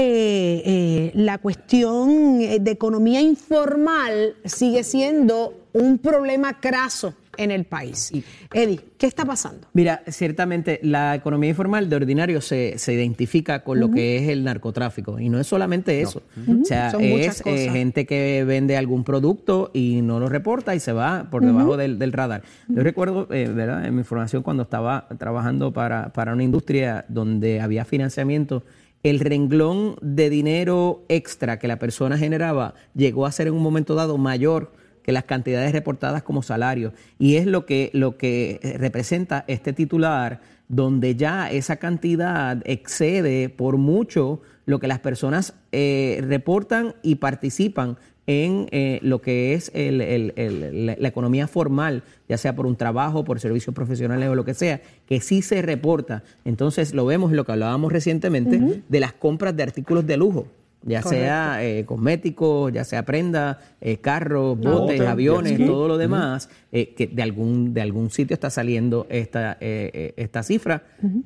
eh, 0.65 1.13
la 1.15 1.39
cuestión 1.39 2.39
de 2.39 2.71
economía 2.71 3.21
informal 3.23 4.35
sigue 4.45 4.85
siendo 4.85 5.55
un 5.73 5.99
problema 5.99 6.61
craso 6.61 7.15
en 7.39 7.51
el 7.51 7.65
país. 7.65 8.13
Eddie, 8.53 8.81
¿qué 8.99 9.07
está 9.07 9.25
pasando? 9.25 9.69
Mira, 9.73 10.03
ciertamente 10.09 10.81
la 10.83 11.15
economía 11.15 11.51
informal 11.51 11.89
de 11.89 11.97
ordinario 11.97 12.41
se, 12.41 12.77
se 12.77 12.93
identifica 12.93 13.65
con 13.65 13.81
lo 13.81 13.91
que 13.91 14.19
es 14.19 14.29
el 14.29 14.45
narcotráfico 14.45 15.19
y 15.19 15.31
no 15.31 15.41
es 15.41 15.47
solamente 15.47 16.03
eso. 16.03 16.23
O 16.47 16.65
sea, 16.65 16.91
es 16.91 17.43
eh, 17.47 17.71
gente 17.71 18.05
que 18.05 18.45
vende 18.45 18.77
algún 18.77 19.05
producto 19.05 19.71
y 19.73 20.03
no 20.03 20.21
lo 20.21 20.29
reporta 20.29 20.75
y 20.75 20.81
se 20.81 20.93
va 20.93 21.29
por 21.31 21.45
debajo 21.45 21.77
del, 21.77 22.13
radar. 22.13 22.43
Yo 22.69 22.83
recuerdo, 22.83 23.29
eh, 23.33 23.49
¿verdad? 23.49 23.87
En 23.87 23.95
mi 23.95 24.03
formación 24.03 24.43
cuando 24.43 24.65
estaba 24.65 25.09
trabajando 25.19 25.73
para, 25.73 26.13
para 26.13 26.33
una 26.33 26.43
industria 26.43 27.05
donde 27.09 27.61
había 27.61 27.85
financiamiento 27.85 28.65
el 29.03 29.21
renglón 29.21 29.97
de 30.03 30.29
dinero 30.29 31.05
extra 31.09 31.59
que 31.59 31.69
la 31.69 31.79
persona 31.79 32.19
generaba 32.19 32.75
llegó 32.95 33.27
a 33.27 33.33
ser 33.33 33.47
en 33.47 33.55
un 33.55 33.63
momento 33.63 33.95
dado 33.95 34.19
mayor 34.19 34.73
que 35.09 35.13
las 35.13 35.25
cantidades 35.25 35.73
reportadas 35.73 36.23
como 36.23 36.43
salario. 36.43 36.93
Y 37.19 37.37
es 37.37 37.47
lo 37.47 37.65
que, 37.65 37.89
lo 37.95 38.19
que 38.19 38.61
representa 38.79 39.43
este 39.49 39.73
titular, 39.73 40.43
donde 40.69 41.17
ya 41.17 41.51
esa 41.51 41.77
cantidad 41.77 42.61
excede 42.67 43.49
por 43.49 43.79
mucho 43.79 44.43
lo 44.67 44.79
que 44.81 44.87
las 44.87 44.99
personas 44.99 45.55
eh, 45.73 46.23
reportan 46.29 46.95
y 47.03 47.15
participan 47.15 47.97
en 48.27 48.69
eh, 48.71 48.99
lo 49.01 49.23
que 49.23 49.55
es 49.55 49.73
la 49.75 51.09
economía 51.09 51.49
formal, 51.49 52.03
ya 52.29 52.37
sea 52.37 52.55
por 52.55 52.67
un 52.67 52.77
trabajo, 52.77 53.25
por 53.25 53.41
servicios 53.41 53.75
profesionales 53.75 54.29
o 54.29 54.35
lo 54.35 54.45
que 54.45 54.53
sea, 54.53 54.83
que 55.07 55.23
sí 55.23 55.41
se 55.41 55.63
reporta. 55.63 56.23
Entonces 56.45 56.93
lo 56.93 57.07
vemos 57.07 57.31
en 57.31 57.39
lo 57.39 57.47
que 57.47 57.53
hablábamos 57.53 57.91
recientemente 57.95 58.83
de 58.87 59.01
las 59.01 59.15
compras 59.15 59.57
de 59.57 59.63
artículos 59.63 60.07
de 60.07 60.19
lujo 60.19 60.49
ya 60.83 61.03
sea 61.03 61.65
eh, 61.65 61.85
cosméticos, 61.85 62.73
ya 62.73 62.85
sea 62.85 63.05
prenda, 63.05 63.59
eh, 63.81 63.99
carros, 63.99 64.59
botes, 64.59 65.01
aviones, 65.01 65.59
todo 65.65 65.89
lo 65.89 65.99
demás, 65.99 66.49
que 66.71 67.11
de 67.13 67.23
algún, 67.23 67.75
de 67.75 67.81
algún 67.83 68.11
sitio 68.11 68.35
está 68.35 68.51
saliendo 68.51 69.07
esta, 69.11 69.57
esta 69.61 70.43
cifra 70.43 70.85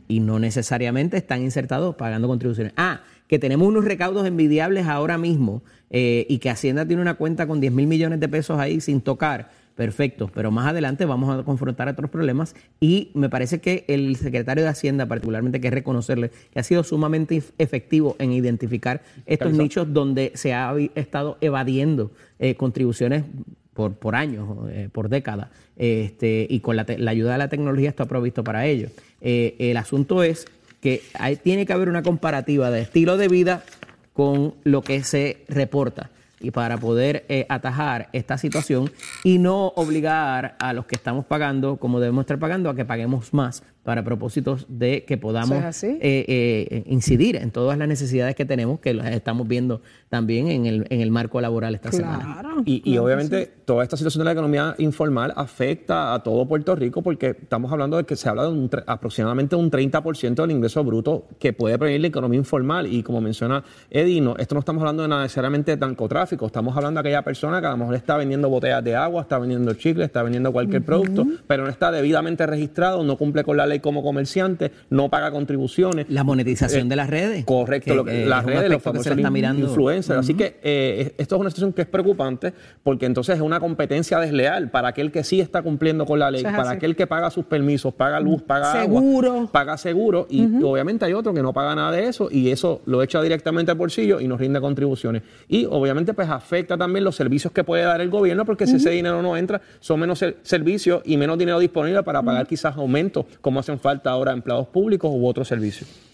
y 0.09 0.21
no 0.21 0.39
necesariamente 0.39 1.17
están 1.17 1.43
insertados 1.43 1.95
pagando 1.97 2.29
contribuciones. 2.29 2.73
Ah, 2.77 3.03
que 3.33 3.39
tenemos 3.39 3.67
unos 3.67 3.87
recaudos 3.87 4.27
envidiables 4.27 4.87
ahora 4.87 5.17
mismo 5.17 5.63
eh, 5.89 6.27
y 6.29 6.37
que 6.37 6.51
Hacienda 6.51 6.85
tiene 6.85 7.01
una 7.01 7.15
cuenta 7.15 7.47
con 7.47 7.61
10 7.61 7.73
mil 7.73 7.87
millones 7.87 8.21
de 8.21 8.29
pesos 8.29 8.59
ahí 8.59 8.79
sin 8.83 9.01
tocar, 9.01 9.49
perfecto, 9.75 10.31
pero 10.33 10.51
más 10.51 10.69
adelante 10.69 11.05
vamos 11.05 11.35
a 11.35 11.43
confrontar 11.45 11.89
otros 11.89 12.11
problemas 12.11 12.55
y 12.81 13.11
me 13.15 13.29
parece 13.29 13.61
que 13.61 13.85
el 13.89 14.17
secretario 14.17 14.65
de 14.65 14.71
Hacienda 14.71 15.07
particularmente, 15.07 15.61
que 15.61 15.69
es 15.69 15.75
reconocerle 15.75 16.31
que 16.53 16.61
ha 16.61 16.63
sido 16.63 16.85
sumamente 16.85 17.43
efectivo 17.59 18.17
en 18.19 18.33
identificar 18.33 19.03
estos 19.27 19.53
nichos 19.53 19.93
donde 19.93 20.33
se 20.35 20.55
ha 20.55 20.75
estado 20.95 21.39
evadiendo 21.41 22.13
eh, 22.39 22.55
contribuciones 22.55 23.25
por, 23.73 23.95
por 23.95 24.15
años, 24.15 24.49
eh, 24.71 24.89
por 24.93 25.09
décadas, 25.09 25.49
este, 25.77 26.47
y 26.49 26.61
con 26.61 26.77
la, 26.77 26.85
ayuda 27.09 27.33
de 27.33 27.39
la 27.39 27.49
tecnología 27.49 27.89
esto 27.89 28.03
ha 28.03 28.07
provisto 28.07 28.45
para 28.45 28.67
ello. 28.67 28.89
el 29.21 29.77
asunto 29.77 30.23
es 30.23 30.47
que 30.81 31.01
tiene 31.43 31.65
que 31.65 31.73
haber 31.73 31.89
una 31.89 32.03
comparativa 32.03 32.71
de 32.71 32.83
estilo 32.83 33.17
de 33.17 33.29
vida 33.29 33.65
con 34.13 34.55
lo 34.65 34.83
que 34.83 35.05
se 35.05 35.45
reporta 35.49 36.11
y 36.43 36.51
para 36.51 36.77
poder 36.79 37.25
eh, 37.29 37.47
atajar 37.49 38.09
esta 38.13 38.37
situación 38.39 38.91
y 39.25 39.39
no 39.39 39.69
obligar 39.77 40.57
a 40.59 40.73
los 40.73 40.87
que 40.87 40.97
estamos 40.97 41.25
pagando, 41.25 41.77
como 41.77 42.01
debemos 42.01 42.23
estar 42.23 42.39
pagando, 42.39 42.69
a 42.69 42.75
que 42.75 42.85
paguemos 42.85 43.33
más 43.33 43.63
para 43.83 44.05
propósitos 44.05 44.67
de 44.69 45.05
que 45.05 45.17
podamos 45.17 45.83
eh, 45.83 45.99
eh, 46.03 46.85
incidir 46.87 47.37
en 47.37 47.51
todas 47.51 47.77
las 47.77 47.89
necesidades 47.89 48.35
que 48.35 48.45
tenemos, 48.45 48.81
que 48.81 48.95
las 48.95 49.11
estamos 49.13 49.49
viendo 49.49 49.83
también 50.09 50.49
en 50.49 50.67
el, 50.67 50.87
en 50.91 51.01
el 51.01 51.11
marco 51.11 51.41
laboral 51.41 51.75
esta 51.75 51.91
semana. 51.91 52.43
Y, 52.65 52.99
obviamente 52.99 53.53
toda 53.65 53.85
esta 53.85 53.97
situación 53.97 54.21
de 54.21 54.25
la 54.27 54.33
economía 54.33 54.75
informal 54.79 55.33
afecta 55.37 56.15
a 56.15 56.23
todo 56.23 56.47
Puerto 56.47 56.75
Rico 56.75 57.01
porque 57.01 57.29
estamos 57.29 57.71
hablando 57.73 57.97
de 57.97 58.05
que 58.05 58.17
se 58.17 58.29
habla 58.29 58.43
de 58.43 58.49
un, 58.51 58.69
aproximadamente 58.87 59.57
un 59.57 59.71
30% 59.71 60.35
del 60.35 60.51
ingreso 60.51 60.83
bruto 60.85 61.27
que 61.39 61.53
puede 61.53 61.79
prevenir 61.79 62.01
la 62.01 62.09
economía 62.09 62.39
informal. 62.39 62.87
Y 62.93 63.03
como 63.03 63.21
menciona 63.21 63.65
Edino, 63.89 64.35
esto 64.39 64.55
no 64.55 64.59
estamos 64.59 64.81
hablando 64.83 65.03
de 65.03 65.09
necesariamente 65.09 65.77
de 65.77 65.77
narcotráfico, 65.77 66.47
estamos 66.47 66.77
hablando 66.77 67.03
de 67.03 67.09
aquella 67.09 67.23
persona 67.23 67.61
que 67.61 67.67
a 67.67 67.71
lo 67.71 67.77
mejor 67.77 67.95
está 67.95 68.17
vendiendo 68.17 68.49
botellas 68.49 68.83
de 68.83 68.97
agua, 68.97 69.23
está 69.23 69.39
vendiendo 69.39 69.73
chicle, 69.75 70.05
está 70.05 70.23
vendiendo 70.23 70.53
cualquier 70.53 70.83
producto, 70.83 71.27
pero 71.47 71.65
no 71.65 71.71
está 71.71 71.91
debidamente 71.91 72.47
registrado, 72.47 73.03
no 73.05 73.17
cumple 73.17 73.45
con 73.45 73.57
la 73.57 73.67
ley 73.67 73.81
como 73.81 74.03
comerciante, 74.03 74.73
no 74.91 75.09
paga 75.09 75.31
contribuciones. 75.31 76.07
La 76.09 76.25
monetización 76.25 76.89
de 76.89 76.97
las 76.97 77.09
redes. 77.09 77.45
Correcto, 77.45 78.05
las 78.05 78.45
redes, 78.45 78.71
los 78.71 78.83
famosos 78.83 79.17
influencers. 79.17 80.19
Así 80.19 80.35
que 80.35 80.59
eh, 80.63 81.15
esto 81.19 81.37
es 81.37 81.41
una 81.41 81.51
situación 81.51 81.73
que 81.73 81.83
es 81.83 81.89
preocupante 81.89 82.42
porque 82.83 83.07
entonces 83.07 83.37
es 83.37 83.43
una 83.43 83.61
competencia 83.61 84.19
desleal 84.19 84.71
para 84.71 84.89
aquel 84.89 85.13
que 85.13 85.25
sí 85.25 85.41
está 85.41 85.63
cumpliendo 85.63 86.07
con 86.07 86.19
la 86.19 86.31
ley, 86.31 86.43
para 86.43 86.71
aquel 86.71 86.97
que 86.97 87.07
paga 87.07 87.31
sus 87.31 87.45
permisos, 87.45 87.95
paga 87.95 88.21
luz, 88.21 88.43
paga 88.43 88.81
seguro. 88.81 89.49
paga 89.51 89.77
seguro 89.77 90.27
y 90.31 90.63
obviamente 90.63 91.05
hay 91.05 91.13
otro 91.13 91.35
que 91.35 91.43
no 91.43 91.53
paga 91.53 91.75
nada 91.75 91.93
de 91.93 92.09
eso 92.09 92.29
y 92.31 92.51
eso 92.51 92.81
lo 92.87 93.03
echa 93.03 93.23
directamente 93.23 93.71
al 93.71 93.79
bolsillo 93.79 94.21
y 94.21 94.29
nos 94.29 94.41
rinde 94.41 94.61
contribuciones. 94.61 95.23
Y 95.49 95.67
obviamente 95.67 96.15
pues 96.15 96.29
afecta 96.29 96.77
también 96.77 97.05
los 97.05 97.17
servicios 97.17 97.53
que 97.53 97.65
puede 97.65 97.85
dar 97.85 98.01
el 98.01 98.11
gobierno 98.11 98.45
porque 98.45 98.67
si 98.67 98.77
ese 98.77 98.91
dinero 98.91 99.23
no 99.23 99.37
entra 99.37 99.61
son 99.81 100.01
menos 100.01 100.25
servicios 100.43 101.03
y 101.05 101.17
menos 101.17 101.39
dinero 101.39 101.59
disponible 101.59 102.03
para 102.03 102.23
pagar 102.23 102.47
quizás 102.47 102.77
aumentos 102.77 103.27
como 103.41 103.61
hacen 103.61 103.79
falta 103.79 104.11
ahora 104.11 104.33
empleados 104.33 104.69
públicos 104.69 105.11
u 105.13 105.27
otros 105.27 105.49
servicios. 105.49 106.12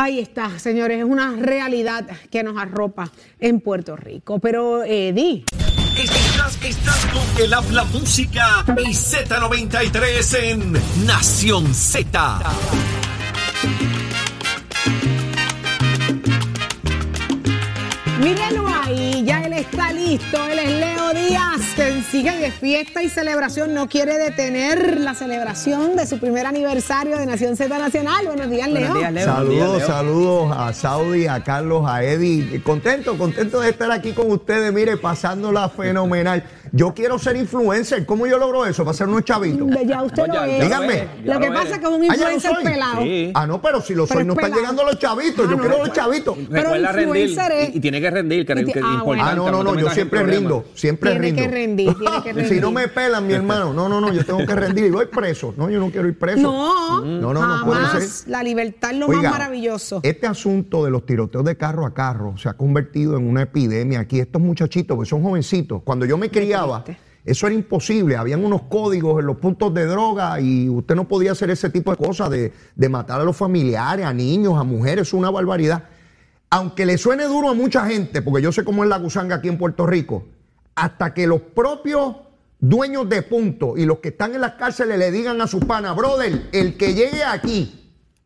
Ahí 0.00 0.20
está, 0.20 0.60
señores, 0.60 1.00
es 1.00 1.04
una 1.04 1.34
realidad 1.34 2.06
que 2.30 2.44
nos 2.44 2.56
arropa 2.56 3.10
en 3.40 3.60
Puerto 3.60 3.96
Rico. 3.96 4.38
Pero, 4.38 4.84
Eddie. 4.84 5.42
Estás, 6.00 6.56
estás 6.62 7.06
con 7.06 7.44
el 7.44 7.52
habla 7.52 7.82
música 7.82 8.64
y 8.76 8.90
Z93 8.90 10.38
en 10.38 10.72
Nación 11.04 11.74
Z. 11.74 12.40
Míralo 18.22 18.68
ahí, 18.68 19.24
ya 19.24 19.37
está 19.58 19.92
listo. 19.92 20.44
Él 20.48 20.58
es 20.58 20.70
Leo 20.70 21.12
Díaz, 21.12 21.60
que 21.74 22.02
sigue 22.02 22.38
de 22.38 22.50
fiesta 22.50 23.02
y 23.02 23.08
celebración. 23.08 23.74
No 23.74 23.88
quiere 23.88 24.16
detener 24.18 25.00
la 25.00 25.14
celebración 25.14 25.96
de 25.96 26.06
su 26.06 26.18
primer 26.18 26.46
aniversario 26.46 27.18
de 27.18 27.26
Nación 27.26 27.56
Z 27.56 27.76
Nacional. 27.76 28.26
Buenos 28.26 28.50
días, 28.50 28.68
Leo. 28.70 28.94
Saludos, 29.24 29.82
saludos 29.82 30.56
a 30.56 30.72
Saudi, 30.72 31.26
a 31.26 31.42
Carlos, 31.42 31.84
a 31.88 32.04
Eddie. 32.04 32.62
Contento, 32.62 33.18
contento 33.18 33.60
de 33.60 33.70
estar 33.70 33.90
aquí 33.90 34.12
con 34.12 34.30
ustedes. 34.30 34.72
Mire, 34.72 34.96
pasándola 34.96 35.68
fenomenal. 35.68 36.44
Yo 36.72 36.94
quiero 36.94 37.18
ser 37.18 37.36
influencer. 37.36 38.04
¿Cómo 38.06 38.26
yo 38.26 38.38
logro 38.38 38.66
eso? 38.66 38.84
Para 38.84 38.96
ser 38.96 39.08
unos 39.08 39.24
chavitos. 39.24 39.68
Ya 39.86 40.02
usted 40.02 40.26
lo 40.26 40.44
es. 40.44 40.62
Díganme. 40.62 41.08
Lo, 41.24 41.40
que 41.40 41.48
pasa 41.48 41.74
es 41.74 41.78
que 41.78 41.86
es 41.86 41.90
un 41.90 42.02
ah, 42.02 42.06
influencer 42.06 42.52
pelado. 42.62 43.02
Ah, 43.34 43.46
no, 43.46 43.60
pero 43.60 43.80
si 43.80 43.94
lo 43.94 44.06
soy, 44.06 44.24
no 44.24 44.34
están 44.34 44.52
llegando 44.52 44.84
los 44.84 44.98
chavitos. 44.98 45.48
yo 45.48 45.56
ah, 45.56 45.60
quiero 45.60 45.78
los 45.78 45.92
chavitos. 45.92 46.36
Pero 46.50 46.76
influencer 46.76 47.52
es... 47.52 47.76
y, 47.76 47.80
tiene 47.80 48.00
que 48.00 48.10
rendir, 48.10 48.46
que, 48.46 48.54
que 48.64 48.80
ah, 48.82 49.02
ah, 49.20 49.34
no, 49.34 49.50
no, 49.50 49.62
no, 49.62 49.78
yo 49.78 49.90
siempre 49.90 50.22
rindo. 50.22 50.64
Siempre 50.74 51.10
tiene 51.12 51.26
rindo. 51.26 51.42
Que 51.42 51.48
rendir, 51.48 51.94
tiene 51.94 52.22
que 52.22 52.32
rendir. 52.32 52.54
si 52.54 52.60
no 52.60 52.70
me 52.70 52.88
pelan, 52.88 53.26
mi 53.26 53.34
hermano. 53.34 53.72
No, 53.72 53.88
no, 53.88 54.00
no, 54.00 54.12
yo 54.12 54.24
tengo 54.24 54.44
que 54.44 54.54
rendir 54.54 54.84
y 54.84 54.90
voy 54.90 55.06
preso. 55.06 55.54
No, 55.56 55.70
yo 55.70 55.80
no 55.80 55.90
quiero 55.90 56.08
ir 56.08 56.18
preso. 56.18 56.42
No, 56.42 57.04
no, 57.04 57.32
no, 57.32 57.46
no 57.46 57.64
puede 57.64 58.00
ser. 58.00 58.28
La 58.28 58.42
libertad 58.42 58.92
es 58.92 58.98
lo 58.98 59.08
más 59.08 59.22
maravilloso. 59.22 60.00
Este 60.02 60.26
asunto 60.26 60.84
de 60.84 60.90
los 60.90 61.06
tiroteos 61.06 61.44
de 61.44 61.56
carro 61.56 61.86
a 61.86 61.94
carro 61.94 62.36
se 62.36 62.48
ha 62.48 62.54
convertido 62.54 63.16
en 63.16 63.28
una 63.28 63.42
epidemia 63.42 64.00
aquí. 64.00 64.20
Estos 64.20 64.42
muchachitos, 64.42 64.98
que 64.98 65.06
son 65.06 65.22
jovencitos, 65.22 65.82
cuando 65.82 66.04
yo 66.04 66.18
me 66.18 66.30
criaba. 66.30 66.57
Eso 67.24 67.46
era 67.46 67.54
imposible. 67.54 68.16
Habían 68.16 68.44
unos 68.44 68.62
códigos 68.62 69.20
en 69.20 69.26
los 69.26 69.36
puntos 69.36 69.74
de 69.74 69.84
droga 69.86 70.40
y 70.40 70.68
usted 70.68 70.94
no 70.94 71.06
podía 71.06 71.32
hacer 71.32 71.50
ese 71.50 71.68
tipo 71.68 71.90
de 71.90 71.96
cosas 71.96 72.30
de, 72.30 72.88
matar 72.88 73.20
a 73.20 73.24
los 73.24 73.36
familiares, 73.36 74.06
a 74.06 74.14
niños, 74.14 74.54
a 74.56 74.64
mujeres. 74.64 75.08
Es 75.08 75.12
una 75.12 75.30
barbaridad. 75.30 75.84
Aunque 76.50 76.86
le 76.86 76.96
suene 76.96 77.24
duro 77.24 77.50
a 77.50 77.54
mucha 77.54 77.86
gente, 77.86 78.22
porque 78.22 78.40
yo 78.40 78.50
sé 78.52 78.64
cómo 78.64 78.82
es 78.82 78.88
la 78.88 78.98
gusanga 78.98 79.36
aquí 79.36 79.48
en 79.48 79.58
Puerto 79.58 79.86
Rico, 79.86 80.24
hasta 80.74 81.12
que 81.12 81.26
los 81.26 81.42
propios 81.42 82.16
dueños 82.58 83.08
de 83.08 83.22
puntos 83.22 83.78
y 83.78 83.84
los 83.84 83.98
que 83.98 84.08
están 84.08 84.34
en 84.34 84.40
las 84.40 84.54
cárceles 84.54 84.98
le 84.98 85.10
digan 85.10 85.40
a 85.42 85.46
su 85.46 85.60
pana, 85.60 85.92
brother, 85.92 86.48
el 86.52 86.78
que 86.78 86.94
llegue 86.94 87.22
aquí 87.24 87.78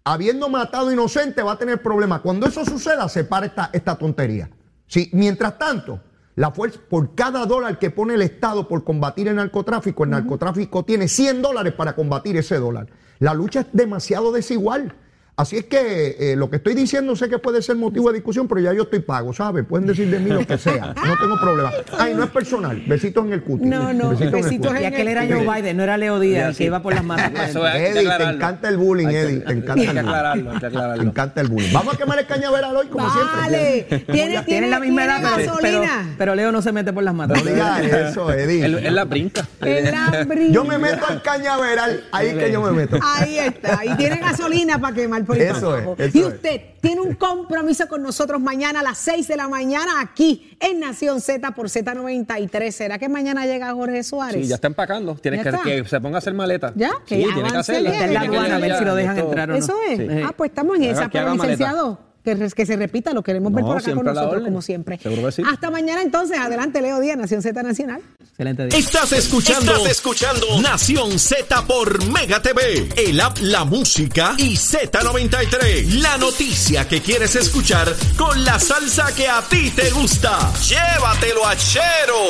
habiendo 0.05 0.49
matado 0.49 0.93
inocente 0.93 1.43
va 1.43 1.53
a 1.53 1.59
tener 1.59 1.83
problemas. 1.83 2.21
Cuando 2.21 2.47
eso 2.47 2.65
suceda, 2.65 3.09
se 3.09 3.25
para 3.25 3.47
esta, 3.47 3.71
esta 3.73 3.97
tontería. 3.97 4.51
Sí, 4.87 5.11
mientras 5.13 5.59
tanto, 5.59 6.01
la 6.35 6.51
fuerza, 6.51 6.81
por 6.89 7.15
cada 7.15 7.45
dólar 7.45 7.79
que 7.79 7.91
pone 7.91 8.15
el 8.15 8.23
Estado 8.23 8.67
por 8.67 8.85
combatir 8.85 9.29
el 9.29 9.37
narcotráfico, 9.37 10.05
el 10.05 10.11
narcotráfico 10.11 10.85
tiene 10.85 11.09
100 11.09 11.43
dólares 11.43 11.75
para 11.75 11.95
combatir 11.95 12.37
ese 12.37 12.57
dólar. 12.57 12.87
La 13.19 13.35
lucha 13.35 13.61
es 13.61 13.67
demasiado 13.73 14.33
desigual. 14.33 14.95
Así 15.35 15.57
es 15.57 15.65
que 15.65 16.17
eh, 16.21 16.37
lo 16.37 16.51
que 16.51 16.57
estoy 16.57 16.75
diciendo 16.75 17.17
sé 17.17 17.31
que 17.31 17.39
puede 17.39 17.63
ser 17.63 17.75
motivo 17.77 18.09
de 18.11 18.17
discusión, 18.17 18.47
pero 18.47 18.61
ya 18.61 18.75
yo 18.75 18.83
estoy 18.83 18.99
pago, 19.01 19.33
¿sabes? 19.33 19.65
Pueden 19.65 19.87
decir 19.87 20.11
de 20.11 20.19
mí 20.19 20.29
lo 20.29 20.47
que 20.47 20.59
sea, 20.59 20.89
no 20.95 21.17
tengo 21.19 21.41
problema. 21.41 21.71
Ay, 21.99 22.13
no 22.15 22.23
es 22.25 22.31
personal, 22.31 22.83
besitos 22.87 23.25
en 23.25 23.33
el 23.33 23.43
cutis. 23.43 23.67
No, 23.67 23.95
no, 23.95 24.11
besitos, 24.11 24.31
besitos 24.33 24.71
en 24.73 24.77
el 24.77 24.85
en 24.85 24.93
Y 24.93 24.95
aquel 24.95 25.09
era 25.09 25.23
Joe 25.27 25.49
Biden, 25.63 25.77
no 25.79 25.83
era 25.85 25.97
Leo 25.97 26.21
Díaz, 26.21 26.51
el 26.51 26.57
que 26.57 26.65
iba 26.65 26.83
por 26.83 26.95
las 26.95 27.03
matas. 27.03 27.49
Eso 27.49 27.67
es, 27.67 27.75
hay 27.75 27.81
que 27.81 27.89
Eddie, 28.01 28.11
te 28.19 28.25
encanta 28.25 28.69
el 28.69 28.77
bullying, 28.77 29.07
Hay 29.07 29.15
que- 29.15 29.21
Eddie, 29.23 29.41
te 29.41 29.53
encanta 29.55 29.73
Hay 29.73 29.81
el 29.81 29.87
que 29.87 29.93
bullying. 29.93 29.99
aclararlo, 30.09 30.51
hay 30.51 30.55
que 30.55 30.61
Te 30.61 30.67
aclararlo. 30.67 31.03
encanta 31.03 31.41
el 31.41 31.49
bullying. 31.49 31.73
Vamos 31.73 31.95
a 31.95 31.97
quemar 31.97 32.19
el 32.19 32.27
cañaveral 32.27 32.77
hoy, 32.77 32.87
como 32.89 33.07
Vale. 33.09 33.87
siempre. 33.89 34.13
Tiene, 34.13 34.43
Tienen 34.43 34.71
la 34.71 34.81
misma 34.81 35.05
edad, 35.07 35.17
tiene 35.21 35.31
pero, 35.37 35.57
pero, 35.63 35.81
gasolina. 35.81 36.15
pero 36.19 36.35
Leo 36.35 36.53
no 36.53 36.61
se 36.61 36.73
mete 36.73 36.93
por 36.93 37.05
las 37.05 37.15
matas. 37.15 37.43
No 37.43 37.51
digas 37.51 37.81
eso, 37.81 38.31
Eddie. 38.31 38.67
Él, 38.67 38.95
la 38.95 39.07
brinca. 39.07 39.49
En 39.63 39.91
la 39.93 40.25
brilla. 40.25 40.53
Yo 40.53 40.65
me 40.65 40.77
meto 40.77 41.07
al 41.09 41.23
cañaveral, 41.23 42.05
ahí 42.13 42.29
es 42.29 42.35
que 42.35 42.53
yo 42.53 42.61
me 42.61 42.73
meto. 42.73 42.99
Ahí 43.03 43.39
está, 43.39 43.83
y 43.83 43.95
tiene 43.97 44.19
gasolina 44.19 44.79
para 44.79 44.95
quemar 44.95 45.22
por 45.25 45.37
ahí 45.37 45.43
Eso 45.43 45.53
para 45.53 45.67
es, 45.67 45.83
abajo. 45.87 45.97
eso 45.99 46.19
Y 46.19 46.21
es. 46.21 46.27
usted 46.27 46.61
tiene 46.81 47.01
un 47.01 47.15
compromiso 47.15 47.87
con 47.89 48.03
nosotros 48.03 48.41
mañana 48.41 48.81
a 48.81 48.83
las 48.83 48.99
6 48.99 49.29
de 49.29 49.37
la 49.37 49.49
mañana 49.49 50.01
aquí 50.01 50.57
en 50.61 50.81
Nación 50.81 51.21
Z 51.21 51.51
por 51.53 51.67
Z93. 51.69 52.71
¿Será 52.71 52.99
que 52.99 53.09
mañana 53.09 53.47
llega 53.47 53.73
Jorge 53.73 54.03
Suárez? 54.03 54.43
Sí, 54.43 54.49
ya 54.49 54.57
está 54.57 54.67
empacando. 54.67 55.15
Tienes 55.15 55.45
¿Ya 55.45 55.63
que, 55.63 55.83
que 55.83 55.89
se 55.89 56.01
ponga 56.01 56.17
a 56.17 56.19
hacer 56.19 56.35
maleta. 56.35 56.73
¿Ya? 56.75 56.91
Que 57.07 57.17
Sí, 57.17 57.21
ya 57.23 57.27
tiene 57.35 57.43
que 57.43 57.49
avance 57.51 57.73
hacerla. 57.73 57.91
Está 57.91 58.05
en 58.07 58.15
la 58.15 58.21
que 58.21 58.27
aduana, 58.29 58.57
a 58.57 58.59
ver 58.59 58.77
si 58.79 58.85
lo 58.85 58.95
dejan 58.95 59.19
entrar 59.19 59.51
o 59.51 59.53
no. 59.53 59.59
Eso 59.59 59.75
es. 59.89 59.99
Sí. 59.99 60.07
Ah, 60.25 60.33
pues 60.37 60.51
estamos 60.51 60.77
en 60.77 60.83
Que 60.83 60.91
esa, 60.91 61.05
que 61.05 61.11
pero 61.19 61.27
maleta. 61.35 61.45
licenciado. 61.47 62.12
Que, 62.25 62.35
re- 62.37 62.51
que 62.51 62.65
se 62.67 62.77
repita, 62.77 63.13
lo 63.13 63.23
queremos 63.23 63.53
ver 63.53 63.65
por 63.65 63.77
acá 63.79 63.95
con 63.95 64.05
nosotros, 64.05 64.33
orden. 64.35 64.45
como 64.45 64.63
siempre. 64.63 64.99
Seguro 65.03 65.27
que 65.27 65.33
sí. 65.33 65.43
Hasta 65.45 65.71
mañana 65.73 66.03
entonces, 66.03 66.39
adelante 66.39 66.81
Leo 66.81 67.01
Díaz, 67.01 67.17
Nación 67.17 67.43
Z 67.43 67.61
Nacional. 67.63 68.01
Excelente 68.21 68.67
día. 68.67 68.79
Estás 68.79 69.13
escuchando, 69.13 69.73
Estás 69.75 69.91
escuchando 69.91 70.47
Nación 70.61 71.19
Z 71.19 71.63
por 71.67 72.05
Mega 72.13 72.41
TV, 72.41 72.89
el 72.97 73.21
app 73.21 73.39
La 73.41 73.65
Música 73.65 74.35
y 74.39 74.57
Z93. 74.57 76.01
La 76.01 76.17
noticia 76.19 76.87
que 76.87 77.01
quieres 77.01 77.35
escuchar 77.35 77.93
con 78.17 78.45
la 78.45 78.59
salsa 78.61 79.13
que 79.15 79.27
a 79.29 79.43
ti 79.43 79.71
te 79.75 79.91
gusta. 79.91 80.53
Llévatelo 80.69 81.47
a 81.47 81.57
Chero. 81.57 82.23